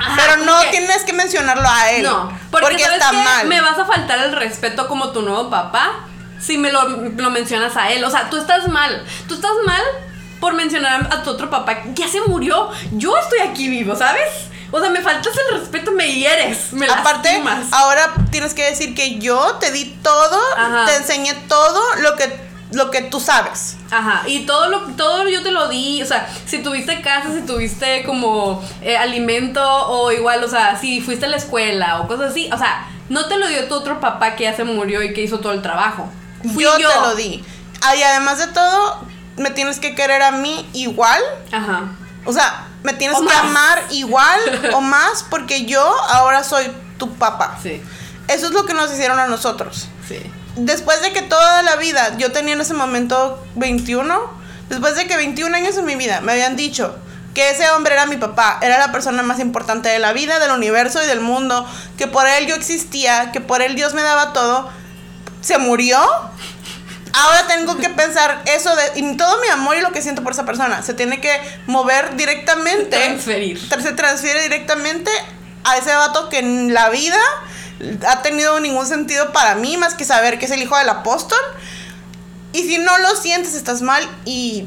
Ajá, 0.00 0.14
Pero 0.16 0.36
no 0.44 0.52
como 0.52 0.62
que- 0.64 0.70
tienes 0.70 1.02
que 1.04 1.12
mencionarlo 1.12 1.68
a 1.68 1.90
él. 1.90 2.02
No, 2.04 2.30
porque, 2.50 2.78
¿sabes 2.78 2.98
está 2.98 3.10
qué? 3.10 3.16
mal. 3.16 3.46
Me 3.48 3.60
vas 3.60 3.78
a 3.78 3.84
faltar 3.84 4.18
el 4.20 4.32
respeto 4.32 4.86
como 4.86 5.10
tu 5.12 5.22
nuevo 5.22 5.50
papá 5.50 5.90
si 6.38 6.56
me 6.56 6.70
lo, 6.70 6.82
lo 6.88 7.30
mencionas 7.30 7.76
a 7.76 7.90
él. 7.90 8.04
O 8.04 8.10
sea, 8.10 8.30
tú 8.30 8.36
estás 8.36 8.68
mal. 8.68 9.02
Tú 9.26 9.34
estás 9.34 9.50
mal 9.66 9.82
por 10.40 10.54
mencionar 10.54 11.08
a 11.12 11.22
tu 11.22 11.30
otro 11.30 11.50
papá. 11.50 11.82
Ya 11.94 12.08
se 12.08 12.20
murió. 12.22 12.70
Yo 12.92 13.16
estoy 13.16 13.40
aquí 13.40 13.68
vivo, 13.68 13.94
¿sabes? 13.96 14.48
O 14.70 14.80
sea, 14.80 14.90
me 14.90 15.00
faltas 15.00 15.32
el 15.50 15.60
respeto, 15.60 15.92
me 15.92 16.12
hieres, 16.12 16.72
me 16.72 16.86
Aparte, 16.86 17.32
lastimas. 17.32 17.72
ahora 17.72 18.12
tienes 18.30 18.52
que 18.52 18.64
decir 18.68 18.94
que 18.94 19.18
yo 19.18 19.56
te 19.58 19.72
di 19.72 19.86
todo, 20.02 20.38
Ajá. 20.58 20.84
te 20.84 20.96
enseñé 20.96 21.32
todo 21.48 21.80
lo 22.02 22.16
que, 22.16 22.38
lo 22.72 22.90
que 22.90 23.00
tú 23.00 23.18
sabes. 23.18 23.78
Ajá, 23.90 24.24
y 24.26 24.40
todo 24.44 24.68
lo 24.68 24.80
todo 24.94 25.26
yo 25.26 25.42
te 25.42 25.52
lo 25.52 25.68
di, 25.68 26.02
o 26.02 26.06
sea, 26.06 26.28
si 26.44 26.58
tuviste 26.58 27.00
casa, 27.00 27.32
si 27.32 27.46
tuviste 27.46 28.04
como 28.04 28.62
eh, 28.82 28.98
alimento 28.98 29.62
o 29.64 30.12
igual, 30.12 30.44
o 30.44 30.48
sea, 30.48 30.78
si 30.78 31.00
fuiste 31.00 31.24
a 31.24 31.30
la 31.30 31.38
escuela 31.38 32.00
o 32.00 32.06
cosas 32.06 32.32
así, 32.32 32.50
o 32.52 32.58
sea, 32.58 32.86
no 33.08 33.26
te 33.26 33.38
lo 33.38 33.48
dio 33.48 33.68
tu 33.68 33.74
otro 33.74 34.00
papá 34.00 34.36
que 34.36 34.44
ya 34.44 34.54
se 34.54 34.64
murió 34.64 35.02
y 35.02 35.14
que 35.14 35.22
hizo 35.22 35.40
todo 35.40 35.52
el 35.52 35.62
trabajo. 35.62 36.10
Fui 36.52 36.64
yo, 36.64 36.78
yo, 36.78 36.90
te 36.90 37.00
lo 37.00 37.14
di. 37.14 37.42
Y 37.96 38.02
además 38.02 38.38
de 38.38 38.48
todo, 38.48 39.00
me 39.38 39.50
tienes 39.50 39.78
que 39.80 39.94
querer 39.94 40.22
a 40.22 40.30
mí 40.32 40.68
igual. 40.72 41.20
Ajá. 41.52 41.84
O 42.24 42.32
sea, 42.32 42.66
me 42.82 42.92
tienes 42.92 43.16
O 43.16 43.20
que 43.20 43.26
más. 43.26 43.36
amar 43.44 43.82
igual 43.90 44.40
o 44.74 44.80
más 44.80 45.24
porque 45.30 45.64
yo 45.66 45.80
ahora 46.10 46.44
soy 46.44 46.70
tu 46.98 47.14
papá. 47.14 47.58
Sí, 47.62 47.82
Eso 48.28 48.46
es 48.46 48.52
lo 48.52 48.66
que 48.66 48.74
nos 48.74 48.92
hicieron 48.92 49.18
a 49.18 49.26
nosotros. 49.26 49.88
sí. 50.06 50.18
Después 50.56 51.00
de 51.02 51.12
que 51.12 51.22
toda 51.22 51.62
la 51.62 51.76
vida, 51.76 52.16
yo 52.18 52.32
tenía 52.32 52.54
en 52.54 52.60
ese 52.60 52.74
momento 52.74 53.40
21, 53.54 54.12
después 54.68 54.96
de 54.96 55.06
que 55.06 55.16
21 55.16 55.54
años 55.56 55.76
en 55.76 55.84
mi 55.84 55.94
vida 55.94 56.20
me 56.20 56.32
habían 56.32 56.56
dicho 56.56 56.98
que 57.32 57.50
ese 57.50 57.70
hombre 57.70 57.94
era 57.94 58.06
mi 58.06 58.16
papá, 58.16 58.58
era 58.60 58.76
la 58.78 58.90
persona 58.90 59.22
más 59.22 59.38
importante 59.38 59.88
de 59.88 60.00
la 60.00 60.12
vida, 60.12 60.40
del 60.40 60.50
universo 60.50 61.00
y 61.00 61.06
del 61.06 61.20
mundo, 61.20 61.64
que 61.96 62.08
por 62.08 62.26
él 62.26 62.48
yo 62.48 62.56
existía, 62.56 63.30
que 63.30 63.40
por 63.40 63.62
él 63.62 63.76
Dios 63.76 63.94
me 63.94 64.02
daba 64.02 64.32
todo, 64.32 64.68
se 65.40 65.58
murió. 65.58 66.00
Ahora 67.18 67.46
tengo 67.46 67.76
que 67.76 67.88
pensar 67.90 68.42
eso 68.46 68.74
de 68.76 68.92
y 69.00 69.16
todo 69.16 69.40
mi 69.40 69.48
amor 69.48 69.76
y 69.76 69.80
lo 69.80 69.92
que 69.92 70.02
siento 70.02 70.22
por 70.22 70.32
esa 70.32 70.44
persona 70.44 70.82
se 70.82 70.94
tiene 70.94 71.20
que 71.20 71.30
mover 71.66 72.16
directamente 72.16 72.96
Transferir. 72.96 73.68
tra- 73.68 73.82
se 73.82 73.92
transfiere 73.92 74.42
directamente 74.42 75.10
a 75.64 75.76
ese 75.76 75.94
vato 75.94 76.28
que 76.28 76.38
en 76.38 76.72
la 76.74 76.88
vida 76.90 77.18
ha 78.08 78.22
tenido 78.22 78.58
ningún 78.60 78.86
sentido 78.86 79.32
para 79.32 79.54
mí 79.54 79.76
más 79.76 79.94
que 79.94 80.04
saber 80.04 80.38
que 80.38 80.46
es 80.46 80.50
el 80.52 80.62
hijo 80.62 80.76
del 80.78 80.88
apóstol. 80.88 81.38
Y 82.52 82.62
si 82.62 82.78
no 82.78 82.96
lo 82.98 83.14
sientes, 83.16 83.54
estás 83.54 83.82
mal 83.82 84.08
y, 84.24 84.66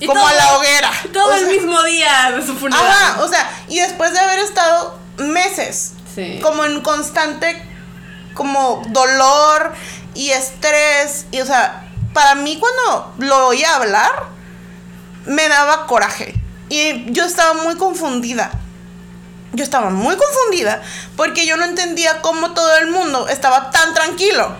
Y 0.00 0.06
como 0.06 0.20
todo- 0.20 0.28
a 0.28 0.32
la 0.34 0.56
hoguera. 0.56 0.90
Todo 1.12 1.26
O 1.26 1.32
el 1.34 1.40
sea, 1.40 1.48
mismo 1.48 1.82
día 1.84 2.32
de 2.36 2.44
su 2.46 2.56
funeral. 2.56 2.84
Ajá, 2.86 3.22
o 3.22 3.28
sea, 3.28 3.48
y 3.68 3.78
después 3.80 4.12
de 4.12 4.18
haber 4.18 4.38
estado 4.40 4.98
meses 5.18 5.92
Sí. 6.14 6.40
como 6.42 6.64
en 6.64 6.80
constante 6.80 7.62
como 8.34 8.82
dolor 8.88 9.72
y 10.14 10.30
estrés 10.30 11.26
y 11.30 11.40
o 11.40 11.46
sea, 11.46 11.88
para 12.12 12.34
mí 12.34 12.58
cuando 12.58 13.14
lo 13.18 13.48
oía 13.48 13.76
hablar 13.76 14.28
me 15.26 15.48
daba 15.48 15.86
coraje 15.86 16.34
y 16.68 17.12
yo 17.12 17.24
estaba 17.24 17.62
muy 17.62 17.76
confundida. 17.76 18.50
Yo 19.52 19.64
estaba 19.64 19.90
muy 19.90 20.16
confundida 20.16 20.80
porque 21.16 21.44
yo 21.46 21.56
no 21.56 21.64
entendía 21.64 22.22
cómo 22.22 22.52
todo 22.52 22.76
el 22.78 22.90
mundo 22.90 23.28
estaba 23.28 23.70
tan 23.70 23.92
tranquilo. 23.94 24.56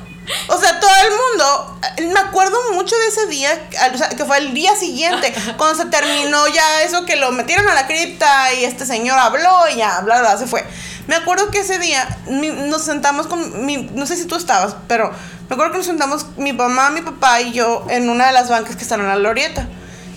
O 0.49 0.59
sea, 0.59 0.79
todo 0.79 0.91
el 1.05 1.11
mundo, 1.11 1.81
me 2.15 2.21
acuerdo 2.21 2.57
mucho 2.73 2.97
de 2.97 3.07
ese 3.07 3.27
día, 3.27 3.69
o 3.93 3.99
sea, 3.99 4.09
que 4.11 4.25
fue 4.25 4.39
el 4.39 4.55
día 4.55 4.77
siguiente, 4.77 5.33
cuando 5.57 5.83
se 5.83 5.89
terminó 5.89 6.47
ya 6.49 6.83
eso 6.83 7.05
que 7.05 7.17
lo 7.17 7.33
metieron 7.33 7.69
a 7.69 7.75
la 7.75 7.87
cripta 7.87 8.53
y 8.53 8.65
este 8.65 8.87
señor 8.87 9.19
habló 9.19 9.69
y 9.73 9.77
ya, 9.77 10.01
bla, 10.01 10.21
bla, 10.21 10.37
se 10.37 10.47
fue. 10.47 10.65
Me 11.07 11.17
acuerdo 11.17 11.51
que 11.51 11.61
ese 11.61 11.79
día 11.79 12.07
nos 12.29 12.83
sentamos 12.85 13.27
con 13.27 13.65
mi, 13.65 13.79
no 13.79 14.07
sé 14.07 14.17
si 14.17 14.27
tú 14.27 14.37
estabas, 14.37 14.77
pero 14.87 15.13
me 15.51 15.55
acuerdo 15.55 15.73
que 15.73 15.79
nos 15.79 15.87
sentamos 15.87 16.27
mi 16.37 16.53
mamá, 16.53 16.91
mi 16.91 17.01
papá 17.01 17.41
y 17.41 17.53
yo 17.53 17.85
en 17.91 18.09
una 18.09 18.29
de 18.29 18.33
las 18.33 18.49
bancas 18.49 18.77
que 18.77 18.83
están 18.83 19.01
en 19.01 19.09
la 19.09 19.17
glorieta 19.17 19.67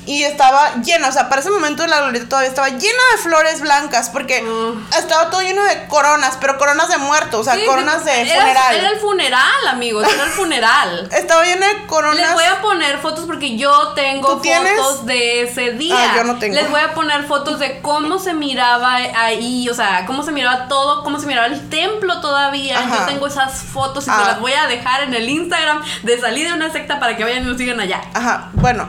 y 0.05 0.23
estaba 0.23 0.75
llena, 0.81 1.07
o 1.07 1.11
sea, 1.11 1.29
para 1.29 1.41
ese 1.41 1.49
momento 1.49 1.85
la 1.87 2.01
glorieta 2.01 2.27
todavía 2.27 2.49
estaba 2.49 2.69
llena 2.69 3.03
de 3.15 3.17
flores 3.21 3.61
blancas, 3.61 4.09
porque 4.09 4.41
mm. 4.41 4.93
estaba 4.97 5.29
todo 5.29 5.41
lleno 5.41 5.63
de 5.63 5.87
coronas, 5.87 6.37
pero 6.39 6.57
coronas 6.57 6.89
de 6.89 6.97
muertos, 6.97 7.41
o 7.41 7.43
sea, 7.43 7.65
coronas 7.65 8.03
de 8.05 8.25
funeral. 8.25 8.75
Era 8.75 8.89
el 8.89 8.99
funeral, 8.99 9.67
amigos, 9.69 10.07
era 10.11 10.23
el 10.23 10.29
funeral. 10.29 11.09
estaba 11.17 11.43
llena 11.43 11.67
de 11.67 11.85
coronas. 11.85 12.17
Les 12.17 12.33
voy 12.33 12.43
a 12.43 12.61
poner 12.61 12.97
fotos 12.99 13.25
porque 13.25 13.57
yo 13.57 13.93
tengo 13.93 14.41
fotos 14.41 15.05
de 15.05 15.43
ese 15.43 15.71
día. 15.71 16.11
Ah, 16.11 16.15
yo 16.17 16.23
no 16.23 16.37
tengo. 16.37 16.55
Les 16.55 16.69
voy 16.69 16.81
a 16.81 16.93
poner 16.93 17.23
fotos 17.25 17.59
de 17.59 17.81
cómo 17.81 18.19
se 18.19 18.33
miraba 18.33 18.95
ahí, 18.95 19.69
o 19.69 19.73
sea, 19.73 20.05
cómo 20.05 20.23
se 20.23 20.31
miraba 20.31 20.67
todo, 20.67 21.03
cómo 21.03 21.19
se 21.19 21.27
miraba 21.27 21.47
el 21.47 21.69
templo 21.69 22.19
todavía. 22.21 22.83
Yo 22.83 23.05
tengo 23.05 23.27
esas 23.27 23.63
fotos 23.63 24.03
y 24.03 24.07
se 24.07 24.11
ah. 24.11 24.23
las 24.27 24.39
voy 24.39 24.53
a 24.53 24.67
dejar 24.67 25.03
en 25.03 25.13
el 25.13 25.29
Instagram 25.29 25.81
de 26.03 26.19
salir 26.19 26.47
de 26.47 26.53
una 26.53 26.71
secta 26.71 26.99
para 26.99 27.15
que 27.15 27.23
vayan 27.23 27.43
y 27.43 27.47
nos 27.47 27.57
sigan 27.57 27.79
allá. 27.79 28.01
Ajá, 28.13 28.49
bueno. 28.53 28.87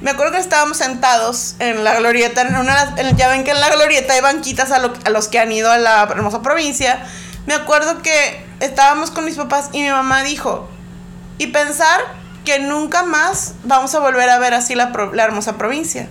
Me 0.00 0.12
acuerdo 0.12 0.32
que 0.32 0.38
estábamos 0.38 0.78
sentados 0.78 1.56
en 1.58 1.84
la 1.84 1.96
glorieta, 1.96 2.40
en 2.42 2.56
una, 2.56 2.96
ya 3.16 3.28
ven 3.28 3.44
que 3.44 3.50
en 3.50 3.60
la 3.60 3.68
glorieta 3.68 4.14
hay 4.14 4.22
banquitas 4.22 4.70
a, 4.72 4.78
los 4.78 5.28
que 5.28 5.38
han 5.38 5.52
ido 5.52 5.70
a 5.70 5.76
la 5.76 6.02
hermosa 6.04 6.40
provincia. 6.40 7.04
Me 7.46 7.52
acuerdo 7.52 8.00
que 8.00 8.46
estábamos 8.60 9.10
con 9.10 9.26
mis 9.26 9.36
papás 9.36 9.68
y 9.72 9.82
mi 9.82 9.90
mamá 9.90 10.22
dijo, 10.22 10.70
y 11.36 11.48
pensar 11.48 12.00
que 12.46 12.60
nunca 12.60 13.02
más 13.02 13.54
vamos 13.64 13.94
a 13.94 13.98
volver 13.98 14.30
a 14.30 14.38
ver 14.38 14.54
así 14.54 14.74
la, 14.74 14.90
hermosa 15.18 15.58
provincia. 15.58 16.08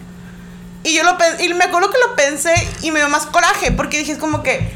Y 0.83 0.93
yo 0.93 1.03
lo 1.03 1.17
y 1.39 1.53
me 1.55 1.65
acuerdo 1.65 1.89
que 1.89 1.97
lo 2.07 2.15
pensé 2.15 2.53
y 2.81 2.91
me 2.91 2.99
dio 2.99 3.09
más 3.09 3.25
coraje, 3.25 3.71
porque 3.71 3.97
dije, 3.97 4.11
es 4.11 4.17
como 4.19 4.43
que, 4.43 4.71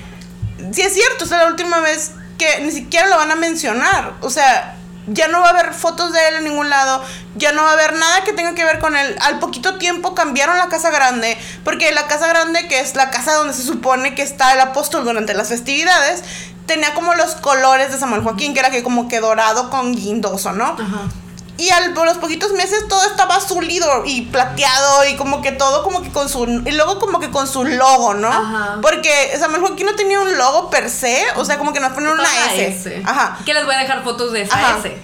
si 0.72 0.82
es 0.82 0.94
cierto, 0.94 1.26
es 1.26 1.32
la 1.32 1.48
última 1.48 1.80
vez 1.82 2.14
que 2.40 2.62
ni 2.62 2.72
siquiera 2.72 3.08
lo 3.08 3.18
van 3.18 3.30
a 3.30 3.36
mencionar. 3.36 4.14
O 4.22 4.32
sea, 4.32 4.76
ya 5.08 5.28
no 5.28 5.42
va 5.42 5.48
a 5.48 5.50
haber 5.50 5.74
fotos 5.74 6.14
de 6.14 6.28
él 6.28 6.36
en 6.36 6.44
ningún 6.46 6.70
lado, 6.70 7.04
ya 7.36 7.52
no 7.52 7.64
va 7.64 7.72
a 7.72 7.74
haber 7.74 7.94
nada 7.94 8.24
que 8.24 8.34
tenga 8.34 8.56
que 8.56 8.64
ver 8.64 8.80
con 8.80 8.96
él. 8.96 9.16
Al 9.22 9.40
poquito 9.40 9.78
tiempo 9.78 10.16
cambiaron 10.16 10.58
la 10.58 10.70
casa 10.70 10.90
grande, 10.92 11.38
porque 11.64 11.92
la 11.92 12.08
casa 12.08 12.28
grande, 12.28 12.68
que 12.68 12.80
es 12.80 12.96
la 12.96 13.10
casa 13.10 13.34
donde 13.34 13.54
se 13.54 13.64
supone 13.64 14.16
que 14.16 14.22
está 14.22 14.54
el 14.54 14.60
apóstol 14.60 15.04
durante 15.04 15.34
las 15.34 15.50
festividades, 15.50 16.24
tenía 16.66 16.94
como 16.94 17.14
los 17.16 17.36
colores 17.36 17.92
de 17.92 18.00
Samuel 18.00 18.24
Joaquín, 18.24 18.54
que 18.54 18.60
era 18.60 18.70
que 18.70 18.84
como 18.84 19.08
que 19.08 19.20
dorado 19.20 19.70
con 19.70 19.94
guindoso, 19.94 20.54
¿no? 20.54 20.76
Ajá. 20.80 21.10
Y 21.58 21.70
al, 21.70 21.94
por 21.94 22.06
los 22.06 22.18
poquitos 22.18 22.52
meses 22.54 22.88
todo 22.88 23.06
estaba 23.06 23.36
azulido 23.36 24.04
y 24.06 24.24
plateado 24.24 25.06
y 25.08 25.16
como 25.16 25.42
que 25.42 25.52
todo 25.52 25.84
como 25.84 26.02
que 26.02 26.12
con 26.12 26.28
su... 26.28 26.46
Y 26.66 26.72
luego 26.72 27.00
como 27.00 27.20
que 27.20 27.30
con 27.30 27.48
su 27.48 27.64
logo, 27.64 28.16
¿no? 28.16 28.28
Ajá. 28.28 28.80
Porque 28.82 29.36
Samuel 29.40 29.62
Joaquín 29.62 29.86
no 29.86 29.96
tenía 29.96 30.20
un 30.20 30.36
logo 30.38 30.70
per 30.70 30.90
se, 30.90 31.24
o 31.36 31.46
sea, 31.46 31.58
como 31.60 31.72
que 31.72 31.80
nos 31.80 31.94
ponen 31.94 32.10
una 32.10 32.28
S. 32.56 33.04
Ajá. 33.06 33.38
Que 33.46 33.54
les 33.54 33.66
voy 33.66 33.76
a 33.76 33.80
dejar 33.80 34.04
fotos 34.04 34.32
de 34.32 34.42
esa 34.42 34.78
S. 34.80 34.98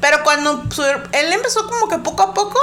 Pero 0.00 0.22
cuando 0.22 0.64
él 1.12 1.32
empezó 1.32 1.68
como 1.68 1.88
que 1.88 1.98
poco 1.98 2.22
a 2.22 2.34
poco 2.34 2.58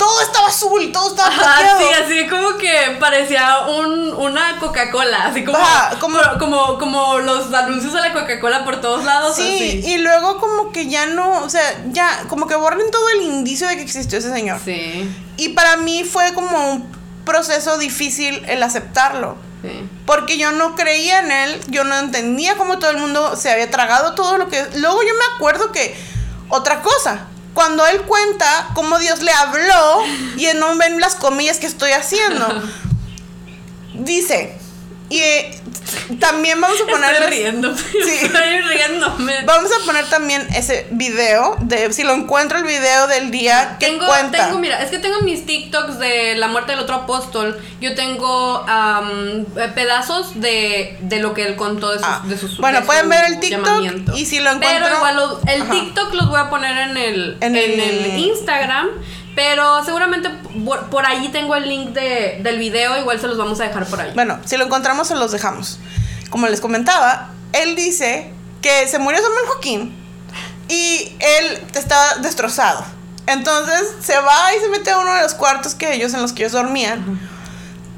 todo 0.00 0.22
estaba 0.22 0.46
azul, 0.48 0.90
todo 0.92 1.10
estaba 1.10 1.28
Ajá, 1.28 1.78
sí, 1.78 1.84
así 2.02 2.26
como 2.26 2.56
que 2.56 2.96
parecía 2.98 3.66
un, 3.68 4.14
una 4.14 4.58
Coca-Cola, 4.58 5.26
así 5.26 5.44
como, 5.44 5.58
como, 6.00 6.18
como, 6.38 6.78
como, 6.78 7.18
los 7.18 7.52
anuncios 7.52 7.92
de 7.92 8.00
la 8.00 8.14
Coca-Cola 8.14 8.64
por 8.64 8.80
todos 8.80 9.04
lados. 9.04 9.36
Sí, 9.36 9.82
y 9.84 9.98
luego 9.98 10.38
como 10.38 10.72
que 10.72 10.88
ya 10.88 11.04
no, 11.04 11.42
o 11.42 11.50
sea, 11.50 11.84
ya, 11.92 12.24
como 12.28 12.46
que 12.46 12.54
borren 12.54 12.90
todo 12.90 13.06
el 13.10 13.24
indicio 13.24 13.68
de 13.68 13.76
que 13.76 13.82
existió 13.82 14.18
ese 14.18 14.32
señor. 14.32 14.58
Sí. 14.64 15.06
Y 15.36 15.50
para 15.50 15.76
mí 15.76 16.04
fue 16.04 16.32
como 16.32 16.72
un 16.72 16.90
proceso 17.26 17.76
difícil 17.76 18.42
el 18.48 18.62
aceptarlo. 18.62 19.36
Sí. 19.60 19.86
Porque 20.06 20.38
yo 20.38 20.50
no 20.52 20.76
creía 20.76 21.18
en 21.18 21.30
él, 21.30 21.60
yo 21.68 21.84
no 21.84 21.98
entendía 21.98 22.56
cómo 22.56 22.78
todo 22.78 22.90
el 22.90 22.96
mundo 22.96 23.36
se 23.36 23.50
había 23.50 23.70
tragado 23.70 24.14
todo 24.14 24.38
lo 24.38 24.48
que... 24.48 24.66
Luego 24.76 25.02
yo 25.02 25.12
me 25.12 25.36
acuerdo 25.36 25.72
que 25.72 25.94
otra 26.48 26.80
cosa, 26.80 27.26
cuando 27.54 27.86
él 27.86 28.02
cuenta 28.02 28.68
cómo 28.74 28.98
Dios 28.98 29.22
le 29.22 29.32
habló 29.32 30.02
y 30.36 30.46
no 30.54 30.76
ven 30.76 31.00
las 31.00 31.14
comillas 31.14 31.58
que 31.58 31.66
estoy 31.66 31.92
haciendo. 31.92 32.46
Dice, 33.94 34.59
y 35.10 35.18
eh, 35.18 35.60
también 36.20 36.60
vamos 36.60 36.80
a 36.80 36.90
poner. 36.90 37.14
Estoy 37.14 37.30
riendo. 37.30 37.74
Sí. 37.90 38.26
Estoy 38.26 38.60
riéndome. 38.62 39.42
Vamos 39.44 39.70
a 39.72 39.84
poner 39.84 40.06
también 40.06 40.46
ese 40.54 40.86
video 40.92 41.56
de 41.60 41.92
si 41.92 42.04
lo 42.04 42.14
encuentro 42.14 42.58
el 42.58 42.64
video 42.64 43.08
del 43.08 43.30
día 43.30 43.76
que 43.78 43.86
tengo, 43.86 44.06
cuenta. 44.06 44.46
Tengo, 44.46 44.58
mira, 44.58 44.82
es 44.82 44.90
que 44.90 44.98
tengo 44.98 45.20
mis 45.22 45.44
TikToks 45.44 45.98
de 45.98 46.36
la 46.36 46.48
muerte 46.48 46.72
del 46.72 46.80
otro 46.80 46.94
apóstol. 46.94 47.60
Yo 47.80 47.94
tengo 47.94 48.64
eh, 48.68 49.72
pedazos 49.74 50.40
de, 50.40 50.96
de, 51.00 51.18
lo 51.18 51.34
que 51.34 51.42
él 51.44 51.56
contó 51.56 51.90
de 51.90 51.98
sus, 51.98 52.06
ah, 52.06 52.22
de 52.24 52.38
sus 52.38 52.58
Bueno, 52.58 52.82
pueden 52.84 53.08
ver 53.08 53.24
el 53.26 53.40
TikTok 53.40 54.14
y 54.14 54.24
si 54.26 54.38
lo 54.38 54.52
encuentro. 54.52 54.84
Pero 54.84 54.96
igual 54.96 55.40
el 55.48 55.68
TikTok 55.68 56.14
los 56.14 56.28
voy 56.28 56.40
a 56.40 56.48
poner 56.48 56.76
en 56.90 56.96
el, 56.96 57.36
en, 57.40 57.56
en 57.56 57.80
el 57.80 58.18
Instagram. 58.18 58.88
Pero 59.34 59.84
seguramente 59.84 60.28
por, 60.90 61.06
ahí 61.06 61.28
tengo 61.28 61.54
el 61.54 61.68
link 61.68 61.90
de, 61.90 62.40
del 62.42 62.58
video, 62.58 62.98
igual 62.98 63.20
se 63.20 63.28
los 63.28 63.38
vamos 63.38 63.60
a 63.60 63.64
dejar 63.64 63.86
por 63.86 64.00
ahí. 64.00 64.12
Bueno, 64.14 64.38
si 64.44 64.56
lo 64.56 64.64
encontramos 64.64 65.08
se 65.08 65.14
los 65.14 65.32
dejamos. 65.32 65.78
Como 66.30 66.46
les 66.48 66.60
comentaba, 66.60 67.30
él 67.52 67.76
dice 67.76 68.32
que 68.62 68.86
se 68.88 68.98
murió 68.98 69.20
Samuel 69.20 69.46
Joaquín 69.46 69.96
y 70.68 71.16
él 71.18 71.62
estaba 71.74 72.16
destrozado. 72.16 72.84
Entonces 73.26 73.88
se 74.02 74.18
va 74.18 74.54
y 74.56 74.60
se 74.60 74.68
mete 74.68 74.90
a 74.90 74.98
uno 74.98 75.14
de 75.14 75.22
los 75.22 75.34
cuartos 75.34 75.74
que 75.74 75.94
ellos 75.94 76.14
en 76.14 76.22
los 76.22 76.32
que 76.32 76.42
ellos 76.42 76.52
dormían. 76.52 77.20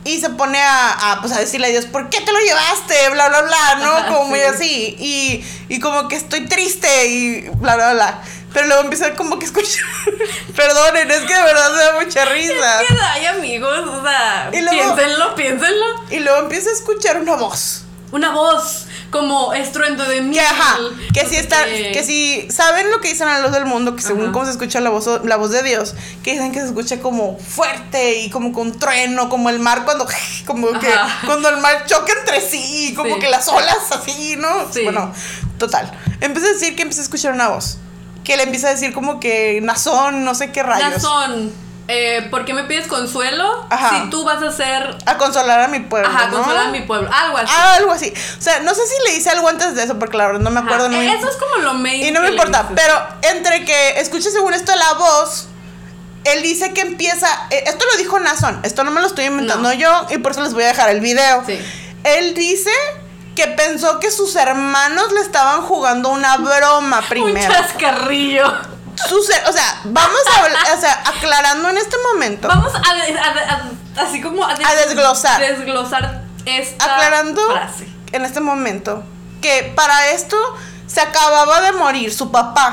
Y 0.05 0.21
se 0.21 0.31
pone 0.31 0.59
a, 0.61 1.19
pues 1.21 1.33
a 1.33 1.39
decirle 1.39 1.69
a 1.69 1.71
Dios, 1.71 1.87
¿por 1.87 2.11
qué 2.11 2.21
te 2.21 2.33
lo 2.33 2.39
llevaste? 2.41 3.11
Bla, 3.11 3.29
bla, 3.29 3.43
bla, 3.43 3.75
¿no? 3.77 4.07
como 4.09 4.31
muy 4.31 4.41
así. 4.41 4.97
Y, 4.99 5.45
y 5.69 5.79
como 5.79 6.09
que 6.09 6.17
estoy 6.17 6.47
triste 6.47 7.07
y 7.09 7.49
bla, 7.51 7.77
bla, 7.77 7.93
bla. 7.93 8.23
Pero 8.53 8.67
luego 8.67 8.83
empieza 8.83 9.15
como 9.15 9.39
que 9.39 9.47
escuchar. 9.47 9.85
Perdonen, 10.57 11.11
es 11.11 11.21
que 11.21 11.35
de 11.35 11.43
verdad 11.43 11.73
me 11.73 11.79
da 11.79 12.05
mucha 12.05 12.25
risa. 12.27 12.83
Es 12.83 12.89
que 12.89 13.01
hay 13.01 13.27
amigos, 13.27 13.89
o 13.89 14.03
sea, 14.03 14.49
piénsenlo, 14.51 15.35
piénsenlo. 15.35 15.87
Y 16.11 16.21
luego 16.21 16.41
empieza 16.41 16.71
a 16.71 16.73
escuchar 16.73 17.21
una 17.21 17.37
voz. 17.37 17.85
Una 18.11 18.31
voz 18.31 18.87
como 19.11 19.55
estruendo 19.55 20.05
de 20.05 20.21
miel. 20.21 20.35
Que, 20.35 20.41
ajá, 20.41 20.79
que 21.15 21.27
si 21.27 21.37
está, 21.37 21.65
que 21.65 22.03
si 22.05 22.47
saben 22.51 22.91
lo 22.91 23.01
que 23.01 23.09
dicen 23.09 23.29
a 23.29 23.39
los 23.39 23.53
del 23.53 23.65
mundo, 23.65 23.97
que 23.97 24.03
según 24.03 24.33
cómo 24.33 24.45
se 24.45 24.51
escucha 24.51 24.81
la 24.81 24.91
voz, 24.91 25.09
la 25.25 25.37
voz 25.37 25.51
de 25.51 25.63
Dios, 25.63 25.95
que 26.23 26.33
dicen 26.33 26.53
que 26.53 26.61
se 26.61 26.67
escucha 26.67 27.01
como 27.01 27.39
fuerte 27.39 28.21
y 28.21 28.29
como 28.29 28.53
con 28.53 28.79
trueno, 28.79 29.31
como 29.31 29.49
el 29.49 29.61
mar 29.61 29.85
cuando, 29.87 30.07
como 30.47 30.79
que, 30.79 30.91
cuando 31.25 31.49
el 31.49 31.59
mar 31.59 31.85
choca 31.87 32.13
entre 32.19 32.43
sí, 32.43 32.93
como 32.95 33.19
que 33.19 33.31
las 33.31 33.49
olas 33.49 33.93
así, 33.93 34.37
¿no? 34.37 34.71
Sí. 34.71 34.83
Bueno, 34.83 35.11
total. 35.59 35.91
Empieza 36.21 36.49
a 36.49 36.53
decir 36.53 36.77
que 36.77 36.83
empieza 36.83 37.01
a 37.01 37.05
escuchar 37.05 37.33
una 37.33 37.49
voz 37.49 37.79
que 38.25 38.37
le 38.37 38.45
empieza 38.45 38.69
a 38.69 38.71
decir 38.71 38.93
como 38.93 39.21
que 39.21 39.61
Nazón, 39.63 40.25
no 40.25 40.35
sé 40.35 40.53
qué 40.53 40.63
rayos. 40.63 40.91
Nazón, 40.91 41.53
eh, 41.89 42.29
¿por 42.31 42.45
qué 42.45 42.55
me 42.55 42.65
pides 42.65 42.87
consuelo 42.87 43.67
si 43.91 44.11
tú 44.11 44.25
vas 44.25 44.43
a 44.43 44.53
ser... 44.53 44.97
A 45.07 45.19
consolar 45.19 45.61
a 45.61 45.69
mi 45.69 45.81
pueblo, 45.81 46.09
Ajá, 46.09 46.31
consolar 46.31 46.69
a 46.69 46.71
mi 46.71 46.83
pueblo, 46.83 47.11
algo 47.13 47.39
así. 47.39 47.53
Ah, 47.55 47.75
algo 47.75 47.93
así. 47.93 48.13
O 48.39 48.43
sea, 48.43 48.61
no 48.61 48.75
sé 48.75 48.83
si 48.87 48.95
le 49.11 49.17
hice 49.17 49.31
algo 49.31 49.49
antes 49.49 49.75
de 49.75 49.83
eso, 49.83 49.99
porque 49.99 50.17
la 50.17 50.27
verdad 50.27 50.41
no 50.41 50.51
me 50.51 50.61
acuerdo. 50.61 50.89
No 50.89 51.01
eso 51.01 51.29
es 51.29 51.37
como 51.37 51.57
lo 51.65 51.75
main. 51.75 52.05
Y 52.05 52.11
no 52.11 52.21
me 52.21 52.31
importa, 52.31 52.69
pero 52.75 52.95
entre 53.23 53.65
que 53.65 54.01
escuche 54.01 54.31
según 54.31 54.55
esto 54.55 54.73
la 54.75 54.95
voz... 54.95 55.49
Él 56.25 56.41
dice 56.45 56.73
que 56.73 56.83
empieza. 56.83 57.27
Eh, 57.51 57.65
esto 57.67 57.85
lo 57.91 57.99
dijo 57.99 58.21
Nazón. 58.21 58.61
Esto 58.63 58.85
no 58.85 58.93
me 58.93 59.01
lo 59.01 59.09
estoy 59.09 59.25
inventando 59.25 59.73
yo. 59.73 60.07
Y 60.09 60.19
por 60.19 60.31
eso 60.31 60.43
les 60.43 60.55
voy 60.55 60.63
a 60.63 60.69
dejar 60.69 60.89
el 60.91 61.01
video. 61.01 61.43
Sí. 61.45 61.59
Él 62.05 62.35
dice 62.35 62.71
que 63.35 63.47
pensó 63.49 63.99
que 63.99 64.11
sus 64.11 64.37
hermanos 64.37 65.13
le 65.13 65.21
estaban 65.21 65.63
jugando 65.63 66.11
una 66.11 66.37
broma 66.37 67.03
primero. 67.09 67.47
Un 67.47 67.55
chascarrillo. 67.55 68.47
o 68.47 69.53
sea, 69.53 69.81
vamos 69.85 70.21
a 70.37 70.75
o 70.75 70.81
sea, 70.81 71.03
aclarando 71.07 71.69
en 71.71 71.79
este 71.79 71.97
momento. 72.13 72.49
Vamos 72.49 72.73
a, 72.75 74.03
así 74.03 74.21
como 74.21 74.45
a, 74.45 74.55
desglosar. 74.55 75.41
Desglosar 75.41 76.23
esta 76.45 76.85
aclarando 76.85 77.41
frase. 77.51 77.89
en 78.13 78.25
este 78.25 78.41
momento 78.41 79.05
que 79.41 79.73
para 79.75 80.11
esto 80.11 80.37
se 80.87 81.01
acababa 81.01 81.61
de 81.63 81.73
morir 81.73 82.13
su 82.13 82.31
papá. 82.31 82.73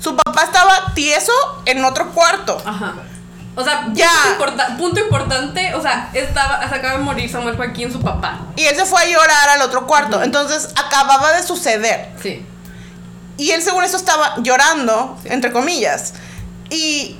Su 0.00 0.16
papá 0.16 0.44
estaba 0.44 0.94
tieso 0.94 1.32
en 1.66 1.84
otro 1.84 2.10
cuarto. 2.12 2.56
Ajá. 2.64 2.94
O 3.56 3.64
sea, 3.64 3.88
ya. 3.92 4.10
Punto, 4.78 5.00
importante, 5.00 5.74
o 5.74 5.82
sea, 5.82 6.10
estaba, 6.14 6.66
se 6.68 6.74
acaba 6.74 6.98
de 6.98 7.04
morir 7.04 7.30
Samuel 7.30 7.56
Joaquín, 7.56 7.92
su 7.92 8.00
papá. 8.00 8.40
Y 8.56 8.64
él 8.64 8.76
se 8.76 8.86
fue 8.86 9.02
a 9.02 9.06
llorar 9.06 9.48
al 9.50 9.62
otro 9.62 9.86
cuarto. 9.86 10.22
Entonces 10.22 10.68
acababa 10.76 11.32
de 11.32 11.42
suceder. 11.42 12.10
Sí. 12.22 12.46
Y 13.36 13.50
él, 13.50 13.62
según 13.62 13.84
eso, 13.84 13.96
estaba 13.96 14.34
llorando, 14.38 15.18
entre 15.24 15.52
comillas. 15.52 16.14
Y 16.70 17.16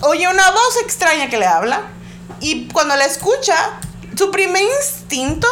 oye 0.00 0.26
una 0.28 0.50
voz 0.50 0.76
extraña 0.82 1.28
que 1.28 1.38
le 1.38 1.46
habla. 1.46 1.82
Y 2.40 2.68
cuando 2.68 2.96
la 2.96 3.04
escucha, 3.04 3.54
su 4.16 4.30
primer 4.30 4.62
instinto 4.78 5.46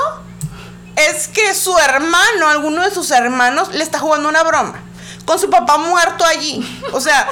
es 0.97 1.29
que 1.29 1.55
su 1.55 1.77
hermano, 1.79 2.49
alguno 2.49 2.83
de 2.83 2.91
sus 2.91 3.11
hermanos, 3.11 3.69
le 3.73 3.85
está 3.85 3.99
jugando 3.99 4.29
una 4.29 4.43
broma. 4.43 4.81
con 5.25 5.39
su 5.39 5.51
papá 5.51 5.77
muerto 5.77 6.25
allí. 6.25 6.83
O 6.93 7.01
sea, 7.01 7.29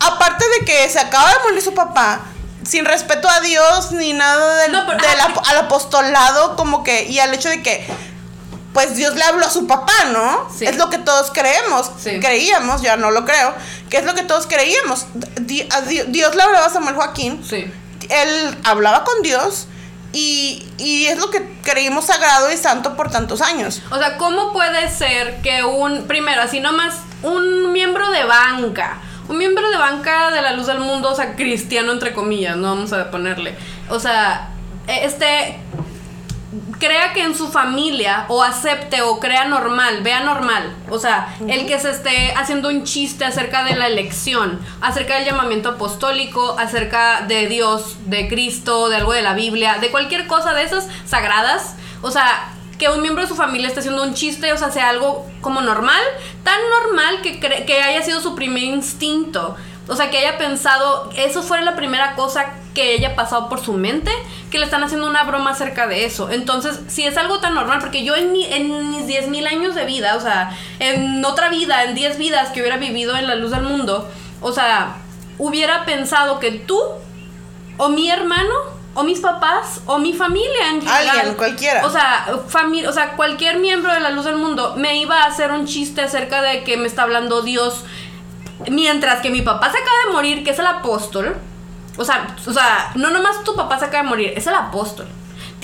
aparte 0.00 0.44
de 0.60 0.64
que 0.64 0.88
se 0.88 0.98
acaba 1.00 1.28
de 1.30 1.38
morir 1.44 1.62
su 1.62 1.74
papá, 1.74 2.20
sin 2.66 2.84
respeto 2.84 3.28
a 3.28 3.40
Dios 3.40 3.92
ni 3.92 4.12
nada 4.12 4.54
del, 4.62 4.72
No, 4.72 4.86
pero- 4.86 4.98
del 4.98 5.20
ah, 5.20 5.24
ap- 5.34 5.46
al 5.48 5.58
apostolado, 5.58 6.56
como 6.56 6.82
que, 6.84 7.04
y 7.04 7.18
al 7.18 7.32
hecho 7.34 7.48
de 7.48 7.62
que, 7.62 7.86
pues 8.72 8.96
Dios 8.96 9.14
le 9.14 9.22
habló 9.22 9.46
a 9.46 9.50
su 9.50 9.66
papá, 9.66 9.92
¿no? 10.12 10.48
Sí. 10.56 10.64
Es 10.66 10.76
lo 10.76 10.90
que 10.90 10.98
todos 10.98 11.30
creemos, 11.32 11.90
Sí. 12.02 12.18
creíamos, 12.20 12.82
ya 12.82 12.96
no 12.96 13.10
lo 13.10 13.24
creo, 13.24 13.54
que 13.90 13.98
es 13.98 14.04
lo 14.04 14.14
que 14.14 14.22
todos 14.22 14.46
creíamos. 14.46 15.06
Di- 15.40 15.68
Dios 16.08 16.34
le 16.34 16.42
hablaba 16.42 16.66
a 16.66 16.70
Samuel 16.70 16.96
Joaquín, 16.96 17.44
Sí. 17.48 17.70
él 18.08 18.58
hablaba 18.64 19.04
con 19.04 19.22
Dios 19.22 19.68
y, 20.12 20.66
y 20.78 21.06
es 21.06 21.18
lo 21.18 21.30
que 21.30 21.58
creímos 21.62 22.06
sagrado 22.06 22.50
y 22.50 22.56
santo 22.56 22.96
por 22.96 23.10
tantos 23.10 23.42
años. 23.42 23.80
O 23.90 23.98
sea, 23.98 24.16
¿cómo 24.16 24.52
puede 24.52 24.88
ser 24.90 25.40
que 25.42 25.62
un, 25.64 26.06
primero, 26.06 26.40
así 26.42 26.60
nomás, 26.60 26.94
un 27.22 27.72
miembro 27.72 28.10
de 28.10 28.24
banca, 28.24 28.98
un 29.28 29.38
miembro 29.38 29.68
de 29.70 29.76
banca 29.76 30.30
de 30.30 30.42
la 30.42 30.52
luz 30.52 30.66
del 30.66 30.78
mundo, 30.78 31.10
o 31.10 31.14
sea, 31.14 31.34
cristiano 31.34 31.92
entre 31.92 32.12
comillas, 32.12 32.56
no 32.56 32.74
vamos 32.74 32.92
a 32.92 33.10
ponerle, 33.10 33.56
o 33.88 33.98
sea, 33.98 34.50
este, 34.86 35.58
crea 36.78 37.12
que 37.12 37.22
en 37.22 37.34
su 37.34 37.48
familia 37.48 38.26
o 38.28 38.42
acepte 38.42 39.02
o 39.02 39.18
crea 39.18 39.46
normal, 39.46 40.02
vea 40.02 40.20
normal, 40.20 40.74
o 40.90 40.98
sea, 40.98 41.34
el 41.48 41.66
que 41.66 41.78
se 41.78 41.90
esté 41.90 42.32
haciendo 42.36 42.68
un 42.68 42.84
chiste 42.84 43.24
acerca 43.24 43.64
de 43.64 43.76
la 43.76 43.86
elección, 43.86 44.60
acerca 44.80 45.16
del 45.16 45.24
llamamiento 45.24 45.70
apostólico, 45.70 46.56
acerca 46.58 47.22
de 47.22 47.46
Dios, 47.46 47.96
de 48.06 48.28
Cristo, 48.28 48.88
de 48.88 48.96
algo 48.96 49.12
de 49.12 49.22
la 49.22 49.34
Biblia, 49.34 49.78
de 49.80 49.90
cualquier 49.90 50.26
cosa 50.26 50.52
de 50.52 50.64
esas 50.64 50.88
sagradas, 51.06 51.76
o 52.02 52.10
sea, 52.10 52.53
que 52.78 52.88
un 52.88 53.00
miembro 53.02 53.22
de 53.22 53.28
su 53.28 53.34
familia 53.36 53.68
esté 53.68 53.80
haciendo 53.80 54.02
un 54.02 54.14
chiste, 54.14 54.52
o 54.52 54.56
sea, 54.56 54.70
sea 54.70 54.88
algo 54.88 55.26
como 55.40 55.60
normal, 55.60 56.00
tan 56.42 56.58
normal 56.82 57.20
que, 57.22 57.40
cre- 57.40 57.64
que 57.64 57.80
haya 57.82 58.02
sido 58.02 58.20
su 58.20 58.34
primer 58.34 58.64
instinto. 58.64 59.56
O 59.86 59.96
sea, 59.96 60.10
que 60.10 60.16
haya 60.18 60.38
pensado, 60.38 61.10
eso 61.14 61.42
fuera 61.42 61.62
la 61.62 61.76
primera 61.76 62.14
cosa 62.14 62.54
que 62.74 62.94
haya 62.94 63.14
pasado 63.14 63.50
por 63.50 63.60
su 63.60 63.74
mente, 63.74 64.10
que 64.50 64.58
le 64.58 64.64
están 64.64 64.82
haciendo 64.82 65.06
una 65.06 65.24
broma 65.24 65.50
acerca 65.50 65.86
de 65.86 66.06
eso. 66.06 66.30
Entonces, 66.30 66.80
si 66.88 67.04
es 67.04 67.16
algo 67.18 67.38
tan 67.40 67.54
normal, 67.54 67.80
porque 67.80 68.02
yo 68.02 68.16
en, 68.16 68.32
mi- 68.32 68.46
en 68.46 68.90
mis 68.90 69.06
10.000 69.06 69.46
años 69.46 69.74
de 69.74 69.84
vida, 69.84 70.16
o 70.16 70.20
sea, 70.20 70.56
en 70.78 71.22
otra 71.24 71.50
vida, 71.50 71.84
en 71.84 71.94
10 71.94 72.16
vidas 72.16 72.48
que 72.48 72.60
hubiera 72.60 72.78
vivido 72.78 73.14
en 73.16 73.26
la 73.26 73.34
luz 73.34 73.50
del 73.50 73.62
mundo, 73.62 74.08
o 74.40 74.52
sea, 74.52 74.96
hubiera 75.38 75.84
pensado 75.84 76.38
que 76.40 76.50
tú, 76.52 76.80
o 77.76 77.88
mi 77.90 78.10
hermano, 78.10 78.54
o 78.94 79.02
mis 79.02 79.20
papás, 79.20 79.80
o 79.86 79.98
mi 79.98 80.12
familia 80.12 80.70
en 80.70 80.80
general, 80.80 81.08
Alguien, 81.08 81.34
cualquiera. 81.34 81.86
O 81.86 81.90
sea, 81.90 82.26
o 82.32 82.92
sea, 82.92 83.12
cualquier 83.16 83.58
miembro 83.58 83.92
de 83.92 84.00
la 84.00 84.10
luz 84.10 84.24
del 84.24 84.36
mundo 84.36 84.74
me 84.76 84.96
iba 84.98 85.22
a 85.22 85.26
hacer 85.26 85.50
un 85.50 85.66
chiste 85.66 86.02
acerca 86.02 86.42
de 86.42 86.64
que 86.64 86.76
me 86.76 86.86
está 86.86 87.02
hablando 87.02 87.42
Dios 87.42 87.84
Mientras 88.70 89.20
que 89.20 89.30
mi 89.30 89.42
papá 89.42 89.70
se 89.70 89.78
acaba 89.78 89.96
de 90.06 90.12
morir, 90.12 90.44
que 90.44 90.50
es 90.50 90.58
el 90.58 90.66
apóstol. 90.66 91.36
O 91.96 92.04
sea, 92.04 92.34
o 92.46 92.52
sea, 92.52 92.92
no 92.94 93.10
nomás 93.10 93.44
tu 93.44 93.54
papá 93.54 93.78
se 93.78 93.86
acaba 93.86 94.04
de 94.04 94.08
morir, 94.08 94.32
es 94.36 94.46
el 94.46 94.54
apóstol. 94.54 95.06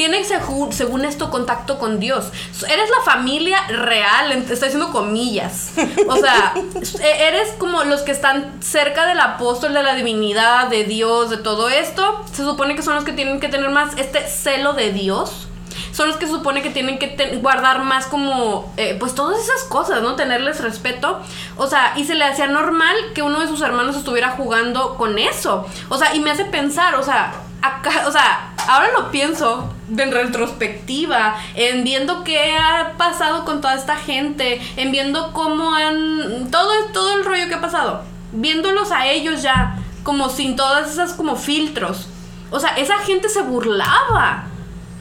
Tiene, 0.01 0.25
segu- 0.25 0.73
según 0.73 1.05
esto, 1.05 1.29
contacto 1.29 1.79
con 1.79 2.01
Dios. 2.01 2.31
Eres 2.71 2.89
la 2.89 3.03
familia 3.05 3.59
real, 3.69 4.33
estoy 4.33 4.69
haciendo 4.69 4.93
comillas. 4.93 5.73
O 6.09 6.17
sea, 6.17 6.55
e- 7.03 7.29
eres 7.29 7.51
como 7.59 7.85
los 7.85 8.01
que 8.01 8.11
están 8.13 8.63
cerca 8.63 9.05
del 9.05 9.21
apóstol, 9.21 9.75
de 9.75 9.83
la 9.83 9.95
divinidad, 9.95 10.69
de 10.69 10.85
Dios, 10.85 11.29
de 11.29 11.37
todo 11.37 11.69
esto. 11.69 12.25
Se 12.33 12.45
supone 12.45 12.75
que 12.77 12.81
son 12.83 12.95
los 12.95 13.05
que 13.05 13.13
tienen 13.13 13.41
que 13.41 13.49
tener 13.49 13.69
más 13.69 13.91
este 13.99 14.27
celo 14.27 14.73
de 14.73 14.91
Dios 14.91 15.49
son 15.93 16.09
los 16.09 16.17
que 16.17 16.27
se 16.27 16.33
supone 16.33 16.63
que 16.63 16.71
tienen 16.71 16.99
que 16.99 17.09
guardar 17.43 17.81
más 17.81 18.07
como, 18.07 18.73
eh, 18.79 18.97
pues 18.99 19.15
todas 19.15 19.39
esas 19.43 19.65
cosas, 19.65 20.01
¿no? 20.03 20.15
Tenerles 20.15 20.61
respeto. 20.61 21.21
O 21.59 21.67
sea, 21.67 21.93
y 21.97 22.05
se 22.05 22.15
le 22.15 22.25
hacía 22.25 22.47
normal 22.47 22.97
que 23.15 23.23
uno 23.23 23.41
de 23.41 23.49
sus 23.49 23.61
hermanos 23.61 23.97
estuviera 23.97 24.31
jugando 24.31 24.95
con 24.97 25.19
eso. 25.19 25.67
O 25.91 25.99
sea, 25.99 26.15
y 26.15 26.21
me 26.21 26.31
hace 26.31 26.45
pensar, 26.47 26.95
o 26.95 27.03
sea, 27.03 27.35
acá, 27.61 28.05
o 28.07 28.13
sea, 28.13 28.50
ahora 28.71 28.93
lo 28.97 29.11
pienso 29.11 29.69
en 29.97 30.13
retrospectiva, 30.13 31.37
en 31.57 31.83
viendo 31.83 32.23
qué 32.23 32.57
ha 32.57 32.93
pasado 32.97 33.45
con 33.45 33.61
toda 33.61 33.75
esta 33.75 33.97
gente, 33.97 34.61
en 34.77 34.93
viendo 34.93 35.33
cómo 35.33 35.75
han, 35.75 36.49
todo, 36.53 36.71
todo 36.93 37.15
el 37.15 37.25
rollo 37.25 37.49
que 37.49 37.55
ha 37.55 37.61
pasado, 37.61 38.05
viéndolos 38.31 38.93
a 38.93 39.09
ellos 39.09 39.43
ya, 39.43 39.77
como 40.05 40.29
sin 40.29 40.55
todas 40.55 40.89
esas 40.89 41.15
como 41.15 41.35
filtros. 41.35 42.07
O 42.53 42.61
sea, 42.61 42.71
esa 42.77 42.99
gente 42.99 43.29
se 43.29 43.43
burlaba. 43.43 44.45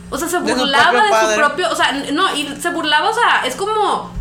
O 0.09 0.17
sea, 0.17 0.27
se 0.27 0.39
De 0.39 0.53
su 0.53 0.57
burlaba 0.57 0.91
propio 0.91 1.27
de 1.27 1.33
su 1.33 1.39
propio, 1.39 1.71
o 1.71 1.75
sea, 1.75 1.91
no, 2.11 2.35
y 2.35 2.47
se 2.59 2.71
burlaba, 2.71 3.09
o 3.09 3.13
sea, 3.13 3.43
es 3.45 3.55
como 3.55 4.11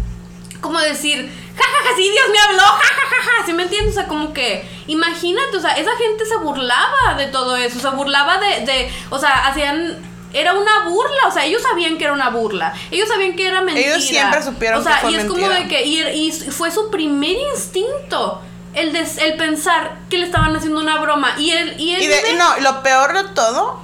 como 0.61 0.81
decir, 0.81 1.31
jajaja, 1.59 1.97
sí, 1.97 2.03
Dios 2.11 2.25
me 2.31 2.39
habló, 2.39 2.63
jajaja, 2.63 3.47
¿sí 3.47 3.53
me 3.53 3.65
entiendes? 3.65 3.93
O 3.93 4.01
sea, 4.01 4.09
como 4.09 4.33
que, 4.33 4.69
imagínate, 4.87 5.57
o 5.57 5.61
sea, 5.61 5.73
esa 5.73 5.97
gente 5.97 6.25
se 6.27 6.37
burlaba 6.39 7.15
de 7.17 7.27
todo 7.27 7.57
eso, 7.57 7.79
se 7.81 7.89
burlaba 7.91 8.39
de, 8.39 8.65
de, 8.65 8.93
o 9.11 9.19
sea, 9.19 9.47
hacían, 9.49 9.99
era 10.33 10.55
una 10.55 10.85
burla, 10.89 11.27
o 11.27 11.31
sea, 11.33 11.45
ellos 11.45 11.63
sabían 11.63 11.97
que 11.99 12.05
era 12.05 12.13
una 12.13 12.31
burla, 12.31 12.73
ellos 12.91 13.09
sabían 13.09 13.35
que 13.37 13.47
era 13.49 13.61
mentira. 13.63 13.95
Ellos 13.95 14.05
siempre 14.07 14.43
supieron 14.43 14.81
O 14.81 14.83
sea, 14.83 14.97
que 14.97 15.01
fue 15.03 15.13
y 15.13 15.17
es 15.17 15.25
como 15.25 15.49
de 15.49 15.69
que, 15.69 15.85
y, 15.85 16.03
y 16.03 16.33
fue 16.33 16.71
su 16.71 16.91
primer 16.91 17.37
instinto. 17.55 18.43
El, 18.75 18.93
de, 18.93 19.01
el 19.25 19.37
pensar 19.37 19.97
que 20.11 20.19
le 20.19 20.27
estaban 20.27 20.55
haciendo 20.55 20.79
una 20.81 21.01
broma. 21.01 21.33
Y 21.39 21.51
él, 21.51 21.75
y 21.81 21.95
él 21.95 22.03
Y, 22.03 22.07
de- 22.07 22.17
vive- 22.23 22.31
y 22.33 22.35
no, 22.37 22.59
lo 22.61 22.83
peor 22.83 23.13
de 23.15 23.25
todo 23.35 23.81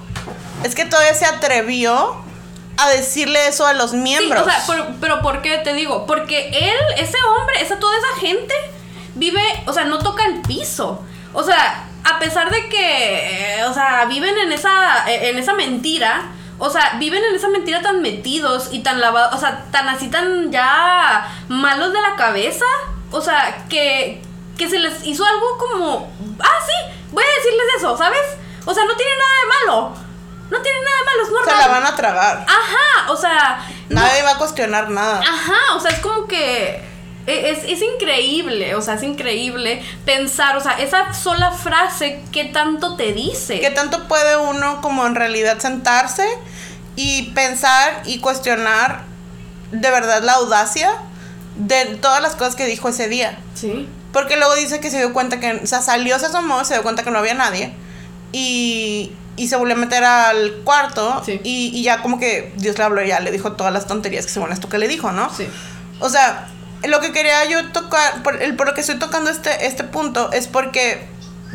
es 0.63 0.75
que 0.77 0.85
todavía 0.85 1.15
se 1.15 1.25
atrevió 1.25 2.15
a 2.77 2.89
decirle 2.91 3.49
eso 3.49 3.67
a 3.67 3.73
los 3.73 3.93
miembros. 3.93 4.45
Sí, 4.45 4.49
o 4.49 4.53
sea, 4.53 4.65
pero, 4.67 4.87
pero 5.01 5.23
¿por 5.23 5.43
qué 5.43 5.59
te 5.59 5.75
digo? 5.75 6.07
Porque 6.07 6.49
él, 6.49 6.77
ese 6.99 7.19
hombre, 7.23 7.61
esa, 7.61 7.79
toda 7.79 7.97
esa 7.97 8.21
gente 8.21 8.55
vive, 9.15 9.43
o 9.67 9.73
sea, 9.73 9.85
no 9.85 9.99
toca 9.99 10.25
el 10.25 10.41
piso. 10.43 11.03
O 11.33 11.43
sea, 11.43 11.89
a 12.05 12.19
pesar 12.19 12.51
de 12.51 12.69
que, 12.69 13.59
eh, 13.59 13.65
o 13.65 13.75
sea, 13.75 14.05
viven 14.07 14.37
en 14.39 14.53
esa, 14.53 15.09
eh, 15.09 15.31
en 15.31 15.39
esa 15.39 15.55
mentira. 15.55 16.31
O 16.59 16.71
sea, 16.71 16.97
viven 16.99 17.23
en 17.25 17.35
esa 17.35 17.49
mentira 17.49 17.83
tan 17.83 18.01
metidos 18.01 18.69
y 18.71 18.81
tan 18.81 19.01
lavados, 19.01 19.35
o 19.35 19.39
sea, 19.39 19.65
tan 19.73 19.89
así, 19.89 20.09
tan 20.09 20.53
ya 20.53 21.29
malos 21.49 21.93
de 21.93 22.01
la 22.01 22.15
cabeza. 22.15 22.65
O 23.11 23.21
sea, 23.21 23.65
que, 23.69 24.23
que 24.57 24.69
se 24.69 24.79
les 24.79 25.05
hizo 25.05 25.25
algo 25.25 25.59
como, 25.59 26.13
ah, 26.41 26.59
sí, 26.65 26.95
voy 27.11 27.25
a 27.25 27.37
decirles 27.37 27.67
eso, 27.79 27.97
¿sabes? 27.97 28.23
O 28.65 28.73
sea, 28.73 28.85
no 28.85 28.95
tiene 28.95 29.13
nada 29.17 29.33
de 29.41 29.67
malo. 29.67 30.04
No 30.51 30.61
tiene 30.61 30.79
nada 30.81 30.99
de 30.99 31.05
malo, 31.05 31.23
es 31.23 31.29
se 31.29 31.35
normal. 31.35 31.59
la 31.59 31.69
van 31.69 31.87
a 31.87 31.97
tragar. 31.97 32.47
Ajá, 32.49 33.13
o 33.13 33.17
sea, 33.17 33.67
no- 33.89 34.01
Nadie 34.01 34.23
va 34.23 34.33
a 34.33 34.39
cuestionar 34.39 34.91
nada. 34.91 35.21
Ajá, 35.21 35.75
o 35.77 35.81
sea, 35.81 35.91
es 35.91 35.99
como 36.01 36.27
que 36.27 36.83
e, 37.27 37.51
es, 37.51 37.65
es 37.65 37.81
increíble, 37.83 38.75
o 38.75 38.83
sea, 38.83 38.95
es 38.95 39.03
increíble 39.03 39.83
pensar, 40.05 40.57
o 40.57 40.61
sea, 40.61 40.73
esa 40.73 41.15
sola 41.15 41.51
frase, 41.53 42.23
¿qué 42.33 42.45
tanto 42.45 42.97
te 42.97 43.13
dice? 43.15 43.61
¿Qué 43.61 43.71
tanto 43.71 44.07
puede 44.09 44.37
uno 44.37 44.81
como 44.83 45.07
en 45.07 45.15
realidad 45.15 45.59
sentarse 45.59 46.27
y 46.97 47.31
pensar 47.33 48.03
y 48.05 48.21
cuestionar 48.21 49.03
de 49.73 49.91
verdad 49.91 50.23
la 50.23 50.35
audacia 50.35 50.91
de 51.57 51.97
todas 51.97 52.21
las 52.21 52.37
cosas 52.37 52.55
que 52.57 52.67
dijo 52.67 52.91
ese 52.91 53.09
día? 53.09 53.39
Sí. 53.55 53.89
Porque 54.13 54.37
luego 54.37 54.55
dice 54.55 54.79
que 54.81 54.91
se 54.91 54.99
dio 54.99 55.13
cuenta 55.15 55.41
que, 55.41 55.61
o 55.65 55.67
sea, 55.67 55.81
salió, 55.81 56.19
se 56.19 56.27
asomó, 56.27 56.65
se 56.67 56.75
dio 56.75 56.83
cuenta 56.83 57.03
que 57.03 57.11
no 57.11 57.19
había 57.19 57.35
nadie 57.35 57.73
y, 58.33 59.13
y 59.37 59.49
se 59.49 59.57
volvió 59.57 59.75
a 59.75 59.79
meter 59.79 60.05
al 60.05 60.53
cuarto 60.65 61.23
Sí. 61.25 61.41
y, 61.45 61.71
y 61.75 61.83
ya 61.83 62.03
como 62.03 62.19
que 62.19 62.53
Dios 62.57 62.79
le 62.79 62.85
habló 62.85 63.03
y 63.03 63.09
ya 63.09 63.21
le 63.21 63.31
dijo 63.31 63.53
todas 63.53 63.73
las 63.73 63.87
tonterías 63.87 64.27
que 64.27 64.33
según 64.33 64.53
esto 64.53 64.69
que 64.69 64.79
le 64.79 64.89
dijo, 64.89 65.11
¿no? 65.13 65.33
Sí. 65.35 65.49
O 66.01 66.09
sea, 66.09 66.49
lo 66.85 67.01
que 67.01 67.13
quería 67.13 67.45
yo 67.47 67.71
tocar, 67.73 68.23
por, 68.23 68.41
el, 68.43 68.57
por 68.57 68.67
lo 68.67 68.75
que 68.75 68.81
estoy 68.83 68.97
tocando 68.99 69.31
este, 69.31 69.67
este 69.67 69.85
punto 69.85 70.31
es 70.33 70.47
porque 70.49 71.07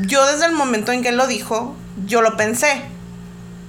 yo 0.02 0.26
desde 0.26 0.46
el 0.46 0.52
momento 0.54 0.92
en 0.92 1.02
que 1.04 1.10
él 1.10 1.18
lo 1.18 1.28
dijo, 1.28 1.76
yo 2.06 2.22
lo 2.22 2.36
pensé. 2.38 2.82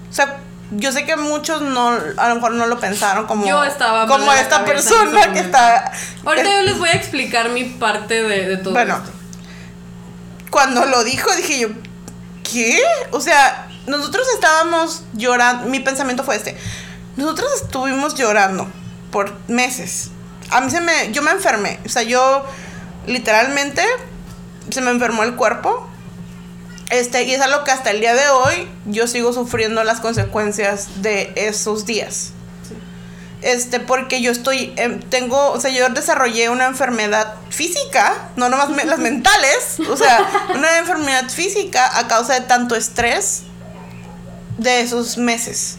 O 0.08 0.12
sea, 0.12 0.38
yo 0.72 0.92
sé 0.92 1.04
que 1.04 1.16
muchos 1.16 1.62
no, 1.62 1.90
a 2.16 2.28
lo 2.28 2.34
mejor 2.36 2.52
no 2.52 2.66
lo 2.66 2.78
pensaron 2.80 3.26
como, 3.26 3.44
Yo 3.46 3.62
estaba 3.64 4.06
como 4.06 4.32
esta 4.32 4.64
persona 4.64 5.32
que 5.32 5.40
está... 5.40 5.92
Ahorita 6.24 6.48
es- 6.48 6.54
yo 6.56 6.62
les 6.62 6.78
voy 6.78 6.88
a 6.88 6.92
explicar 6.92 7.48
mi 7.50 7.64
parte 7.64 8.22
de, 8.22 8.48
de 8.48 8.56
todo 8.56 8.72
bueno, 8.72 8.96
esto. 8.96 9.10
cuando 10.50 10.84
lo 10.86 11.04
dijo 11.04 11.28
dije 11.36 11.60
yo, 11.60 11.68
¿qué? 12.42 12.80
O 13.10 13.20
sea, 13.20 13.66
nosotros 13.86 14.26
estábamos 14.34 15.02
llorando, 15.14 15.68
mi 15.68 15.80
pensamiento 15.80 16.24
fue 16.24 16.36
este, 16.36 16.56
nosotros 17.16 17.48
estuvimos 17.62 18.14
llorando 18.14 18.68
por 19.10 19.32
meses. 19.48 20.10
A 20.50 20.60
mí 20.60 20.70
se 20.70 20.80
me, 20.80 21.12
yo 21.12 21.22
me 21.22 21.30
enfermé, 21.30 21.78
o 21.84 21.88
sea, 21.88 22.02
yo 22.02 22.44
literalmente 23.06 23.82
se 24.70 24.80
me 24.80 24.90
enfermó 24.90 25.22
el 25.22 25.34
cuerpo. 25.36 25.86
Este, 26.90 27.22
y 27.22 27.32
es 27.34 27.40
algo 27.40 27.62
que 27.62 27.70
hasta 27.70 27.90
el 27.90 28.00
día 28.00 28.14
de 28.14 28.28
hoy 28.30 28.68
yo 28.86 29.06
sigo 29.06 29.32
sufriendo 29.32 29.84
las 29.84 30.00
consecuencias 30.00 31.02
de 31.02 31.32
esos 31.36 31.86
días. 31.86 32.32
Este, 33.42 33.80
porque 33.80 34.20
yo 34.20 34.30
estoy, 34.32 34.74
em, 34.76 35.00
tengo, 35.00 35.52
o 35.52 35.60
sea, 35.60 35.70
yo 35.70 35.88
desarrollé 35.90 36.50
una 36.50 36.66
enfermedad 36.66 37.34
física, 37.48 38.30
no 38.36 38.48
nomás 38.48 38.68
me- 38.70 38.84
las 38.84 38.98
mentales, 39.08 39.78
o 39.88 39.96
sea, 39.96 40.28
una 40.54 40.78
enfermedad 40.78 41.28
física 41.30 41.96
a 41.98 42.06
causa 42.08 42.34
de 42.34 42.40
tanto 42.42 42.74
estrés 42.76 43.44
de 44.60 44.80
esos 44.80 45.16
meses. 45.18 45.76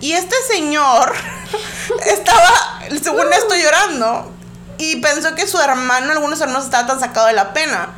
Y 0.00 0.12
este 0.12 0.34
señor 0.52 1.14
estaba, 2.06 2.80
según 3.02 3.32
esto, 3.32 3.54
llorando. 3.54 4.32
Y 4.78 4.96
pensó 4.96 5.34
que 5.34 5.46
su 5.46 5.58
hermano, 5.58 6.12
algunos 6.12 6.40
hermanos, 6.40 6.64
estaba 6.64 6.86
tan 6.86 7.00
sacado 7.00 7.26
de 7.28 7.32
la 7.32 7.52
pena 7.54 7.88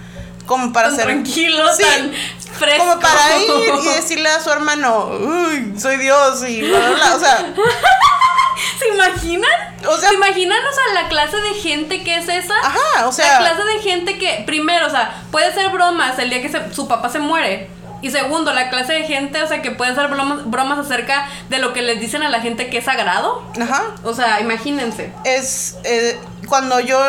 como 0.46 0.72
para 0.72 0.88
Tan 0.88 0.96
ser. 0.96 1.04
tranquilo, 1.06 1.64
Sí, 1.76 1.82
tan 1.82 2.12
fresco. 2.58 2.84
Como 2.86 3.00
para 3.00 3.36
ir 3.38 3.74
y 3.82 3.88
decirle 3.96 4.28
a 4.30 4.40
su 4.40 4.50
hermano, 4.50 5.06
uy, 5.08 5.74
soy 5.78 5.96
Dios 5.98 6.42
y 6.48 6.62
bla, 6.62 6.78
bla, 6.78 6.88
bla. 6.90 7.16
O 7.16 7.18
sea, 7.20 7.52
¿Se 8.78 8.88
imaginan? 8.88 9.50
O 9.86 9.96
sea- 9.96 10.08
¿Se 10.08 10.14
imaginan, 10.14 10.58
o 10.58 10.74
sea, 10.74 11.02
la 11.02 11.08
clase 11.08 11.36
de 11.36 11.54
gente 11.54 12.02
que 12.02 12.16
es 12.16 12.28
esa? 12.28 12.54
ajá, 12.62 13.06
o 13.06 13.12
sea. 13.12 13.40
la 13.40 13.50
clase 13.54 13.64
de 13.64 13.78
gente 13.80 14.18
que, 14.18 14.42
primero, 14.46 14.86
o 14.86 14.90
sea, 14.90 15.22
puede 15.30 15.52
ser 15.52 15.68
bromas 15.70 16.18
el 16.18 16.30
día 16.30 16.40
que 16.42 16.48
se- 16.48 16.72
su 16.74 16.86
papá 16.88 17.08
se 17.08 17.18
muere. 17.18 17.70
Y 18.00 18.10
segundo, 18.10 18.52
la 18.52 18.70
clase 18.70 18.92
de 18.92 19.02
gente, 19.04 19.42
o 19.42 19.48
sea, 19.48 19.60
que 19.60 19.70
puede 19.72 19.90
hacer 19.92 20.08
bromas, 20.08 20.48
bromas 20.48 20.78
acerca 20.78 21.28
de 21.48 21.58
lo 21.58 21.72
que 21.72 21.82
les 21.82 21.98
dicen 22.00 22.22
a 22.22 22.28
la 22.28 22.40
gente 22.40 22.70
que 22.70 22.78
es 22.78 22.84
sagrado. 22.84 23.42
Ajá. 23.60 23.82
O 24.04 24.14
sea, 24.14 24.40
imagínense. 24.40 25.12
es 25.24 25.76
eh, 25.84 26.18
cuando 26.48 26.78
yo 26.80 27.00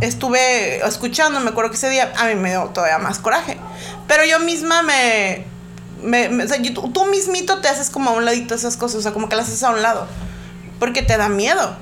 estuve 0.00 0.76
escuchando, 0.86 1.40
me 1.40 1.50
acuerdo 1.50 1.70
que 1.70 1.76
ese 1.76 1.90
día 1.90 2.12
a 2.16 2.26
mí 2.26 2.34
me 2.34 2.50
dio 2.50 2.64
todavía 2.66 2.98
más 2.98 3.18
coraje. 3.18 3.56
Pero 4.06 4.24
yo 4.24 4.38
misma 4.40 4.82
me. 4.82 5.44
me, 6.02 6.28
me- 6.28 6.44
o 6.44 6.48
sea, 6.48 6.58
yo- 6.58 6.72
tú 6.92 7.04
mismito 7.06 7.60
te 7.60 7.68
haces 7.68 7.90
como 7.90 8.10
a 8.10 8.12
un 8.14 8.24
ladito 8.24 8.54
esas 8.54 8.76
cosas, 8.76 8.98
o 8.98 9.02
sea, 9.02 9.12
como 9.12 9.28
que 9.28 9.36
las 9.36 9.46
haces 9.48 9.62
a 9.62 9.70
un 9.70 9.82
lado. 9.82 10.06
Porque 10.78 11.02
te 11.02 11.16
da 11.16 11.28
miedo. 11.28 11.76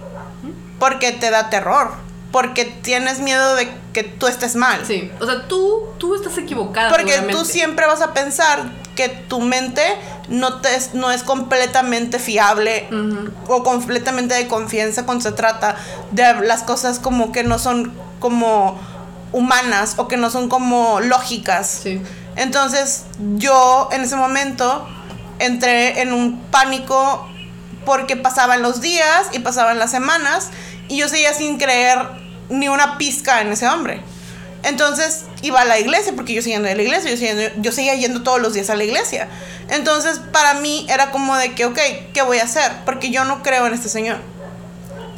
Porque 0.78 1.12
te 1.12 1.30
da 1.30 1.50
terror. 1.50 1.92
Porque 2.32 2.64
tienes 2.64 3.18
miedo 3.18 3.56
de 3.56 3.68
que 3.92 4.04
tú 4.04 4.26
estés 4.26 4.54
mal. 4.54 4.80
Sí. 4.86 5.10
O 5.20 5.26
sea, 5.26 5.48
tú, 5.48 5.88
tú 5.98 6.14
estás 6.14 6.38
equivocada. 6.38 6.90
Porque 6.90 7.18
tú 7.30 7.44
siempre 7.44 7.86
vas 7.86 8.02
a 8.02 8.12
pensar 8.14 8.70
que 8.94 9.08
tu 9.08 9.40
mente 9.40 9.82
no, 10.28 10.60
te 10.60 10.74
es, 10.76 10.94
no 10.94 11.10
es 11.10 11.22
completamente 11.22 12.18
fiable 12.18 12.88
o 13.48 13.62
completamente 13.62 14.34
de 14.34 14.46
confianza 14.46 15.06
cuando 15.06 15.22
se 15.22 15.32
trata 15.32 15.76
de 16.12 16.46
las 16.46 16.62
cosas 16.62 16.98
como 16.98 17.32
que 17.32 17.42
no 17.42 17.58
son 17.58 17.92
como 18.18 18.78
humanas 19.32 19.94
o 19.96 20.06
que 20.06 20.16
no 20.16 20.30
son 20.30 20.48
como 20.48 21.00
lógicas. 21.00 21.80
Sí. 21.82 22.00
Entonces 22.36 23.04
yo 23.36 23.88
en 23.92 24.02
ese 24.02 24.16
momento 24.16 24.86
entré 25.38 26.02
en 26.02 26.12
un 26.12 26.40
pánico 26.50 27.26
porque 27.84 28.16
pasaban 28.16 28.62
los 28.62 28.80
días 28.80 29.28
y 29.32 29.40
pasaban 29.40 29.78
las 29.78 29.90
semanas 29.90 30.50
y 30.88 30.98
yo 30.98 31.08
seguía 31.08 31.32
sin 31.34 31.58
creer 31.58 32.19
ni 32.50 32.68
una 32.68 32.98
pizca 32.98 33.40
en 33.40 33.52
ese 33.52 33.66
hombre. 33.66 34.02
Entonces 34.62 35.24
iba 35.42 35.60
a 35.62 35.64
la 35.64 35.78
iglesia 35.78 36.12
porque 36.14 36.34
yo 36.34 36.42
seguía 36.42 36.56
yendo 36.56 36.68
a 36.70 36.74
la 36.74 36.82
iglesia, 36.82 37.10
yo 37.10 37.16
seguía, 37.16 37.52
yo 37.56 37.72
seguía 37.72 37.94
yendo 37.94 38.22
todos 38.22 38.40
los 38.40 38.52
días 38.52 38.68
a 38.68 38.76
la 38.76 38.84
iglesia. 38.84 39.28
Entonces 39.68 40.20
para 40.32 40.54
mí 40.54 40.86
era 40.90 41.10
como 41.10 41.36
de 41.36 41.54
que, 41.54 41.64
ok, 41.64 41.78
¿qué 42.12 42.22
voy 42.22 42.38
a 42.38 42.44
hacer? 42.44 42.70
Porque 42.84 43.10
yo 43.10 43.24
no 43.24 43.42
creo 43.42 43.66
en 43.66 43.72
este 43.72 43.88
señor. 43.88 44.18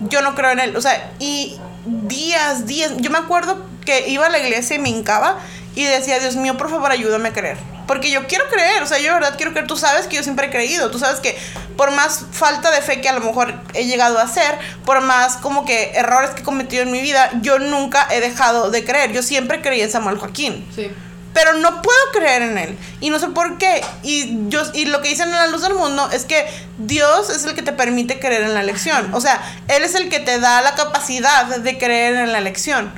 Yo 0.09 0.23
no 0.23 0.35
creo 0.35 0.51
en 0.51 0.61
él. 0.61 0.77
O 0.77 0.81
sea, 0.81 1.11
y 1.19 1.59
días, 1.87 2.67
días. 2.67 2.93
Yo 2.99 3.11
me 3.11 3.19
acuerdo 3.19 3.65
que 3.85 4.09
iba 4.09 4.27
a 4.27 4.31
la 4.31 4.39
iglesia 4.39 4.77
y 4.77 4.79
me 4.79 4.91
hincaba 4.91 5.39
y 5.75 5.85
decía, 5.85 6.19
Dios 6.21 6.37
mío, 6.37 6.57
por 6.57 6.71
favor, 6.71 6.91
ayúdame 6.93 7.31
a 7.31 7.33
creer. 7.33 7.72
Porque 7.87 8.11
yo 8.11 8.27
quiero 8.27 8.49
creer, 8.49 8.83
o 8.83 8.87
sea, 8.87 8.99
yo 8.99 9.09
de 9.09 9.15
verdad 9.15 9.35
quiero 9.37 9.53
creer. 9.53 9.67
Tú 9.67 9.77
sabes 9.77 10.07
que 10.07 10.17
yo 10.17 10.23
siempre 10.23 10.47
he 10.47 10.51
creído. 10.51 10.91
Tú 10.91 10.99
sabes 10.99 11.21
que 11.21 11.37
por 11.77 11.91
más 11.91 12.25
falta 12.33 12.71
de 12.71 12.81
fe 12.83 13.01
que 13.01 13.09
a 13.09 13.13
lo 13.13 13.21
mejor 13.21 13.55
he 13.75 13.87
llegado 13.87 14.19
a 14.19 14.23
hacer, 14.23 14.59
por 14.85 15.01
más 15.01 15.37
como 15.37 15.65
que 15.65 15.93
errores 15.95 16.31
que 16.31 16.41
he 16.41 16.45
cometido 16.45 16.83
en 16.83 16.91
mi 16.93 17.01
vida, 17.01 17.31
yo 17.43 17.59
nunca 17.59 18.07
he 18.11 18.21
dejado 18.21 18.71
de 18.71 18.85
creer. 18.85 19.13
Yo 19.13 19.23
siempre 19.23 19.61
creí 19.61 19.81
en 19.81 19.91
Samuel 19.91 20.19
Joaquín 20.19 20.67
Sí. 20.75 20.91
pero 21.35 21.55
no 21.55 21.81
puedo 21.81 21.99
creer 22.13 22.43
en 22.43 22.59
él 22.59 22.79
y 23.01 23.09
no 23.09 23.19
sé 23.19 23.29
por 23.29 23.57
qué 23.57 23.83
y 24.03 24.49
yo 24.51 24.61
y 24.75 24.85
lo 24.85 25.01
que 25.01 25.09
dicen 25.09 25.31
en 25.31 25.37
la 25.37 25.47
luz 25.47 25.63
del 25.63 25.73
mundo 25.75 26.11
es 26.13 26.25
que 26.27 26.47
Dios 26.77 27.31
es 27.31 27.45
el 27.45 27.55
que 27.55 27.63
te 27.63 27.73
permite 27.73 28.21
creer 28.21 28.43
en 28.43 28.53
la 28.53 28.61
elección 28.61 29.15
o 29.15 29.21
sea 29.23 29.41
él 29.69 29.83
es 29.83 29.95
el 29.95 30.11
que 30.11 30.21
te 30.21 30.39
da 30.41 30.61
la 30.61 30.75
capacidad 30.75 31.47
de 31.47 31.79
creer 31.79 32.17
en 32.17 32.33
la 32.33 32.39
elección 32.39 32.93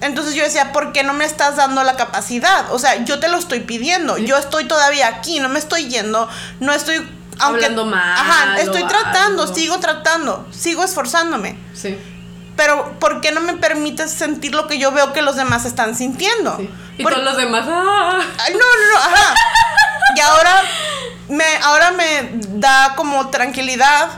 entonces 0.00 0.34
yo 0.34 0.44
decía 0.44 0.72
¿por 0.72 0.92
qué 0.92 1.02
no 1.02 1.12
me 1.12 1.24
estás 1.24 1.56
dando 1.56 1.82
la 1.82 1.96
capacidad? 1.96 2.72
o 2.72 2.78
sea 2.78 3.04
yo 3.04 3.18
te 3.18 3.28
lo 3.28 3.36
estoy 3.38 3.60
pidiendo 3.60 4.16
yo 4.18 4.36
estoy 4.36 4.66
todavía 4.66 5.08
aquí 5.08 5.40
no 5.40 5.48
me 5.48 5.58
estoy 5.58 5.88
yendo 5.88 6.28
no 6.60 6.72
estoy 6.72 7.06
Hablando 7.40 7.84
mal 7.86 8.18
ajá 8.18 8.58
estoy 8.60 8.84
tratando 8.84 9.42
algo. 9.44 9.54
sigo 9.54 9.78
tratando 9.78 10.46
sigo 10.50 10.82
esforzándome 10.84 11.56
Sí. 11.74 11.96
pero 12.56 12.98
¿por 12.98 13.20
qué 13.20 13.30
no 13.32 13.40
me 13.40 13.54
permites 13.54 14.10
sentir 14.12 14.54
lo 14.54 14.66
que 14.66 14.78
yo 14.78 14.90
veo 14.90 15.12
que 15.12 15.22
los 15.22 15.36
demás 15.36 15.64
están 15.64 15.94
sintiendo? 15.96 16.56
sí. 16.56 16.68
Y 16.98 17.04
todos 17.04 17.22
los 17.22 17.36
demás. 17.36 17.64
¡ah! 17.70 18.18
Ay, 18.38 18.52
no, 18.54 18.58
no, 18.58 18.92
no, 18.92 18.98
ajá. 18.98 19.34
Y 20.16 20.20
ahora 20.20 20.62
me, 21.28 21.44
ahora 21.62 21.92
me 21.92 22.30
da 22.58 22.94
como 22.96 23.28
tranquilidad 23.30 24.08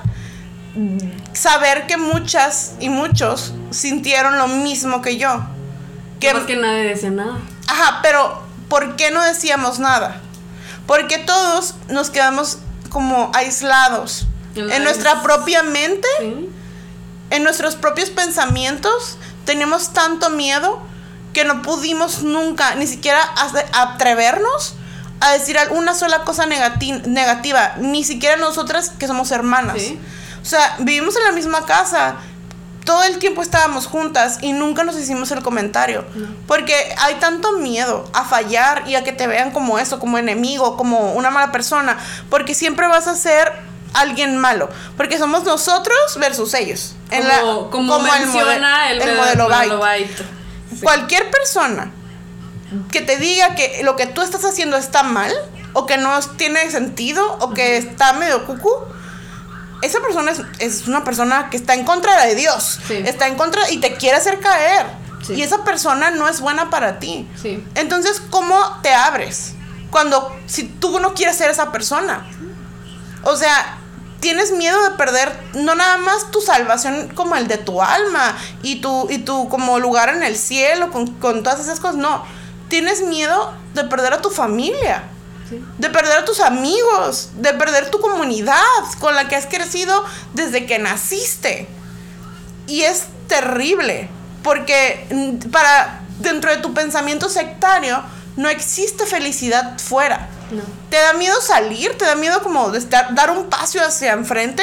saber 1.35 1.87
que 1.87 1.99
muchas 1.99 2.73
y 2.81 2.89
muchos 2.89 3.53
sintieron 3.71 4.39
lo 4.39 4.49
mismo 4.49 5.03
que 5.03 5.19
yo. 5.19 5.43
Que, 6.21 6.35
Más 6.35 6.45
que 6.45 6.57
nadie 6.57 6.85
decía 6.85 7.11
nada. 7.11 7.39
Ajá, 7.67 8.01
pero 8.03 8.43
¿por 8.69 8.97
qué 8.97 9.11
no 9.11 9.23
decíamos 9.23 9.79
nada? 9.79 10.21
Porque 10.87 11.19
todos 11.19 11.75
nos 11.89 12.11
quedamos 12.11 12.59
como 12.91 13.31
aislados 13.35 14.27
En 14.57 14.83
nuestra 14.85 15.23
propia 15.23 15.63
mente 15.63 16.09
Sí. 16.19 16.49
en 17.31 17.43
nuestros 17.45 17.77
propios 17.77 18.11
pensamientos 18.11 19.17
teníamos 19.45 19.93
tanto 19.93 20.29
miedo 20.31 20.83
que 21.33 21.45
no 21.45 21.63
pudimos 21.63 22.23
nunca 22.23 22.75
ni 22.75 22.87
siquiera 22.89 23.21
atrevernos 23.73 24.75
a 25.21 25.33
decir 25.33 25.57
una 25.71 25.95
sola 25.95 26.23
cosa 26.25 26.47
negati- 26.47 27.05
negativa, 27.07 27.75
ni 27.79 28.03
siquiera 28.05 28.37
nosotras 28.37 28.91
que 28.99 29.07
somos 29.07 29.31
hermanas. 29.31 29.77
Sí. 29.81 30.01
O 30.43 30.45
sea, 30.45 30.75
vivimos 30.81 31.15
en 31.17 31.25
la 31.25 31.33
misma 31.33 31.67
casa, 31.67 32.17
todo 32.85 33.03
el 33.05 33.19
tiempo 33.19 33.43
estábamos 33.43 33.87
juntas 33.87 34.39
y 34.43 34.53
nunca 34.53 34.85
nos 34.85 34.97
hicimos 34.97 35.31
el 35.31 35.43
comentario. 35.43 36.05
Porque 36.47 36.75
hay 36.99 37.15
tanto 37.17 37.53
miedo 37.59 38.09
a 38.13 38.25
fallar 38.25 38.85
y 38.89 38.95
a 38.95 39.05
que 39.05 39.13
te 39.13 39.27
vean 39.27 39.51
como 39.51 39.79
eso, 39.79 39.99
como 39.99 40.19
enemigo, 40.19 40.77
como 40.77 41.13
una 41.13 41.31
mala 41.31 41.53
persona. 41.53 41.99
Porque 42.31 42.55
siempre 42.55 42.89
vas 42.89 43.07
a 43.07 43.15
ser 43.15 43.53
alguien 43.95 44.37
malo. 44.39 44.69
Porque 44.97 45.19
somos 45.19 45.45
nosotros 45.45 45.97
versus 46.19 46.55
ellos. 46.55 46.95
Como, 47.11 47.23
la- 47.23 47.71
como, 47.71 47.97
el 47.97 48.21
menciona 48.21 48.87
mode- 48.87 48.91
el, 48.93 49.03
el 49.03 49.17
modelo, 49.17 49.49
modelo 49.49 49.79
Byte. 49.79 50.09
Byte. 50.09 50.25
Sí. 50.75 50.81
Cualquier 50.83 51.31
persona 51.31 51.91
que 52.93 53.01
te 53.01 53.17
diga 53.17 53.55
que 53.57 53.81
lo 53.83 53.97
que 53.97 54.07
tú 54.07 54.23
estás 54.23 54.45
haciendo 54.45 54.77
está 54.77 55.03
mal, 55.03 55.33
o 55.73 55.87
que 55.87 55.97
no 55.97 56.19
tiene 56.37 56.71
sentido, 56.71 57.37
o 57.41 57.53
que 57.53 57.77
está 57.77 58.13
medio 58.13 58.47
cucú, 58.47 58.71
esa 59.83 60.01
persona 60.01 60.33
es, 60.33 60.43
es 60.59 60.87
una 60.89 61.05
persona 61.05 61.49
que 61.51 61.57
está 61.57 61.75
en 61.75 61.85
contra 61.85 62.25
de 62.27 62.35
Dios. 62.35 62.81
Sí. 62.87 62.95
Está 62.95 63.29
en 63.29 63.37
contra 63.37 63.71
y 63.71 63.79
te 63.79 63.95
quiere 63.95 64.17
hacer 64.17 64.41
caer. 64.41 64.87
Sí. 65.27 65.35
Y 65.35 65.43
esa 65.43 65.65
persona 65.65 66.11
no 66.11 66.29
es 66.29 66.41
buena 66.41 66.71
para 66.71 66.99
ti. 66.99 67.29
Sí. 67.41 67.65
Entonces, 67.75 68.23
¿cómo 68.31 68.57
te 68.83 68.93
abres? 68.93 69.55
Cuando, 69.91 70.35
si 70.47 70.65
tú 70.65 71.01
no 71.01 71.15
quieres 71.15 71.37
ser 71.37 71.51
esa 71.51 71.73
persona. 71.73 72.27
O 73.23 73.37
sea, 73.37 73.79
tienes 74.21 74.53
miedo 74.53 74.83
de 74.83 74.97
perder 74.97 75.33
no 75.55 75.75
nada 75.75 75.97
más 75.99 76.31
tu 76.31 76.41
salvación 76.41 77.09
como 77.15 77.37
el 77.37 77.49
de 77.49 77.59
tu 77.59 77.83
alma 77.83 78.37
y 78.63 78.81
tu, 78.81 79.09
y 79.11 79.19
tu 79.19 79.49
como 79.49 79.79
lugar 79.79 80.11
en 80.11 80.23
el 80.23 80.37
cielo 80.37 80.91
con, 80.91 81.07
con 81.19 81.43
todas 81.43 81.61
esas 81.61 81.81
cosas. 81.81 81.97
No, 81.97 82.25
tienes 82.69 83.03
miedo 83.03 83.53
de 83.75 83.85
perder 83.85 84.15
a 84.15 84.23
tu 84.23 84.31
familia. 84.31 85.05
Sí. 85.51 85.63
De 85.79 85.91
perder 85.91 86.19
a 86.19 86.25
tus 86.25 86.41
amigos, 86.41 87.31
de 87.35 87.53
perder 87.53 87.91
tu 87.91 88.01
comunidad 88.01 88.57
con 89.01 89.15
la 89.15 89.29
que 89.29 89.37
has 89.37 89.45
crecido 89.47 90.03
desde 90.33 90.65
que 90.65 90.79
naciste. 90.79 91.69
Y 92.67 92.83
es 92.83 93.05
terrible, 93.27 94.09
porque 94.43 95.07
mm, 95.11 95.51
para 95.51 96.01
dentro 96.21 96.51
de 96.51 96.59
tu 96.59 96.73
pensamiento 96.73 97.29
sectario 97.29 98.03
no 98.37 98.49
existe 98.49 99.05
felicidad 99.07 99.79
fuera. 99.79 100.29
No. 100.51 100.63
Te 100.89 100.97
da 100.99 101.13
miedo 101.15 101.41
salir, 101.41 101.97
te 101.99 102.05
da 102.05 102.15
miedo 102.15 102.43
como 102.43 102.73
estar, 102.75 103.15
dar 103.15 103.31
un 103.31 103.49
paso 103.51 103.79
hacia 103.85 104.13
enfrente 104.13 104.63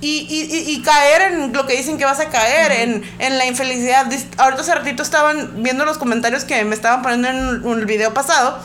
y, 0.00 0.26
y- 0.30 0.70
y- 0.72 0.82
caer 0.82 1.32
en 1.32 1.52
lo 1.52 1.66
que 1.66 1.76
dicen 1.76 1.98
que 1.98 2.04
vas 2.04 2.20
a 2.20 2.28
caer, 2.28 2.70
en, 2.72 3.10
en 3.18 3.36
la 3.38 3.46
infelicidad. 3.46 4.06
Ahorita 4.36 4.62
hace 4.62 4.74
ratito 4.74 5.02
estaban 5.02 5.62
viendo 5.62 5.84
los 5.84 5.98
comentarios 5.98 6.44
que 6.44 6.64
me 6.64 6.74
estaban 6.76 7.02
poniendo 7.02 7.28
en 7.72 7.78
el 7.78 7.84
video 7.86 8.14
pasado. 8.14 8.58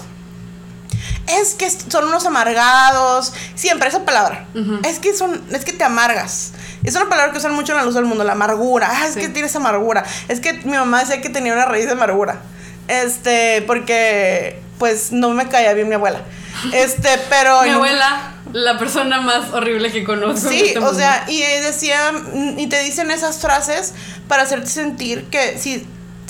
Es 1.28 1.54
que 1.54 1.70
son 1.70 2.06
unos 2.08 2.26
amargados. 2.26 3.34
Siempre 3.56 3.88
esa 3.90 4.04
palabra. 4.06 4.46
Es 4.84 5.00
que 5.00 5.14
son, 5.16 5.42
es 5.52 5.64
que 5.66 5.72
te 5.74 5.84
amargas. 5.84 6.52
Es 6.84 6.96
una 6.96 7.08
palabra 7.08 7.32
que 7.32 7.38
usan 7.38 7.54
mucho 7.54 7.72
en 7.72 7.78
la 7.78 7.86
luz 7.86 7.96
del 7.96 8.06
mundo, 8.06 8.24
la 8.24 8.34
amargura. 8.34 8.90
Ah, 8.92 9.08
es 9.08 9.14
Sí. 9.14 9.22
que 9.22 9.30
tienes 9.30 9.56
amargura. 9.56 10.04
Es 10.28 10.40
que 10.42 10.54
mi 10.66 10.74
mamá 10.78 11.00
decía 11.00 11.22
que 11.22 11.30
tenía 11.30 11.54
una 11.54 11.66
raíz 11.66 11.86
de 11.86 11.94
amargura. 11.94 12.42
Este, 12.88 13.64
porque 13.66 14.62
pues 14.80 15.12
no 15.14 15.30
me 15.30 15.48
caía 15.48 15.74
bien 15.74 15.88
mi 15.88 15.96
abuela. 15.96 16.22
Este, 16.74 17.18
pero 17.30 17.64
Mi 17.64 17.70
abuela, 17.70 18.34
la 18.52 18.78
persona 18.78 19.22
más 19.22 19.50
horrible 19.54 19.92
que 19.92 20.04
conozco. 20.04 20.50
Sí, 20.50 20.62
este 20.68 20.80
o 20.80 20.94
sea, 20.94 21.26
y 21.28 21.42
decía, 21.62 22.12
y 22.58 22.68
te 22.68 22.80
dicen 22.84 23.10
esas 23.12 23.40
frases 23.40 23.94
para 24.28 24.44
hacerte 24.44 24.68
sentir 24.70 25.26
que 25.30 25.58
si, 25.58 25.88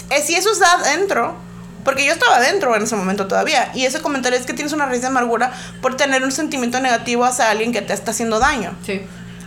eh, 0.09 0.21
si 0.25 0.35
eso 0.35 0.51
está 0.51 0.73
adentro, 0.75 1.35
porque 1.83 2.05
yo 2.05 2.13
estaba 2.13 2.37
adentro 2.37 2.75
en 2.75 2.83
ese 2.83 2.95
momento 2.95 3.27
todavía, 3.27 3.71
y 3.73 3.85
ese 3.85 4.01
comentario 4.01 4.39
es 4.39 4.45
que 4.45 4.53
tienes 4.53 4.73
una 4.73 4.85
raíz 4.85 5.01
de 5.01 5.07
amargura 5.07 5.51
por 5.81 5.97
tener 5.97 6.23
un 6.23 6.31
sentimiento 6.31 6.79
negativo 6.79 7.25
hacia 7.25 7.49
alguien 7.49 7.71
que 7.71 7.81
te 7.81 7.93
está 7.93 8.11
haciendo 8.11 8.39
daño. 8.39 8.75
Sí. 8.85 9.01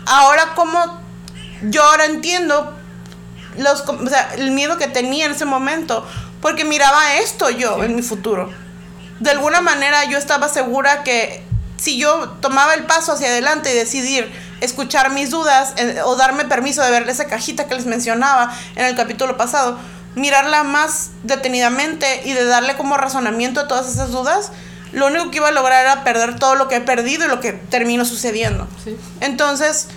Ahora, 0.07 0.55
como 0.55 1.01
yo 1.63 1.85
ahora 1.85 2.05
entiendo 2.05 2.77
los, 3.59 3.81
o 3.81 4.09
sea, 4.09 4.35
el 4.37 4.51
miedo 4.51 4.77
que 4.79 4.89
tenía 4.89 5.27
en 5.27 5.33
ese 5.33 5.45
momento, 5.45 6.07
porque 6.41 6.65
miraba 6.65 7.15
esto 7.17 7.51
yo 7.51 7.83
en 7.83 7.97
mi 7.97 8.03
futuro. 8.03 8.51
De 9.21 9.31
alguna 9.31 9.61
manera 9.63 10.05
yo 10.05 10.19
estaba 10.19 10.49
segura 10.49 11.03
que 11.03 11.43
si 11.77 11.99
yo 11.99 12.31
tomaba 12.41 12.75
el 12.75 12.85
paso 12.85 13.13
hacia 13.13 13.29
adelante 13.29 13.73
y 13.73 13.75
decidir 13.75 14.31
escuchar 14.61 15.11
mis 15.11 15.31
dudas 15.31 15.75
eh, 15.77 16.01
o 16.05 16.17
darme 16.17 16.45
permiso 16.45 16.83
de 16.83 16.91
ver 16.91 17.09
esa 17.09 17.27
cajita 17.27 17.67
que 17.67 17.75
les 17.75 17.87
mencionaba 17.87 18.55
en 18.75 18.87
el 18.87 18.97
capítulo 18.97 19.37
pasado, 19.37 19.79
mirarla 20.17 20.65
más 20.65 21.11
detenidamente 21.23 22.23
y 22.25 22.33
de 22.33 22.45
darle 22.45 22.75
como 22.77 22.97
razonamiento 22.97 23.61
a 23.61 23.69
todas 23.69 23.89
esas 23.89 24.11
dudas, 24.11 24.51
lo 24.93 25.07
único 25.07 25.31
que 25.31 25.37
iba 25.37 25.49
a 25.49 25.53
lograr 25.53 25.85
era 25.85 26.03
perder 26.05 26.39
todo 26.39 26.57
lo 26.57 26.67
que 26.69 26.77
he 26.77 26.81
perdido 26.81 27.27
y 27.27 27.29
lo 27.29 27.41
que 27.41 27.53
terminó 27.53 28.05
sucediendo. 28.05 28.67
Entonces, 29.21 29.89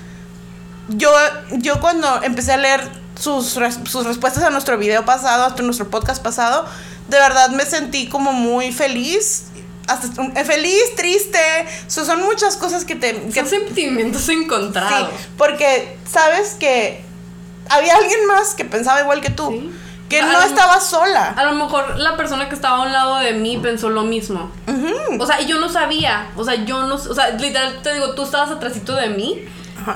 yo, 0.90 1.12
yo 1.52 1.80
cuando 1.80 2.22
empecé 2.22 2.54
a 2.54 2.58
leer 2.58 2.88
sus, 3.16 3.58
sus 3.86 4.06
respuestas 4.06 4.44
a 4.44 4.50
nuestro 4.50 4.78
video 4.78 5.06
pasado, 5.06 5.56
a 5.58 5.62
nuestro 5.62 5.90
podcast 5.90 6.22
pasado, 6.22 6.66
de 7.08 7.18
verdad 7.18 7.50
me 7.52 7.66
sentí 7.66 8.08
como 8.08 8.34
muy 8.34 8.72
feliz 8.72 9.46
hasta 9.88 10.22
eh, 10.22 10.46
feliz, 10.46 10.96
triste, 10.96 11.40
son 11.88 12.22
muchas 12.22 12.58
cosas 12.58 12.86
que 12.86 12.96
te... 12.96 13.20
Que, 13.22 13.40
son 13.40 13.50
sentimientos 13.50 14.30
encontrados. 14.30 15.10
porque 15.38 15.98
sabes 16.10 16.56
que 16.60 17.04
había 17.70 17.96
alguien 17.96 18.26
más 18.28 18.54
que 18.54 18.66
pensaba 18.66 19.02
igual 19.02 19.22
que 19.22 19.32
tú. 19.32 19.72
Que 20.10 20.24
no 20.24 20.42
estaba 20.42 20.80
sola. 20.80 21.36
A 21.38 21.46
lo 21.46 21.54
mejor 21.54 21.98
la 22.00 22.18
persona 22.18 22.50
que 22.50 22.56
estaba 22.56 22.78
a 22.78 22.82
un 22.82 22.92
lado 22.92 23.18
de 23.18 23.34
mí 23.34 23.58
pensó 23.58 23.90
lo 23.90 24.04
mismo. 24.04 24.52
O 25.20 25.26
sea, 25.26 25.40
y 25.40 25.46
yo 25.46 25.60
no 25.60 25.70
sabía. 25.70 26.32
O 26.36 26.44
sea, 26.44 26.56
yo 26.66 26.84
no. 26.84 26.96
O 26.96 27.14
sea, 27.14 27.30
literal 27.32 27.80
te 27.84 27.94
digo, 27.94 28.16
tú 28.16 28.24
estabas 28.24 28.50
atrásito 28.50 28.96
de 28.96 29.10
mí. 29.10 29.46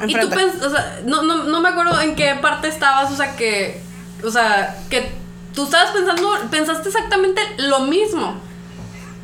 y 0.07 0.19
tú 0.19 0.29
pensas. 0.29 0.61
O 0.63 0.69
sea, 0.69 0.99
no, 1.05 1.23
no, 1.23 1.43
no 1.43 1.61
me 1.61 1.69
acuerdo 1.69 1.99
en 1.99 2.15
qué 2.15 2.35
parte 2.35 2.67
estabas. 2.67 3.11
O 3.11 3.15
sea, 3.15 3.35
que. 3.35 3.81
O 4.23 4.29
sea, 4.29 4.77
que 4.89 5.11
tú 5.55 5.63
estabas 5.63 5.91
pensando. 5.91 6.29
Pensaste 6.51 6.89
exactamente 6.89 7.41
lo 7.57 7.79
mismo. 7.79 8.35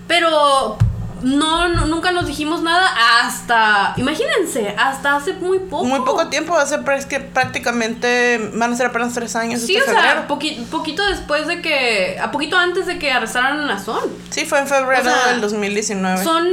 Pero 0.07 0.77
no, 1.21 1.67
nunca 1.87 2.11
nos 2.11 2.25
dijimos 2.25 2.61
nada 2.61 2.87
hasta, 3.21 3.93
imagínense, 3.97 4.73
hasta 4.77 5.15
hace 5.15 5.33
muy 5.33 5.59
poco. 5.59 5.85
Muy 5.85 5.99
poco 6.01 6.27
tiempo, 6.27 6.55
hace 6.55 6.77
prácticamente, 6.79 8.51
van 8.53 8.73
a 8.73 8.75
ser 8.75 8.87
apenas 8.87 9.13
tres 9.13 9.35
años. 9.35 9.61
Sí, 9.61 9.75
este 9.75 9.91
o 9.91 9.93
sea, 9.93 10.27
poquito 10.27 11.05
después 11.07 11.47
de 11.47 11.61
que, 11.61 12.17
a 12.21 12.31
poquito 12.31 12.57
antes 12.57 12.85
de 12.85 12.99
que 12.99 13.11
arrestaran 13.11 13.59
a 13.59 13.65
Nazón. 13.65 14.03
Sí, 14.29 14.45
fue 14.45 14.59
en 14.59 14.67
febrero 14.67 15.11
del 15.27 15.41
2019. 15.41 16.23
Son 16.23 16.47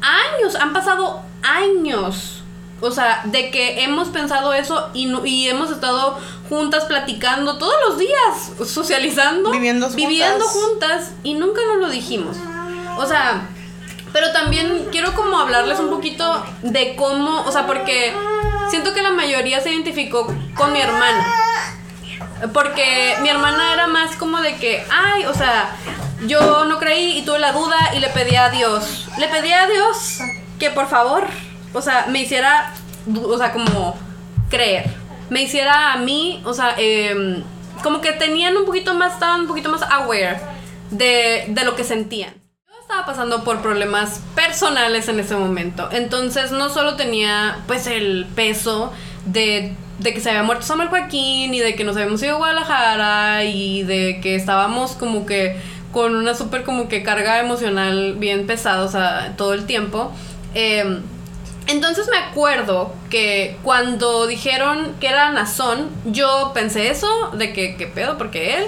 años, 0.00 0.54
han 0.60 0.72
pasado 0.72 1.22
años. 1.42 2.42
O 2.80 2.90
sea, 2.90 3.22
de 3.24 3.52
que 3.52 3.84
hemos 3.84 4.08
pensado 4.08 4.52
eso 4.52 4.90
y, 4.92 5.06
y 5.24 5.48
hemos 5.48 5.70
estado 5.70 6.18
juntas 6.48 6.84
platicando 6.86 7.56
todos 7.56 7.74
los 7.88 7.96
días, 7.96 8.68
socializando, 8.68 9.52
viviendo 9.52 9.88
viviendo 9.90 10.44
juntas 10.44 11.12
y 11.22 11.34
nunca 11.34 11.60
nos 11.68 11.78
lo 11.78 11.90
dijimos. 11.90 12.36
O 12.98 13.06
sea, 13.06 13.48
pero 14.12 14.32
también 14.32 14.88
quiero 14.90 15.14
como 15.14 15.38
hablarles 15.38 15.80
un 15.80 15.90
poquito 15.90 16.44
de 16.62 16.94
cómo, 16.96 17.42
o 17.42 17.52
sea, 17.52 17.66
porque 17.66 18.12
siento 18.70 18.92
que 18.92 19.02
la 19.02 19.10
mayoría 19.10 19.60
se 19.60 19.72
identificó 19.72 20.26
con 20.54 20.72
mi 20.72 20.80
hermana. 20.80 21.26
Porque 22.52 23.14
mi 23.22 23.28
hermana 23.28 23.72
era 23.72 23.86
más 23.86 24.16
como 24.16 24.40
de 24.40 24.56
que, 24.56 24.84
ay, 24.90 25.24
o 25.26 25.34
sea, 25.34 25.76
yo 26.26 26.64
no 26.66 26.78
creí 26.78 27.18
y 27.18 27.22
tuve 27.22 27.38
la 27.38 27.52
duda 27.52 27.76
y 27.96 28.00
le 28.00 28.08
pedí 28.08 28.36
a 28.36 28.50
Dios. 28.50 29.08
Le 29.18 29.28
pedí 29.28 29.52
a 29.52 29.66
Dios 29.66 30.18
que 30.58 30.70
por 30.70 30.88
favor, 30.88 31.24
o 31.72 31.80
sea, 31.80 32.06
me 32.08 32.20
hiciera, 32.20 32.74
o 33.24 33.38
sea, 33.38 33.52
como 33.52 33.96
creer. 34.50 34.90
Me 35.30 35.42
hiciera 35.42 35.92
a 35.92 35.96
mí, 35.96 36.42
o 36.44 36.52
sea, 36.52 36.74
em, 36.76 37.42
como 37.82 38.00
que 38.00 38.12
tenían 38.12 38.56
un 38.56 38.66
poquito 38.66 38.92
más, 38.94 39.14
estaban 39.14 39.42
un 39.42 39.46
poquito 39.46 39.70
más 39.70 39.82
aware 39.82 40.38
de, 40.90 41.46
de 41.48 41.64
lo 41.64 41.74
que 41.74 41.84
sentían 41.84 42.41
estaba 42.92 43.06
pasando 43.06 43.42
por 43.42 43.62
problemas 43.62 44.20
personales 44.34 45.08
en 45.08 45.18
ese 45.18 45.34
momento. 45.34 45.88
Entonces 45.92 46.52
no 46.52 46.68
solo 46.68 46.94
tenía 46.94 47.60
pues 47.66 47.86
el 47.86 48.26
peso 48.34 48.92
de, 49.24 49.74
de, 49.98 50.12
que 50.12 50.20
se 50.20 50.28
había 50.28 50.42
muerto 50.42 50.66
Samuel 50.66 50.88
Joaquín 50.88 51.54
y 51.54 51.60
de 51.60 51.74
que 51.74 51.84
nos 51.84 51.96
habíamos 51.96 52.22
ido 52.22 52.34
a 52.34 52.38
Guadalajara 52.38 53.44
y 53.44 53.82
de 53.84 54.20
que 54.22 54.34
estábamos 54.34 54.92
como 54.92 55.24
que 55.24 55.56
con 55.90 56.14
una 56.14 56.34
súper 56.34 56.64
como 56.64 56.88
que 56.88 57.02
carga 57.02 57.40
emocional 57.40 58.16
bien 58.18 58.46
pesada, 58.46 58.84
o 58.84 58.88
sea, 58.88 59.36
todo 59.38 59.54
el 59.54 59.64
tiempo. 59.64 60.12
Em, 60.52 61.00
entonces 61.68 62.08
me 62.10 62.18
acuerdo 62.18 62.94
que 63.08 63.56
cuando 63.62 64.26
dijeron 64.26 64.96
que 65.00 65.06
era 65.06 65.32
Nazón, 65.32 65.88
yo 66.04 66.50
pensé 66.52 66.90
eso, 66.90 67.30
de 67.32 67.54
que, 67.54 67.76
¿qué 67.76 67.86
pedo? 67.86 68.18
Porque 68.18 68.58
él, 68.58 68.66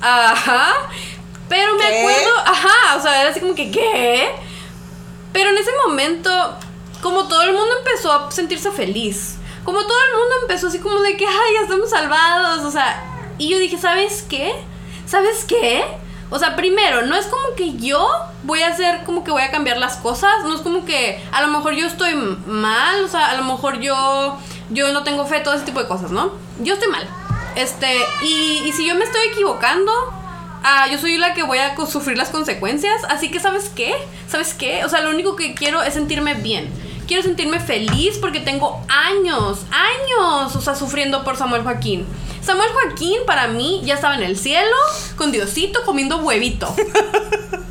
ajá, 0.00 0.72
pero 1.48 1.76
me 1.76 1.84
acuerdo, 1.84 2.30
ajá, 2.44 2.96
o 2.96 3.00
sea, 3.00 3.20
era 3.20 3.30
así 3.30 3.40
como 3.40 3.54
que, 3.54 3.70
¿qué? 3.70 4.30
Pero 5.32 5.50
en 5.50 5.58
ese 5.58 5.70
momento, 5.86 6.30
como 7.02 7.28
todo 7.28 7.42
el 7.42 7.52
mundo 7.52 7.70
empezó 7.78 8.12
a 8.12 8.30
sentirse 8.30 8.70
feliz, 8.70 9.36
como 9.64 9.80
todo 9.80 9.98
el 10.10 10.18
mundo 10.18 10.34
empezó 10.42 10.68
así 10.68 10.78
como 10.78 10.98
de 11.00 11.16
que, 11.16 11.26
ay, 11.26 11.54
ya 11.54 11.62
estamos 11.62 11.90
salvados, 11.90 12.64
o 12.64 12.70
sea, 12.70 13.02
y 13.38 13.48
yo 13.48 13.58
dije, 13.58 13.78
¿sabes 13.78 14.24
qué? 14.28 14.54
¿Sabes 15.06 15.44
qué? 15.44 15.84
O 16.30 16.38
sea, 16.38 16.56
primero, 16.56 17.02
no 17.02 17.14
es 17.14 17.26
como 17.26 17.54
que 17.56 17.76
yo 17.76 18.08
voy 18.42 18.62
a 18.62 18.68
hacer 18.68 19.04
como 19.04 19.22
que 19.22 19.30
voy 19.30 19.42
a 19.42 19.50
cambiar 19.50 19.76
las 19.76 19.96
cosas, 19.96 20.32
no 20.44 20.54
es 20.54 20.60
como 20.60 20.84
que 20.84 21.22
a 21.30 21.42
lo 21.42 21.48
mejor 21.48 21.74
yo 21.74 21.86
estoy 21.86 22.14
mal, 22.14 23.04
o 23.04 23.08
sea, 23.08 23.30
a 23.30 23.36
lo 23.36 23.44
mejor 23.44 23.78
yo 23.78 24.36
yo 24.70 24.92
no 24.92 25.04
tengo 25.04 25.26
fe, 25.26 25.40
todo 25.40 25.54
ese 25.54 25.64
tipo 25.64 25.80
de 25.80 25.86
cosas, 25.86 26.10
¿no? 26.10 26.32
Yo 26.58 26.74
estoy 26.74 26.88
mal. 26.88 27.06
Este, 27.54 28.04
y, 28.22 28.62
y 28.66 28.72
si 28.72 28.86
yo 28.86 28.94
me 28.96 29.04
estoy 29.04 29.28
equivocando, 29.28 29.92
ah, 30.66 30.88
yo 30.90 30.98
soy 30.98 31.16
la 31.16 31.32
que 31.32 31.44
voy 31.44 31.58
a 31.58 31.74
sufrir 31.86 32.18
las 32.18 32.30
consecuencias. 32.30 33.02
Así 33.08 33.30
que, 33.30 33.40
¿sabes 33.40 33.70
qué? 33.74 33.94
¿Sabes 34.28 34.52
qué? 34.52 34.84
O 34.84 34.88
sea, 34.88 35.00
lo 35.00 35.10
único 35.10 35.36
que 35.36 35.54
quiero 35.54 35.82
es 35.82 35.94
sentirme 35.94 36.34
bien. 36.34 36.68
Quiero 37.06 37.22
sentirme 37.22 37.60
feliz 37.60 38.18
porque 38.20 38.40
tengo 38.40 38.84
años, 38.88 39.60
años, 39.70 40.56
o 40.56 40.60
sea, 40.60 40.74
sufriendo 40.74 41.22
por 41.22 41.36
Samuel 41.36 41.62
Joaquín. 41.62 42.04
Samuel 42.42 42.68
Joaquín 42.72 43.18
para 43.26 43.46
mí 43.46 43.80
ya 43.84 43.94
estaba 43.94 44.16
en 44.16 44.24
el 44.24 44.36
cielo, 44.36 44.76
con 45.16 45.30
Diosito, 45.30 45.84
comiendo 45.84 46.18
huevito. 46.18 46.74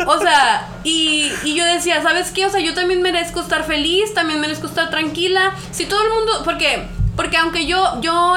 O 0.08 0.20
sea, 0.20 0.70
y, 0.84 1.32
y, 1.46 1.56
yo 1.56 1.66
decía, 1.66 2.04
¿sabes 2.04 2.30
qué? 2.30 2.46
O 2.46 2.50
sea, 2.50 2.60
yo 2.60 2.76
también 2.76 3.02
merezco 3.02 3.40
estar 3.40 3.64
feliz, 3.64 4.14
también 4.14 4.40
merezco 4.40 4.68
estar 4.68 4.92
tranquila. 4.92 5.56
Si 5.72 5.86
todo 5.86 6.04
el 6.04 6.10
mundo, 6.10 6.42
porque, 6.44 6.86
porque 7.16 7.38
aunque 7.38 7.66
yo, 7.66 8.00
yo 8.02 8.36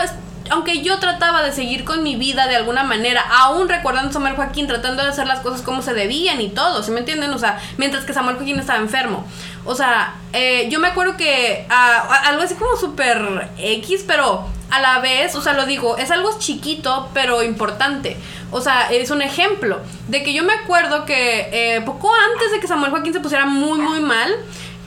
aunque 0.51 0.82
yo 0.82 0.99
trataba 0.99 1.42
de 1.42 1.53
seguir 1.53 1.84
con 1.84 2.03
mi 2.03 2.16
vida 2.16 2.46
de 2.46 2.57
alguna 2.57 2.84
manera, 2.84 3.22
aún 3.30 3.68
recordando 3.68 4.11
a 4.11 4.12
Samuel 4.12 4.36
Joaquín, 4.36 4.66
tratando 4.66 5.03
de 5.03 5.11
hacer 5.11 5.26
las 5.26 5.40
cosas 5.40 5.62
como 5.62 5.82
se 5.82 5.94
debían 5.94 6.40
y 6.40 6.49
todo, 6.49 6.82
¿sí 6.82 6.90
me 6.90 7.01
entienden? 7.01 7.32
O 7.32 7.38
sea, 7.38 7.59
mientras 7.76 8.05
que 8.05 8.12
Samuel 8.12 8.36
Joaquín 8.36 8.59
estaba 8.59 8.78
enfermo. 8.78 9.26
O 9.64 9.74
sea, 9.74 10.14
eh, 10.32 10.68
yo 10.70 10.80
me 10.80 10.88
acuerdo 10.88 11.16
que 11.16 11.66
ah, 11.68 12.22
algo 12.26 12.42
así 12.42 12.55
como 12.55 12.76
súper 12.76 13.51
X, 13.59 14.05
pero 14.07 14.46
a 14.70 14.80
la 14.80 14.99
vez, 15.01 15.34
o 15.34 15.42
sea, 15.42 15.55
lo 15.55 15.66
digo, 15.66 15.96
es 15.96 16.11
algo 16.11 16.30
chiquito, 16.38 17.09
pero 17.14 17.42
importante. 17.42 18.16
O 18.51 18.61
sea, 18.61 18.90
es 18.90 19.11
un 19.11 19.22
ejemplo 19.22 19.80
de 20.09 20.22
que 20.22 20.32
yo 20.32 20.42
me 20.42 20.53
acuerdo 20.53 21.05
que 21.05 21.49
eh, 21.53 21.80
poco 21.82 22.11
antes 22.32 22.53
de 22.53 22.61
que 22.61 22.66
Samuel 22.66 22.90
Joaquín 22.90 23.12
se 23.12 23.20
pusiera 23.20 23.46
muy, 23.46 23.78
muy 23.78 24.01
mal, 24.01 24.34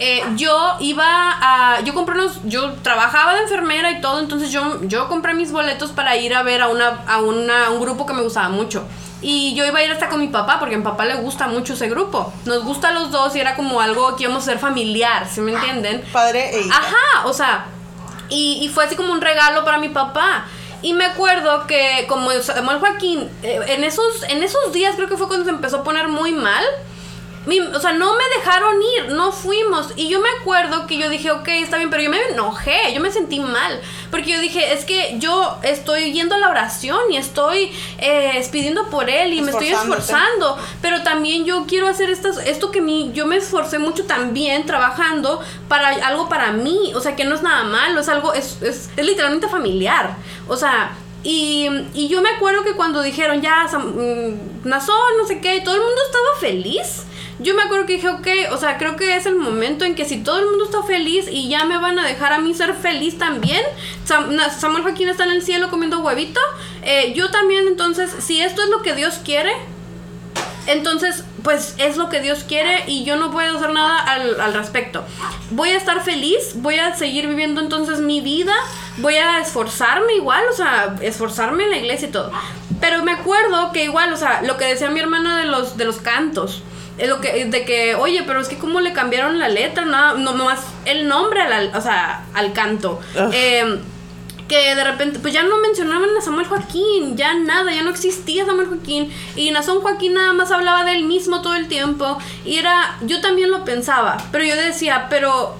eh, 0.03 0.23
yo 0.35 0.77
iba 0.79 1.05
a. 1.05 1.81
Yo 1.81 1.93
compré 1.93 2.15
unos. 2.15 2.39
Yo 2.45 2.73
trabajaba 2.81 3.35
de 3.35 3.43
enfermera 3.43 3.91
y 3.91 4.01
todo, 4.01 4.19
entonces 4.19 4.51
yo, 4.51 4.79
yo 4.81 5.07
compré 5.07 5.35
mis 5.35 5.51
boletos 5.51 5.91
para 5.91 6.17
ir 6.17 6.33
a 6.33 6.41
ver 6.41 6.63
a, 6.63 6.69
una, 6.69 7.03
a 7.07 7.21
una, 7.21 7.69
un 7.69 7.79
grupo 7.79 8.07
que 8.07 8.13
me 8.13 8.23
gustaba 8.23 8.49
mucho. 8.49 8.83
Y 9.21 9.53
yo 9.53 9.63
iba 9.63 9.77
a 9.77 9.83
ir 9.83 9.91
hasta 9.91 10.09
con 10.09 10.19
mi 10.19 10.29
papá, 10.29 10.57
porque 10.57 10.73
a 10.73 10.79
mi 10.79 10.83
papá 10.83 11.05
le 11.05 11.17
gusta 11.17 11.45
mucho 11.47 11.73
ese 11.73 11.87
grupo. 11.87 12.33
Nos 12.45 12.63
gusta 12.63 12.89
a 12.89 12.93
los 12.93 13.11
dos 13.11 13.35
y 13.35 13.41
era 13.41 13.55
como 13.55 13.79
algo 13.79 14.15
que 14.15 14.23
íbamos 14.23 14.41
a 14.41 14.45
ser 14.47 14.57
familiar, 14.57 15.27
¿sí 15.31 15.39
me 15.39 15.51
entienden? 15.51 16.03
Padre 16.11 16.49
e 16.57 16.61
hija. 16.61 16.75
Ajá, 16.75 17.27
o 17.27 17.33
sea. 17.33 17.67
Y, 18.29 18.57
y 18.63 18.69
fue 18.69 18.85
así 18.85 18.95
como 18.95 19.13
un 19.13 19.21
regalo 19.21 19.63
para 19.63 19.77
mi 19.77 19.89
papá. 19.89 20.47
Y 20.81 20.93
me 20.93 21.05
acuerdo 21.05 21.67
que 21.67 22.07
como 22.09 22.31
Samuel 22.31 22.79
Joaquín, 22.79 23.29
eh, 23.43 23.59
en, 23.67 23.83
esos, 23.83 24.23
en 24.29 24.41
esos 24.41 24.73
días 24.73 24.95
creo 24.95 25.07
que 25.07 25.17
fue 25.17 25.27
cuando 25.27 25.45
se 25.45 25.51
empezó 25.51 25.77
a 25.77 25.83
poner 25.83 26.07
muy 26.07 26.31
mal 26.31 26.63
o 27.47 27.79
sea, 27.79 27.93
no 27.93 28.13
me 28.15 28.23
dejaron 28.37 28.75
ir, 28.97 29.13
no 29.13 29.31
fuimos. 29.31 29.93
Y 29.95 30.09
yo 30.09 30.19
me 30.19 30.29
acuerdo 30.39 30.85
que 30.85 30.97
yo 30.99 31.09
dije, 31.09 31.31
ok, 31.31 31.47
está 31.47 31.77
bien, 31.77 31.89
pero 31.89 32.03
yo 32.03 32.11
me 32.11 32.21
enojé, 32.29 32.93
yo 32.93 33.01
me 33.01 33.11
sentí 33.11 33.39
mal. 33.39 33.81
Porque 34.11 34.31
yo 34.31 34.39
dije, 34.39 34.73
es 34.73 34.85
que 34.85 35.15
yo 35.17 35.57
estoy 35.63 36.13
yendo 36.13 36.35
a 36.35 36.37
la 36.37 36.49
oración 36.49 36.99
y 37.09 37.17
estoy 37.17 37.71
eh, 37.97 38.47
pidiendo 38.51 38.89
por 38.91 39.09
él 39.09 39.33
y 39.33 39.41
me 39.41 39.51
estoy 39.51 39.69
esforzando. 39.69 40.55
Pero 40.83 41.01
también 41.01 41.43
yo 41.45 41.65
quiero 41.65 41.87
hacer 41.87 42.11
estas, 42.11 42.37
esto 42.45 42.69
que 42.69 42.79
mi, 42.79 43.11
yo 43.13 43.25
me 43.25 43.37
esforcé 43.37 43.79
mucho 43.79 44.05
también 44.05 44.67
trabajando 44.67 45.41
para 45.67 45.89
algo 46.05 46.29
para 46.29 46.51
mí. 46.51 46.91
O 46.93 47.01
sea, 47.01 47.15
que 47.15 47.25
no 47.25 47.33
es 47.33 47.41
nada 47.41 47.63
malo, 47.63 48.01
es 48.01 48.09
algo, 48.09 48.33
es, 48.33 48.61
es, 48.61 48.91
es 48.95 49.05
literalmente 49.05 49.47
familiar. 49.47 50.15
O 50.47 50.55
sea, 50.55 50.91
y, 51.23 51.67
y, 51.93 52.07
yo 52.07 52.21
me 52.21 52.29
acuerdo 52.29 52.63
que 52.63 52.73
cuando 52.73 53.01
dijeron 53.01 53.41
ya, 53.41 53.65
mm, 53.65 54.67
Nazón, 54.67 55.17
no 55.19 55.27
sé 55.27 55.39
qué, 55.39 55.61
todo 55.61 55.75
el 55.75 55.81
mundo 55.81 56.01
estaba 56.07 56.39
feliz 56.39 57.05
yo 57.41 57.55
me 57.55 57.63
acuerdo 57.63 57.85
que 57.85 57.93
dije, 57.93 58.09
ok, 58.09 58.27
o 58.51 58.57
sea, 58.57 58.77
creo 58.77 58.95
que 58.95 59.15
es 59.15 59.25
el 59.25 59.35
momento 59.35 59.85
en 59.85 59.95
que 59.95 60.05
si 60.05 60.17
todo 60.23 60.39
el 60.39 60.45
mundo 60.45 60.65
está 60.65 60.83
feliz 60.83 61.25
y 61.29 61.49
ya 61.49 61.65
me 61.65 61.77
van 61.77 61.97
a 61.97 62.05
dejar 62.05 62.33
a 62.33 62.39
mí 62.39 62.53
ser 62.53 62.73
feliz 62.73 63.17
también, 63.17 63.61
Samuel 64.05 64.83
Joaquín 64.83 65.09
está 65.09 65.23
en 65.23 65.31
el 65.31 65.41
cielo 65.41 65.69
comiendo 65.69 65.99
huevito, 65.99 66.39
eh, 66.83 67.13
yo 67.15 67.31
también 67.31 67.67
entonces, 67.67 68.11
si 68.19 68.41
esto 68.41 68.61
es 68.63 68.69
lo 68.69 68.81
que 68.81 68.93
Dios 68.93 69.19
quiere, 69.23 69.51
entonces, 70.67 71.23
pues 71.43 71.73
es 71.79 71.97
lo 71.97 72.09
que 72.09 72.19
Dios 72.19 72.43
quiere 72.47 72.83
y 72.85 73.03
yo 73.03 73.15
no 73.15 73.31
puedo 73.31 73.57
hacer 73.57 73.71
nada 73.71 73.97
al, 73.99 74.39
al, 74.39 74.53
respecto. 74.53 75.03
Voy 75.49 75.69
a 75.69 75.77
estar 75.77 76.03
feliz, 76.03 76.51
voy 76.55 76.77
a 76.77 76.95
seguir 76.95 77.27
viviendo 77.27 77.61
entonces 77.61 77.99
mi 77.99 78.21
vida, 78.21 78.53
voy 78.97 79.15
a 79.15 79.39
esforzarme 79.39 80.13
igual, 80.13 80.43
o 80.51 80.53
sea, 80.53 80.95
esforzarme 81.01 81.63
en 81.63 81.71
la 81.71 81.77
iglesia 81.77 82.09
y 82.09 82.11
todo. 82.11 82.31
Pero 82.79 83.03
me 83.03 83.11
acuerdo 83.11 83.71
que 83.71 83.83
igual, 83.83 84.13
o 84.13 84.17
sea, 84.17 84.43
lo 84.43 84.57
que 84.57 84.65
decía 84.65 84.91
mi 84.91 84.99
hermana 84.99 85.39
de 85.39 85.45
los, 85.45 85.77
de 85.77 85.85
los 85.85 85.97
cantos, 85.97 86.61
es 86.97 87.09
lo 87.09 87.21
que, 87.21 87.45
de 87.45 87.65
que, 87.65 87.95
oye, 87.95 88.23
pero 88.25 88.41
es 88.41 88.47
que 88.47 88.57
cómo 88.57 88.79
le 88.79 88.93
cambiaron 88.93 89.39
la 89.39 89.49
letra, 89.49 89.85
nada, 89.85 90.13
no, 90.13 90.33
más 90.33 90.61
el 90.85 91.07
nombre 91.07 91.41
al, 91.41 91.75
o 91.75 91.81
sea, 91.81 92.25
al 92.33 92.53
canto. 92.53 92.99
Eh, 93.31 93.79
que 94.51 94.75
de 94.75 94.83
repente, 94.83 95.19
pues 95.19 95.33
ya 95.33 95.43
no 95.43 95.59
mencionaban 95.59 96.09
a 96.17 96.21
Samuel 96.21 96.45
Joaquín, 96.45 97.15
ya 97.15 97.33
nada, 97.35 97.71
ya 97.71 97.83
no 97.83 97.89
existía 97.89 98.45
Samuel 98.45 98.67
Joaquín. 98.67 99.09
Y 99.37 99.49
Nazón 99.51 99.79
Joaquín 99.79 100.13
nada 100.13 100.33
más 100.33 100.51
hablaba 100.51 100.83
de 100.83 100.91
él 100.91 101.05
mismo 101.05 101.41
todo 101.41 101.55
el 101.55 101.69
tiempo. 101.69 102.17
Y 102.43 102.57
era, 102.57 102.97
yo 103.01 103.21
también 103.21 103.49
lo 103.49 103.63
pensaba, 103.63 104.17
pero 104.33 104.43
yo 104.43 104.57
decía, 104.57 105.07
pero 105.09 105.55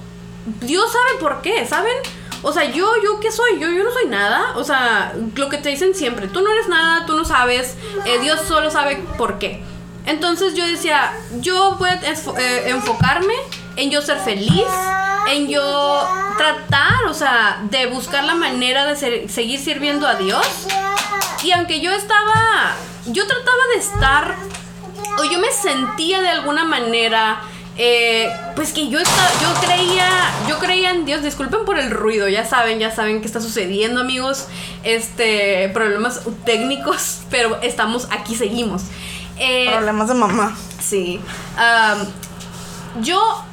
Dios 0.60 0.92
sabe 0.92 1.20
por 1.20 1.40
qué, 1.40 1.64
¿saben? 1.64 1.96
O 2.42 2.52
sea, 2.52 2.64
yo, 2.64 2.86
yo, 3.02 3.18
¿qué 3.18 3.32
soy? 3.32 3.58
Yo, 3.58 3.70
yo 3.70 3.82
no 3.82 3.92
soy 3.92 4.08
nada. 4.08 4.52
O 4.56 4.64
sea, 4.64 5.14
lo 5.36 5.48
que 5.48 5.56
te 5.56 5.70
dicen 5.70 5.94
siempre, 5.94 6.28
tú 6.28 6.42
no 6.42 6.50
eres 6.52 6.68
nada, 6.68 7.06
tú 7.06 7.16
no 7.16 7.24
sabes, 7.24 7.76
eh, 8.04 8.18
Dios 8.20 8.42
solo 8.46 8.70
sabe 8.70 9.02
por 9.16 9.38
qué. 9.38 9.62
Entonces 10.06 10.54
yo 10.54 10.66
decía, 10.66 11.12
yo 11.40 11.76
voy 11.76 11.90
a 11.90 11.94
eh, 11.94 12.70
enfocarme 12.70 13.34
en 13.76 13.90
yo 13.90 14.02
ser 14.02 14.18
feliz, 14.18 14.66
en 15.28 15.48
yo 15.48 16.08
tratar, 16.36 17.04
o 17.08 17.14
sea, 17.14 17.60
de 17.70 17.86
buscar 17.86 18.24
la 18.24 18.34
manera 18.34 18.86
de 18.86 19.28
seguir 19.28 19.60
sirviendo 19.60 20.06
a 20.06 20.16
Dios. 20.16 20.46
Y 21.44 21.52
aunque 21.52 21.80
yo 21.80 21.92
estaba, 21.92 22.74
yo 23.06 23.26
trataba 23.26 23.62
de 23.74 23.80
estar, 23.80 24.36
o 25.18 25.24
yo 25.24 25.38
me 25.38 25.50
sentía 25.50 26.20
de 26.20 26.28
alguna 26.28 26.64
manera, 26.64 27.42
eh, 27.78 28.28
pues 28.54 28.72
que 28.72 28.88
yo 28.88 28.98
estaba, 28.98 29.28
yo 29.40 29.66
creía, 29.66 30.08
yo 30.48 30.58
creía 30.58 30.90
en 30.90 31.04
Dios. 31.04 31.22
Disculpen 31.22 31.64
por 31.64 31.78
el 31.78 31.90
ruido, 31.90 32.28
ya 32.28 32.44
saben, 32.44 32.78
ya 32.78 32.90
saben 32.90 33.20
qué 33.20 33.26
está 33.26 33.40
sucediendo, 33.40 34.00
amigos. 34.00 34.48
Este, 34.84 35.70
problemas 35.72 36.22
técnicos, 36.44 37.20
pero 37.30 37.60
estamos 37.62 38.08
aquí, 38.10 38.34
seguimos. 38.34 38.82
Eh, 39.42 39.70
problemas 39.70 40.08
de 40.08 40.14
mamá. 40.14 40.56
Sí. 40.80 41.20
yo 43.00 43.44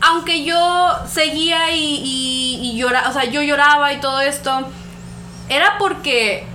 aunque 0.00 0.44
yo 0.44 0.90
seguía 1.10 1.72
y, 1.72 2.60
y, 2.62 2.76
lloraba, 2.78 3.08
o 3.08 3.12
sea, 3.12 3.24
yo 3.24 3.42
lloraba 3.42 3.92
y 3.92 4.00
todo 4.00 4.20
esto, 4.20 4.68
era 5.48 5.76
porque 5.78 6.46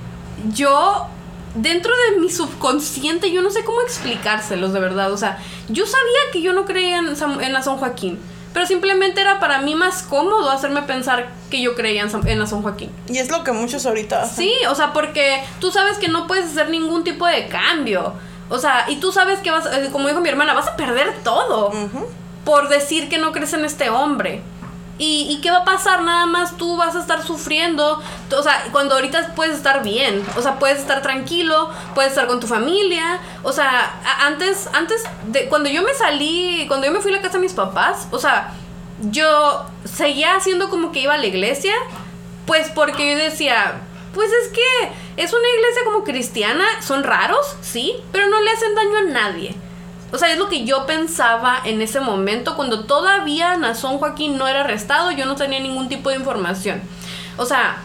yo, 0.54 1.08
dentro 1.56 1.92
de 2.10 2.20
mi 2.22 2.30
subconsciente, 2.30 3.32
yo 3.32 3.42
no 3.42 3.52
sé 3.52 3.64
cómo 3.64 3.82
explicárselos 3.82 4.74
de 4.74 4.80
verdad, 4.80 5.12
o 5.12 5.18
sea, 5.18 5.40
yo 5.68 5.86
sabía 5.86 6.32
que 6.32 6.42
yo 6.42 6.54
no 6.54 6.66
creía 6.66 7.00
en, 7.00 7.08
en 7.42 7.54
la 7.54 7.62
San 7.62 7.78
Joaquín. 7.78 8.20
Pero 8.54 8.66
simplemente 8.68 9.22
era 9.22 9.40
para 9.40 9.60
mí 9.62 9.76
más 9.76 10.04
cómodo 10.04 10.50
hacerme 10.52 10.84
pensar 10.84 11.30
que 11.50 11.62
yo 11.62 11.76
creía 11.76 12.04
en, 12.04 12.28
en 12.28 12.40
la 12.40 12.46
San 12.46 12.62
Joaquín. 12.62 12.92
Y 13.08 13.18
es 13.18 13.30
lo 13.32 13.44
que 13.44 13.52
muchos 13.52 13.86
ahorita 13.86 14.22
hacen. 14.22 14.46
Sí, 14.46 14.54
o 14.70 14.76
sea, 14.76 14.94
porque 14.94 15.44
tú 15.60 15.72
sabes 15.72 15.98
que 15.98 16.08
no 16.08 16.28
puedes 16.28 16.46
hacer 16.46 16.70
ningún 16.70 17.04
tipo 17.04 17.26
de 17.26 17.48
cambio. 17.48 18.14
O 18.50 18.60
sea, 18.60 18.86
y 18.88 18.98
tú 18.98 19.12
sabes 19.12 19.40
que 19.40 19.50
vas, 19.50 19.66
eh, 19.66 19.90
como 19.92 20.08
dijo 20.08 20.22
mi 20.22 20.30
hermana, 20.30 20.54
vas 20.54 20.68
a 20.68 20.76
perder 20.76 21.24
todo 21.24 21.72
por 22.46 22.70
decir 22.70 23.10
que 23.10 23.18
no 23.18 23.32
crees 23.32 23.54
en 23.54 23.66
este 23.66 23.90
hombre. 23.90 24.42
¿Y, 25.00 25.28
¿Y, 25.30 25.42
qué 25.42 25.50
va 25.50 25.60
a 25.60 25.66
pasar? 25.66 26.04
Nada 26.04 26.28
más 26.28 26.56
tú 26.56 26.78
vas 26.78 26.96
a 26.96 27.00
estar 27.00 27.24
sufriendo. 27.24 28.02
O 28.32 28.44
sea, 28.44 28.66
cuando 28.72 28.96
ahorita 28.96 29.34
puedes 29.36 29.56
estar 29.56 29.84
bien. 29.84 30.24
O 30.38 30.42
sea, 30.42 30.60
puedes 30.60 30.80
estar 30.80 31.02
tranquilo, 31.02 31.72
puedes 31.96 32.12
estar 32.12 32.28
con 32.28 32.40
tu 32.40 32.46
familia. 32.48 33.20
O 33.42 33.52
sea, 33.52 34.00
antes, 34.22 34.70
antes 34.74 35.04
de 35.28 35.50
cuando 35.50 35.70
yo 35.70 35.82
me 35.82 35.94
salí, 35.96 36.66
cuando 36.68 36.86
yo 36.86 36.94
me 36.94 37.02
fui 37.02 37.12
a 37.12 37.16
la 37.16 37.22
casa 37.22 37.38
de 37.38 37.44
mis 37.44 37.54
papás, 37.54 38.08
o 38.12 38.20
sea, 38.20 38.54
yo 39.10 39.66
seguía 39.84 40.36
haciendo 40.36 40.70
como 40.70 40.92
que 40.92 41.00
iba 41.00 41.16
a 41.16 41.18
la 41.18 41.26
iglesia. 41.26 41.74
Pues 42.46 42.70
porque 42.70 43.12
yo 43.12 43.18
decía, 43.18 43.82
pues 44.14 44.30
es 44.44 44.50
que 44.50 44.92
es 45.18 45.34
una 45.34 45.48
iglesia 45.58 45.82
como 45.86 46.04
cristiana, 46.04 46.66
son 46.82 47.04
raros, 47.04 47.56
sí, 47.62 47.96
pero 48.12 48.28
no 48.28 48.40
le 48.42 48.52
hacen 48.52 48.76
daño 48.76 48.98
a 48.98 49.12
nadie. 49.12 49.56
O 50.14 50.18
sea, 50.20 50.32
es 50.32 50.38
lo 50.38 50.48
que 50.48 50.64
yo 50.64 50.86
pensaba 50.86 51.60
en 51.66 51.82
ese 51.82 52.00
momento 52.00 52.56
cuando 52.56 52.86
todavía 52.86 53.58
Nazón 53.58 53.98
Joaquín 53.98 54.38
no 54.38 54.48
era 54.48 54.62
arrestado, 54.62 55.10
yo 55.10 55.26
no 55.26 55.36
tenía 55.36 55.60
ningún 55.60 55.90
tipo 55.90 56.12
de 56.12 56.18
información. 56.18 56.82
O 57.38 57.46
sea, 57.46 57.78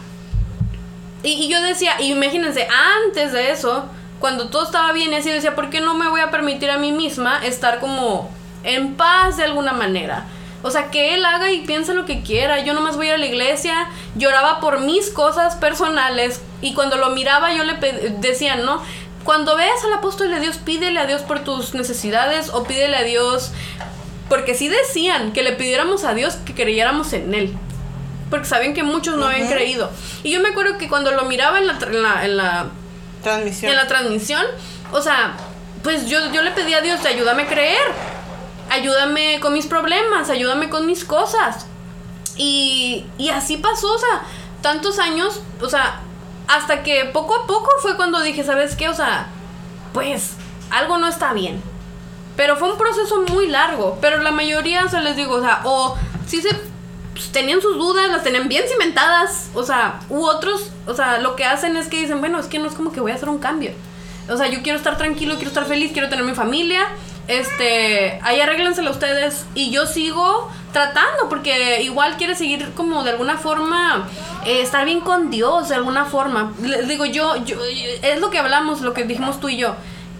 y, 1.23 1.49
yo 1.49 1.59
decía, 1.61 1.99
imagínense, 1.99 2.67
antes 3.03 3.33
de 3.33 3.49
eso, 3.49 3.85
cuando 4.19 4.49
todo 4.49 4.63
estaba 4.63 4.93
bien, 4.93 5.11
y 5.11 5.15
así 5.15 5.31
decía, 5.31 5.55
¿por 5.55 5.71
qué 5.71 5.81
no 5.81 5.95
me 5.95 6.07
voy 6.07 6.21
a 6.21 6.29
permitir 6.29 6.69
a 6.69 6.77
mí 6.77 6.91
misma 6.91 7.43
estar 7.43 7.79
como 7.79 8.29
en 8.63 8.93
paz 8.93 9.37
de 9.37 9.45
alguna 9.45 9.73
manera? 9.73 10.25
O 10.61 10.69
sea, 10.69 10.91
que 10.91 11.15
él 11.15 11.25
haga 11.25 11.51
y 11.51 11.61
piense 11.61 11.93
lo 11.93 12.05
que 12.05 12.21
quiera. 12.21 12.59
Yo 12.63 12.73
nomás 12.73 12.95
voy 12.95 13.09
a 13.09 13.17
la 13.17 13.25
iglesia, 13.25 13.87
lloraba 14.15 14.59
por 14.59 14.81
mis 14.81 15.09
cosas 15.09 15.55
personales 15.55 16.41
y 16.61 16.73
cuando 16.73 16.97
lo 16.97 17.09
miraba 17.09 17.53
yo 17.53 17.63
le 17.63 17.75
decía, 18.19 18.55
¿no? 18.57 18.83
Cuando 19.29 19.55
veas 19.55 19.83
al 19.83 19.93
apóstol 19.93 20.31
de 20.31 20.39
Dios, 20.39 20.57
pídele 20.57 20.99
a 20.99 21.05
Dios 21.05 21.21
por 21.21 21.43
tus 21.43 21.75
necesidades 21.75 22.49
o 22.51 22.63
pídele 22.63 22.97
a 22.97 23.03
Dios, 23.03 23.51
porque 24.27 24.55
sí 24.55 24.67
decían 24.67 25.33
que 25.33 25.43
le 25.43 25.51
pidiéramos 25.51 26.03
a 26.03 26.15
Dios 26.15 26.37
que 26.47 26.55
creyéramos 26.55 27.13
en 27.13 27.35
Él. 27.35 27.55
Porque 28.31 28.47
saben 28.47 28.73
que 28.73 28.81
muchos 28.81 29.17
no 29.17 29.27
habían 29.27 29.47
creído. 29.47 29.91
Y 30.23 30.31
yo 30.31 30.39
me 30.39 30.49
acuerdo 30.49 30.79
que 30.79 30.89
cuando 30.89 31.11
lo 31.11 31.25
miraba 31.25 31.59
en 31.59 31.67
la, 31.67 31.77
en 32.23 32.37
la, 32.37 32.71
transmisión. 33.21 33.69
En 33.71 33.77
la 33.77 33.85
transmisión, 33.85 34.43
o 34.91 34.99
sea, 34.99 35.37
pues 35.83 36.07
yo, 36.07 36.33
yo 36.33 36.41
le 36.41 36.49
pedí 36.49 36.73
a 36.73 36.81
Dios, 36.81 37.05
ayúdame 37.05 37.43
a 37.43 37.47
creer. 37.47 37.85
Ayúdame 38.71 39.39
con 39.41 39.53
mis 39.53 39.67
problemas, 39.67 40.31
ayúdame 40.31 40.69
con 40.69 40.87
mis 40.87 41.05
cosas. 41.05 41.67
Y, 42.35 43.05
y 43.19 43.29
así 43.29 43.57
pasó, 43.57 43.93
o 43.93 43.99
sea, 43.99 44.23
tantos 44.63 44.97
años, 44.97 45.39
o 45.61 45.69
sea, 45.69 46.01
hasta 46.49 46.81
que 46.81 47.05
poco 47.05 47.35
a 47.35 47.45
poco 47.45 47.69
fue 47.79 47.95
cuando 47.95 48.21
dije, 48.21 48.43
¿sabes 48.43 48.75
qué? 48.75 48.89
O 48.89 48.93
sea, 48.93 49.27
pues 49.93 50.33
algo 50.71 50.97
no 50.97 51.07
está 51.07 51.31
bien. 51.31 51.61
Pero 52.35 52.57
fue 52.57 52.71
un 52.71 52.77
proceso 52.77 53.21
muy 53.29 53.47
largo. 53.47 53.99
Pero 54.01 54.17
la 54.17 54.31
mayoría, 54.31 54.83
o 54.83 54.89
sea, 54.89 55.01
les 55.01 55.15
digo, 55.15 55.35
o 55.35 55.41
sea, 55.41 55.61
o 55.63 55.95
sí 56.25 56.41
se 56.41 56.49
pues, 57.13 57.31
tenían 57.31 57.61
sus 57.61 57.77
dudas, 57.77 58.09
las 58.09 58.23
tenían 58.23 58.47
bien 58.47 58.63
cimentadas. 58.67 59.51
O 59.53 59.63
sea, 59.63 59.99
u 60.09 60.23
otros, 60.25 60.71
o 60.87 60.95
sea, 60.95 61.19
lo 61.19 61.35
que 61.35 61.45
hacen 61.45 61.77
es 61.77 61.87
que 61.87 62.01
dicen, 62.01 62.19
bueno, 62.19 62.39
es 62.39 62.47
que 62.47 62.57
no 62.57 62.67
es 62.67 62.73
como 62.73 62.91
que 62.91 62.99
voy 62.99 63.11
a 63.11 63.15
hacer 63.15 63.29
un 63.29 63.37
cambio. 63.37 63.71
O 64.27 64.35
sea, 64.35 64.47
yo 64.47 64.63
quiero 64.63 64.77
estar 64.79 64.97
tranquilo, 64.97 65.35
quiero 65.35 65.49
estar 65.49 65.65
feliz, 65.65 65.91
quiero 65.91 66.09
tener 66.09 66.25
mi 66.25 66.33
familia. 66.33 66.87
Este, 67.29 68.19
ahí 68.23 68.41
arréglenselo 68.41 68.89
ustedes. 68.89 69.45
Y 69.53 69.69
yo 69.69 69.85
sigo 69.85 70.51
tratando, 70.73 71.29
porque 71.29 71.83
igual 71.83 72.17
quiere 72.17 72.33
seguir 72.33 72.73
como 72.73 73.03
de 73.03 73.11
alguna 73.11 73.37
forma 73.37 74.09
eh, 74.45 74.61
estar 74.61 74.83
bien 74.83 75.01
con 75.01 75.29
Dios, 75.29 75.69
de 75.69 75.75
alguna 75.75 76.05
forma. 76.05 76.53
Digo, 76.87 77.05
yo, 77.05 77.35
yo, 77.45 77.57
es 78.01 78.19
lo 78.19 78.31
que 78.31 78.39
hablamos, 78.39 78.81
lo 78.81 78.95
que 78.95 79.03
dijimos 79.03 79.39
tú 79.39 79.47
y 79.47 79.57
yo. 79.57 79.75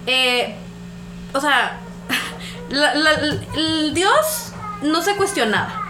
Eh, 0.06 0.56
o 1.34 1.42
sea, 1.42 1.80
Dios 3.92 4.54
no 4.84 5.02
se 5.02 5.16
cuestionaba. 5.16 5.88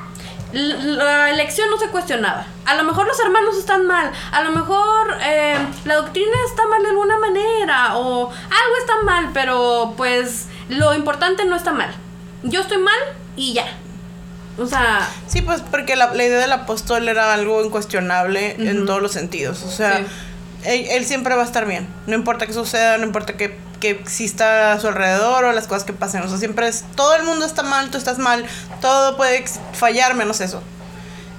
La 0.54 1.30
elección 1.32 1.70
no 1.70 1.78
se 1.78 1.90
cuestionaba. 1.90 2.46
A 2.66 2.76
lo 2.76 2.84
mejor 2.86 3.06
los 3.06 3.20
hermanos 3.20 3.58
están 3.58 3.86
mal, 3.86 4.12
a 4.32 4.42
lo 4.42 4.52
mejor 4.52 5.18
eh, 5.22 5.58
la 5.84 5.98
doctrina 5.98 6.36
está 6.48 6.66
mal 6.68 6.82
de 6.82 6.90
alguna 6.90 7.18
manera, 7.20 7.98
o 7.98 8.30
algo 8.30 8.76
está 8.80 9.04
mal, 9.04 9.30
pero 9.34 9.94
pues 9.98 10.48
lo 10.70 10.94
importante 10.94 11.46
no 11.46 11.56
está 11.56 11.74
mal. 11.74 11.94
Yo 12.44 12.62
estoy 12.62 12.78
mal 12.78 13.00
y 13.36 13.54
ya. 13.54 13.66
O 14.58 14.66
sea... 14.66 15.10
Sí, 15.28 15.42
pues 15.42 15.62
porque 15.62 15.96
la, 15.96 16.14
idea 16.16 16.40
del 16.40 16.52
apóstol 16.52 17.08
era 17.08 17.34
algo 17.34 17.64
incuestionable 17.64 18.56
en 18.60 18.86
todos 18.86 19.02
los 19.02 19.12
sentidos. 19.12 19.64
O 19.64 19.72
sea, 19.72 20.06
él, 20.64 21.06
siempre 21.06 21.36
va 21.36 21.42
a 21.42 21.46
estar 21.46 21.66
bien. 21.66 21.88
No 22.08 22.16
importa 22.16 22.46
qué 22.46 22.54
suceda, 22.54 22.98
no 22.98 23.06
importa 23.06 23.34
qué, 23.34 23.58
que 23.80 23.90
exista 23.92 24.74
a 24.74 24.80
su 24.80 24.88
alrededor 24.88 25.46
o 25.46 25.52
las 25.54 25.68
cosas 25.68 25.84
que 25.84 25.94
pasen. 25.94 26.22
O 26.22 26.30
sea, 26.30 26.38
siempre 26.38 26.68
es... 26.68 26.86
Todo 26.96 27.16
el 27.16 27.24
mundo 27.24 27.46
está 27.46 27.64
mal, 27.64 27.90
tú 27.90 27.98
estás 27.98 28.20
mal. 28.20 28.46
Todo 28.82 29.18
puede 29.18 29.46
fallar 29.74 30.14
menos 30.16 30.42
eso. 30.42 30.62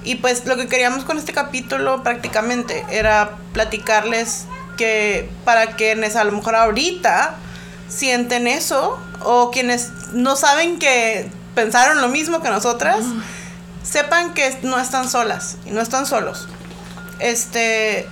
Y 0.03 0.15
pues 0.15 0.45
lo 0.45 0.57
que 0.57 0.67
queríamos 0.67 1.05
con 1.05 1.17
este 1.17 1.31
capítulo 1.31 2.03
prácticamente 2.03 2.83
era 2.89 3.37
platicarles 3.53 4.45
que 4.77 5.29
para 5.45 5.75
quienes 5.75 6.15
a 6.15 6.23
lo 6.23 6.31
mejor 6.31 6.55
ahorita 6.55 7.35
sienten 7.91 8.47
eso 8.47 8.97
o 9.23 9.51
quienes 9.51 9.89
no 10.13 10.35
saben 10.35 10.79
que 10.79 11.29
pensaron 11.53 12.01
lo 12.01 12.07
mismo 12.07 12.41
que 12.41 12.49
nosotras, 12.49 13.05
sepan 13.83 14.33
que 14.33 14.57
no 14.63 14.79
están 14.79 15.09
solas 15.09 15.57
y 15.65 15.71
no 15.71 15.81
están 15.81 16.05
solos. 16.05 16.47
Este, 17.19 18.07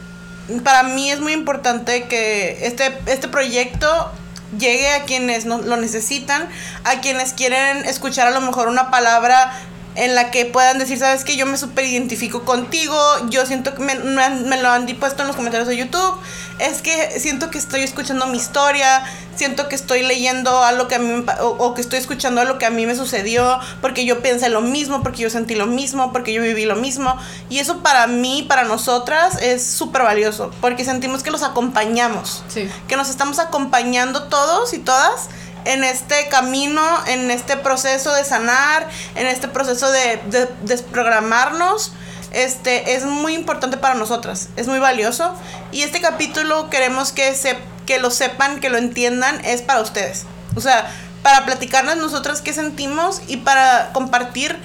para 0.63 0.83
mí 0.83 1.09
es 1.09 1.19
muy 1.19 1.33
importante 1.33 2.07
que 2.07 2.65
este, 2.65 2.97
este 3.05 3.27
proyecto 3.27 4.11
llegue 4.57 4.89
a 4.91 5.03
quienes 5.03 5.45
no, 5.45 5.59
lo 5.59 5.77
necesitan, 5.77 6.47
a 6.83 7.01
quienes 7.01 7.33
quieren 7.33 7.85
escuchar 7.85 8.27
a 8.27 8.31
lo 8.31 8.41
mejor 8.41 8.67
una 8.67 8.91
palabra 8.91 9.53
en 9.95 10.15
la 10.15 10.31
que 10.31 10.45
puedan 10.45 10.79
decir, 10.79 10.97
sabes 10.97 11.23
que 11.23 11.35
yo 11.35 11.45
me 11.45 11.57
super 11.57 11.83
identifico 11.83 12.45
contigo, 12.45 12.95
yo 13.29 13.45
siento 13.45 13.73
que 13.73 13.81
me, 13.81 13.95
me, 13.95 14.61
lo 14.61 14.69
han 14.69 14.87
puesto 14.97 15.23
en 15.23 15.27
los 15.27 15.35
comentarios 15.35 15.67
de 15.67 15.77
YouTube, 15.77 16.17
es 16.59 16.81
que 16.81 17.19
siento 17.19 17.49
que 17.49 17.57
estoy 17.57 17.81
escuchando 17.81 18.27
mi 18.27 18.37
historia, 18.37 19.03
siento 19.35 19.67
que 19.69 19.75
estoy 19.75 20.03
leyendo 20.03 20.63
algo 20.63 20.87
que 20.87 20.95
a 20.95 20.99
mí, 20.99 21.25
o, 21.41 21.47
o 21.47 21.73
que 21.73 21.81
estoy 21.81 21.99
escuchando 21.99 22.41
algo 22.41 22.57
que 22.57 22.65
a 22.65 22.69
mí 22.69 22.85
me 22.85 22.95
sucedió, 22.95 23.59
porque 23.81 24.05
yo 24.05 24.21
pensé 24.21 24.49
lo 24.49 24.61
mismo, 24.61 25.01
porque 25.01 25.23
yo 25.23 25.29
sentí 25.29 25.55
lo 25.55 25.65
mismo, 25.65 26.11
porque 26.11 26.33
yo 26.33 26.41
viví 26.41 26.65
lo 26.65 26.75
mismo, 26.75 27.15
y 27.49 27.59
eso 27.59 27.79
para 27.79 28.07
mí, 28.07 28.45
para 28.47 28.63
nosotras, 28.65 29.41
es 29.41 29.65
súper 29.65 30.03
valioso, 30.03 30.51
porque 30.61 30.83
sentimos 30.83 31.23
que 31.23 31.31
los 31.31 31.43
acompañamos, 31.43 32.43
que 32.87 32.95
nos 32.95 33.09
estamos 33.09 33.39
acompañando 33.39 34.23
todos 34.23 34.73
y 34.73 34.79
todas 34.79 35.29
en 35.65 35.83
este 35.83 36.27
camino, 36.29 36.81
en 37.07 37.31
este 37.31 37.57
proceso 37.57 38.13
de 38.13 38.23
sanar, 38.23 38.87
en 39.15 39.27
este 39.27 39.47
proceso 39.47 39.91
de, 39.91 40.19
desprogramarnos, 40.63 41.93
este, 42.31 42.95
es 42.95 43.05
muy 43.05 43.33
importante 43.33 43.77
para 43.77 43.95
nosotras, 43.95 44.49
es 44.55 44.67
muy 44.67 44.79
valioso. 44.79 45.33
Y 45.71 45.83
este 45.83 46.01
capítulo 46.01 46.69
queremos 46.69 47.11
que, 47.11 47.33
se, 47.35 47.57
que 47.85 47.99
lo 47.99 48.11
sepan, 48.11 48.59
que 48.59 48.69
lo 48.69 48.77
entiendan, 48.77 49.43
es 49.45 49.61
para 49.61 49.81
ustedes. 49.81 50.25
O 50.55 50.61
sea, 50.61 50.89
para 51.23 51.45
platicarnos 51.45 51.97
nosotras 51.97 52.41
qué 52.41 52.53
sentimos 52.53 53.21
y 53.27 53.37
para 53.37 53.91
compartir 53.93 54.57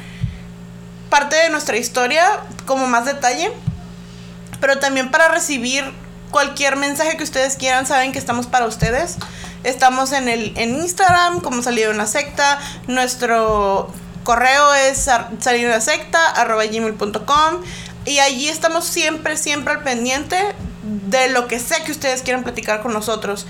parte 1.10 1.36
de 1.36 1.50
nuestra 1.50 1.76
historia 1.76 2.26
como 2.66 2.86
más 2.86 3.04
detalle, 3.04 3.52
pero 4.60 4.78
también 4.78 5.10
para 5.10 5.28
recibir 5.28 5.84
cualquier 6.30 6.76
mensaje 6.76 7.16
que 7.16 7.22
ustedes 7.22 7.56
quieran, 7.56 7.86
saben 7.86 8.12
que 8.12 8.18
estamos 8.18 8.46
para 8.46 8.66
ustedes. 8.66 9.16
Estamos 9.62 10.12
en 10.12 10.28
el 10.28 10.52
en 10.56 10.76
Instagram 10.76 11.40
como 11.40 11.62
salido 11.62 11.90
una 11.90 12.06
secta. 12.06 12.58
Nuestro 12.86 13.92
correo 14.24 14.74
es 14.74 15.08
salir 15.38 15.66
una 15.66 15.80
secta 15.80 16.18
gmail.com 16.46 17.62
y 18.04 18.18
allí 18.18 18.48
estamos 18.48 18.84
siempre 18.84 19.36
siempre 19.36 19.74
al 19.74 19.82
pendiente 19.82 20.36
de 20.82 21.28
lo 21.28 21.46
que 21.46 21.60
sea 21.60 21.84
que 21.84 21.92
ustedes 21.92 22.22
quieran 22.22 22.42
platicar 22.42 22.82
con 22.82 22.92
nosotros. 22.92 23.46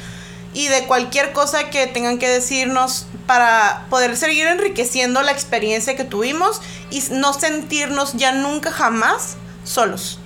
Y 0.53 0.69
de 0.69 0.85
cualquier 0.85 1.33
cosa 1.33 1.71
que 1.71 1.89
tengan 1.89 2.19
que 2.19 2.29
decirnos 2.29 3.07
para 3.27 3.87
poder 3.91 4.17
seguir 4.17 4.47
enriqueciendo 4.47 5.23
la 5.23 5.33
experiencia 5.33 5.97
que 5.97 6.05
tuvimos 6.05 6.61
y 6.91 7.03
no 7.11 7.33
sentirnos 7.33 8.13
ya 8.13 8.33
nunca 8.33 8.71
jamás 8.71 9.37
solos 9.65 10.21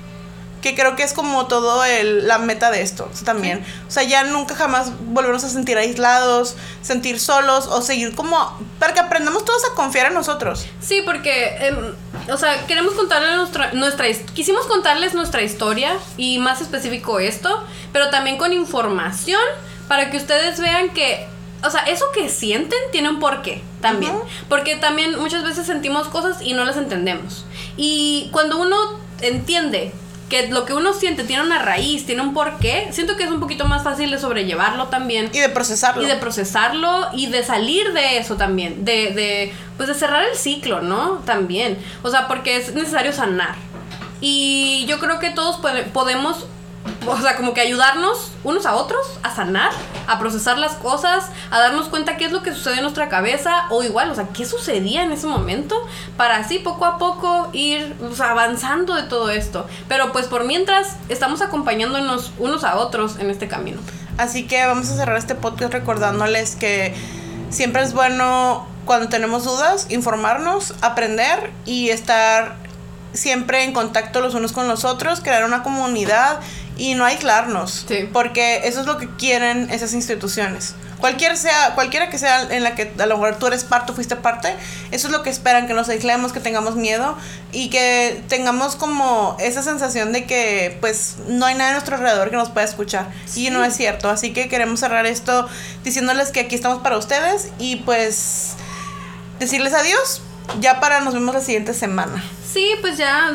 que 0.63 0.75
creo 0.75 0.97
que 0.97 1.03
es 1.03 1.13
como 1.13 1.47
todo 1.47 1.85
el, 1.85 2.27
la 2.27 2.39
meta 2.39 2.71
de 2.71 2.83
esto 2.83 3.11
también. 3.25 3.65
O 3.87 3.91
sea, 3.91 4.03
ya 4.03 4.25
nunca 4.25 4.55
jamás 4.55 4.93
volvernos 5.01 5.45
a 5.45 5.49
sentir 5.49 5.79
aislados, 5.79 6.57
sentir 6.83 7.21
solos 7.21 7.67
o 7.67 7.83
seguir 7.83 8.15
como... 8.15 8.59
Para 8.79 8.95
que 8.95 9.01
aprendamos 9.01 9.45
todos 9.45 9.63
a 9.71 9.75
confiar 9.75 10.07
en 10.07 10.15
nosotros. 10.15 10.67
Sí, 10.81 11.03
porque, 11.05 11.57
em, 11.61 11.95
o 12.33 12.37
sea, 12.37 12.67
queremos 12.67 12.95
contarles 12.95 13.37
nuestra, 13.37 13.73
nuestra... 13.73 14.07
Quisimos 14.35 14.67
contarles 14.67 15.15
nuestra 15.15 15.43
historia 15.43 15.97
y 16.17 16.39
más 16.39 16.61
específico 16.61 17.21
esto, 17.21 17.65
pero 17.93 18.11
también 18.11 18.37
con 18.37 18.53
información 18.53 19.41
para 19.87 20.11
que 20.11 20.17
ustedes 20.17 20.61
vean 20.61 20.91
que 20.91 21.27
o 21.65 21.71
sea, 21.71 21.81
eso 21.83 22.05
que 22.15 22.29
sienten 22.29 22.79
tiene 22.93 23.09
un 23.09 23.19
porqué 23.19 23.63
también. 23.81 24.13
Porque 24.49 24.77
también 24.77 25.19
muchas 25.19 25.43
veces 25.43 25.67
sentimos 25.67 26.09
cosas 26.09 26.41
y 26.41 26.53
no 26.53 26.65
las 26.65 26.77
entendemos. 26.77 27.45
Y 27.77 28.29
cuando 28.33 28.59
uno 28.59 28.77
entiende 29.21 29.93
que 30.29 30.49
lo 30.49 30.65
que 30.65 30.75
uno 30.75 30.93
siente 30.93 31.25
tiene 31.25 31.43
una 31.43 31.59
raíz, 31.59 32.07
tiene 32.07 32.23
un 32.23 32.35
porqué, 32.35 32.89
siento 32.93 33.17
que 33.17 33.25
es 33.25 33.31
un 33.31 33.41
poquito 33.41 33.67
más 33.67 33.83
fácil 33.83 34.11
de 34.11 34.19
sobrellevarlo 34.19 34.89
también. 34.89 35.31
Y 35.33 35.39
de 35.39 35.49
procesarlo. 35.49 36.03
Y 36.03 36.07
de 36.07 36.17
procesarlo 36.17 37.09
y 37.15 37.27
de 37.27 37.43
salir 37.43 37.93
de 37.93 38.19
eso 38.19 38.37
también, 38.37 38.85
de, 38.85 39.13
de 39.13 39.53
pues 39.77 39.89
de 39.89 39.95
cerrar 39.95 40.25
el 40.25 40.37
ciclo, 40.37 40.83
¿no? 40.83 41.23
También. 41.25 41.79
O 42.03 42.11
sea, 42.11 42.29
porque 42.29 42.57
es 42.57 42.75
necesario 42.75 43.13
sanar. 43.13 43.57
Y 44.21 44.85
yo 44.89 44.99
creo 44.99 45.19
que 45.19 45.31
todos 45.31 45.61
podemos 45.93 46.47
o 47.07 47.21
sea, 47.21 47.37
como 47.37 47.55
que 47.55 47.61
ayudarnos 47.61 48.33
unos 48.45 48.67
a 48.67 48.75
otros 48.77 49.19
a 49.23 49.35
sanar, 49.35 49.71
a 50.07 50.19
procesar 50.19 50.59
las 50.59 50.73
cosas, 50.75 51.27
a 51.51 51.59
darnos 51.59 51.89
cuenta 51.89 52.17
qué 52.17 52.27
es 52.27 52.33
lo 52.33 52.43
que 52.43 52.53
sucede 52.53 52.77
en 52.77 52.83
nuestra 52.83 53.09
cabeza 53.09 53.67
o 53.71 53.83
igual, 53.83 54.11
o 54.11 54.15
sea, 54.15 54.29
qué 54.29 54.45
sucedía 54.45 55.03
en 55.03 55.13
ese 55.13 55.27
momento 55.27 55.77
para 56.17 56.37
así 56.37 56.59
poco 56.59 56.85
a 56.85 56.99
poco 56.99 57.49
ir 57.53 57.95
avanzando 58.21 58.95
de 58.95 59.05
todo 59.05 59.31
esto. 59.31 59.67
Pero 59.89 60.13
pues 60.13 60.27
por 60.27 60.45
mientras 60.45 60.97
estamos 61.09 61.41
acompañándonos 61.41 62.33
unos 62.39 62.65
a 62.65 62.77
otros 62.77 63.19
en 63.19 63.31
este 63.31 63.49
camino. 63.49 63.81
Así 64.19 64.47
que 64.47 64.65
vamos 64.67 64.91
a 64.91 64.97
cerrar 64.97 65.17
este 65.17 65.35
podcast 65.35 65.73
recordándoles 65.73 66.57
que 66.57 66.95
siempre 67.51 67.83
es 67.83 67.93
bueno 67.95 68.67
cuando 68.85 69.09
tenemos 69.09 69.45
dudas 69.45 69.87
informarnos, 69.91 70.75
aprender 70.81 71.53
y 71.67 71.91
estar 71.91 72.57
siempre 73.13 73.65
en 73.65 73.73
contacto 73.73 74.21
los 74.21 74.35
unos 74.35 74.53
con 74.53 74.69
los 74.69 74.85
otros, 74.85 75.21
crear 75.21 75.45
una 75.45 75.63
comunidad 75.63 76.41
y 76.79 76.95
no 76.95 77.05
aislarnos. 77.05 77.85
Porque 78.13 78.63
eso 78.65 78.81
es 78.81 78.87
lo 78.87 78.97
que 78.97 79.09
quieren 79.17 79.71
esas 79.71 79.93
instituciones. 79.93 80.75
Cualquier 81.01 81.37
sea, 81.37 81.75
cualquiera 81.75 82.11
que 82.11 82.19
sea 82.19 82.43
en 82.51 82.65
la 82.65 82.75
que 82.75 82.93
a 82.99 83.07
lo 83.07 83.19
mejor 83.19 83.39
tú 83.39 83.47
eres 83.47 83.63
parte 83.63 83.93
fuiste 83.93 84.17
parte, 84.17 84.57
eso 84.91 85.07
es 85.07 85.13
lo 85.13 85.23
que 85.23 85.31
esperan, 85.31 85.69
que 85.69 85.75
nos 85.75 85.89
aislemos, 85.89 86.33
que 86.33 86.41
tengamos 86.41 86.75
miedo 86.75 87.17
y 87.53 87.71
que 87.71 88.21
tengamos 88.29 88.75
como 88.75 89.37
esa 89.39 89.63
sensación 89.63 90.13
de 90.13 90.25
que 90.25 90.77
pues 90.81 91.17
no 91.29 91.47
hay 91.47 91.55
nadie 91.55 91.71
a 91.71 91.73
nuestro 91.75 91.97
alrededor 91.97 92.31
que 92.31 92.37
nos 92.37 92.51
pueda 92.51 92.67
escuchar. 92.67 93.11
Y 93.37 93.51
no 93.51 93.65
es 93.65 93.77
cierto. 93.77 94.11
Así 94.11 94.33
que 94.33 94.49
queremos 94.49 94.81
cerrar 94.81 95.07
esto 95.07 95.49
diciéndoles 95.85 96.31
que 96.31 96.41
aquí 96.41 96.57
estamos 96.57 96.83
para 96.83 96.97
ustedes 96.97 97.49
y 97.59 97.77
pues 97.77 98.55
decirles 99.39 99.75
adiós. 99.75 100.23
Ya 100.61 100.81
para 100.81 101.01
nos 101.01 101.15
vemos 101.15 101.35
la 101.35 101.43
siguiente 101.43 101.75
semana. 101.75 102.25
Sí, 102.59 102.75
pues 102.81 102.99
ya, 102.99 103.31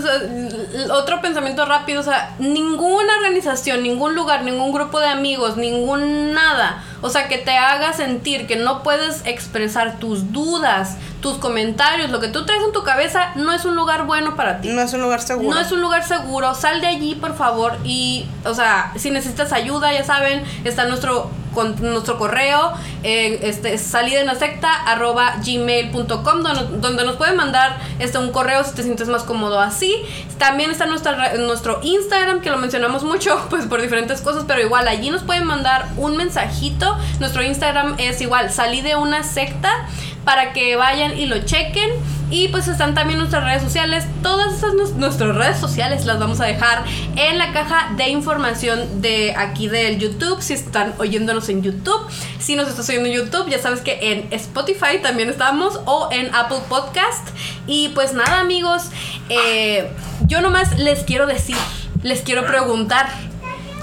otro 0.91 1.21
pensamiento 1.21 1.63
rápido, 1.63 2.01
o 2.01 2.03
sea, 2.03 2.35
ninguna 2.39 3.15
organización, 3.19 3.81
ningún 3.81 4.15
lugar, 4.15 4.43
ningún 4.43 4.73
grupo 4.73 4.99
de 4.99 5.07
amigos, 5.07 5.55
ningún 5.55 6.33
nada, 6.33 6.83
o 7.03 7.09
sea, 7.09 7.27
que 7.27 7.37
te 7.37 7.57
haga 7.57 7.93
sentir 7.93 8.47
que 8.47 8.55
no 8.55 8.81
puedes 8.81 9.25
expresar 9.25 9.99
tus 9.99 10.31
dudas, 10.31 10.97
tus 11.21 11.37
comentarios, 11.37 12.09
lo 12.09 12.19
que 12.19 12.29
tú 12.29 12.45
traes 12.45 12.63
en 12.63 12.71
tu 12.71 12.83
cabeza, 12.83 13.33
no 13.35 13.51
es 13.53 13.65
un 13.65 13.75
lugar 13.75 14.05
bueno 14.05 14.35
para 14.35 14.61
ti. 14.61 14.69
No 14.69 14.81
es 14.81 14.93
un 14.93 15.01
lugar 15.01 15.21
seguro. 15.21 15.53
No 15.53 15.59
es 15.59 15.71
un 15.71 15.81
lugar 15.81 16.03
seguro, 16.05 16.55
sal 16.55 16.81
de 16.81 16.87
allí, 16.87 17.15
por 17.15 17.35
favor, 17.35 17.77
y, 17.83 18.25
o 18.45 18.53
sea, 18.53 18.93
si 18.95 19.11
necesitas 19.11 19.51
ayuda, 19.51 19.93
ya 19.93 20.05
saben, 20.05 20.43
está 20.63 20.85
nuestro 20.85 21.29
con 21.53 21.75
nuestro 21.81 22.17
correo, 22.17 22.73
eh, 23.03 23.39
este, 23.43 23.77
salida 23.77 24.19
en 24.19 24.27
la 24.27 24.35
secta, 24.35 24.73
arroba 24.73 25.35
gmail.com, 25.45 26.41
donde, 26.41 26.77
donde, 26.79 27.05
nos 27.05 27.15
pueden 27.15 27.35
mandar 27.35 27.77
este, 27.99 28.17
un 28.17 28.31
correo 28.31 28.63
si 28.63 28.73
te 28.73 28.83
sientes 28.83 29.07
más 29.07 29.23
cómodo 29.23 29.59
así. 29.59 30.03
También 30.37 30.71
está 30.71 30.85
nuestra, 30.85 31.35
nuestro 31.35 31.79
Instagram, 31.83 32.41
que 32.41 32.49
lo 32.49 32.57
mencionamos 32.57 33.03
mucho, 33.03 33.39
pues 33.49 33.65
por 33.65 33.81
diferentes 33.81 34.21
cosas, 34.21 34.45
pero 34.47 34.61
igual 34.61 34.87
allí 34.87 35.09
nos 35.09 35.23
pueden 35.23 35.45
mandar 35.45 35.87
un 35.97 36.17
mensajito. 36.17 36.92
Nuestro 37.19 37.43
Instagram 37.43 37.95
es 37.97 38.21
igual, 38.21 38.51
salí 38.51 38.81
de 38.81 38.95
una 38.95 39.23
secta 39.23 39.87
para 40.25 40.53
que 40.53 40.75
vayan 40.75 41.17
y 41.17 41.25
lo 41.25 41.39
chequen. 41.39 41.89
Y 42.29 42.47
pues 42.47 42.67
están 42.67 42.95
también 42.95 43.19
nuestras 43.19 43.43
redes 43.43 43.61
sociales. 43.61 44.05
Todas 44.23 44.55
esas 44.55 44.73
nuestras 44.95 45.35
redes 45.35 45.57
sociales 45.57 46.05
las 46.05 46.17
vamos 46.17 46.39
a 46.39 46.45
dejar 46.45 46.83
en 47.15 47.37
la 47.37 47.53
caja 47.53 47.93
de 47.95 48.09
información 48.09 49.01
de 49.01 49.35
aquí 49.37 49.67
del 49.67 49.99
YouTube. 49.99 50.41
Si 50.41 50.53
están 50.53 50.95
oyéndonos 50.97 51.47
en 51.49 51.61
YouTube. 51.61 52.01
Si 52.39 52.55
nos 52.55 52.67
estás 52.67 52.89
oyendo 52.89 53.09
en 53.09 53.15
YouTube, 53.15 53.49
ya 53.49 53.59
sabes 53.59 53.81
que 53.81 53.99
en 54.11 54.33
Spotify 54.33 54.99
también 55.01 55.29
estamos. 55.29 55.79
O 55.85 56.09
en 56.11 56.33
Apple 56.33 56.61
Podcast. 56.69 57.27
Y 57.67 57.89
pues 57.89 58.13
nada 58.13 58.39
amigos. 58.39 58.85
Eh, 59.29 59.91
yo 60.21 60.41
nomás 60.41 60.79
les 60.79 61.03
quiero 61.03 61.27
decir. 61.27 61.57
Les 62.01 62.21
quiero 62.21 62.47
preguntar. 62.47 63.09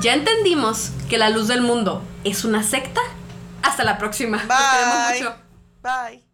¿Ya 0.03 0.15
entendimos 0.15 0.91
que 1.09 1.19
la 1.19 1.29
luz 1.29 1.47
del 1.47 1.61
mundo 1.61 2.03
es 2.25 2.45
una 2.45 2.63
secta? 2.63 3.01
Hasta 3.63 3.85
la 3.85 3.99
próxima. 3.99 4.39
Bye. 4.47 5.29
Bye. 5.83 6.30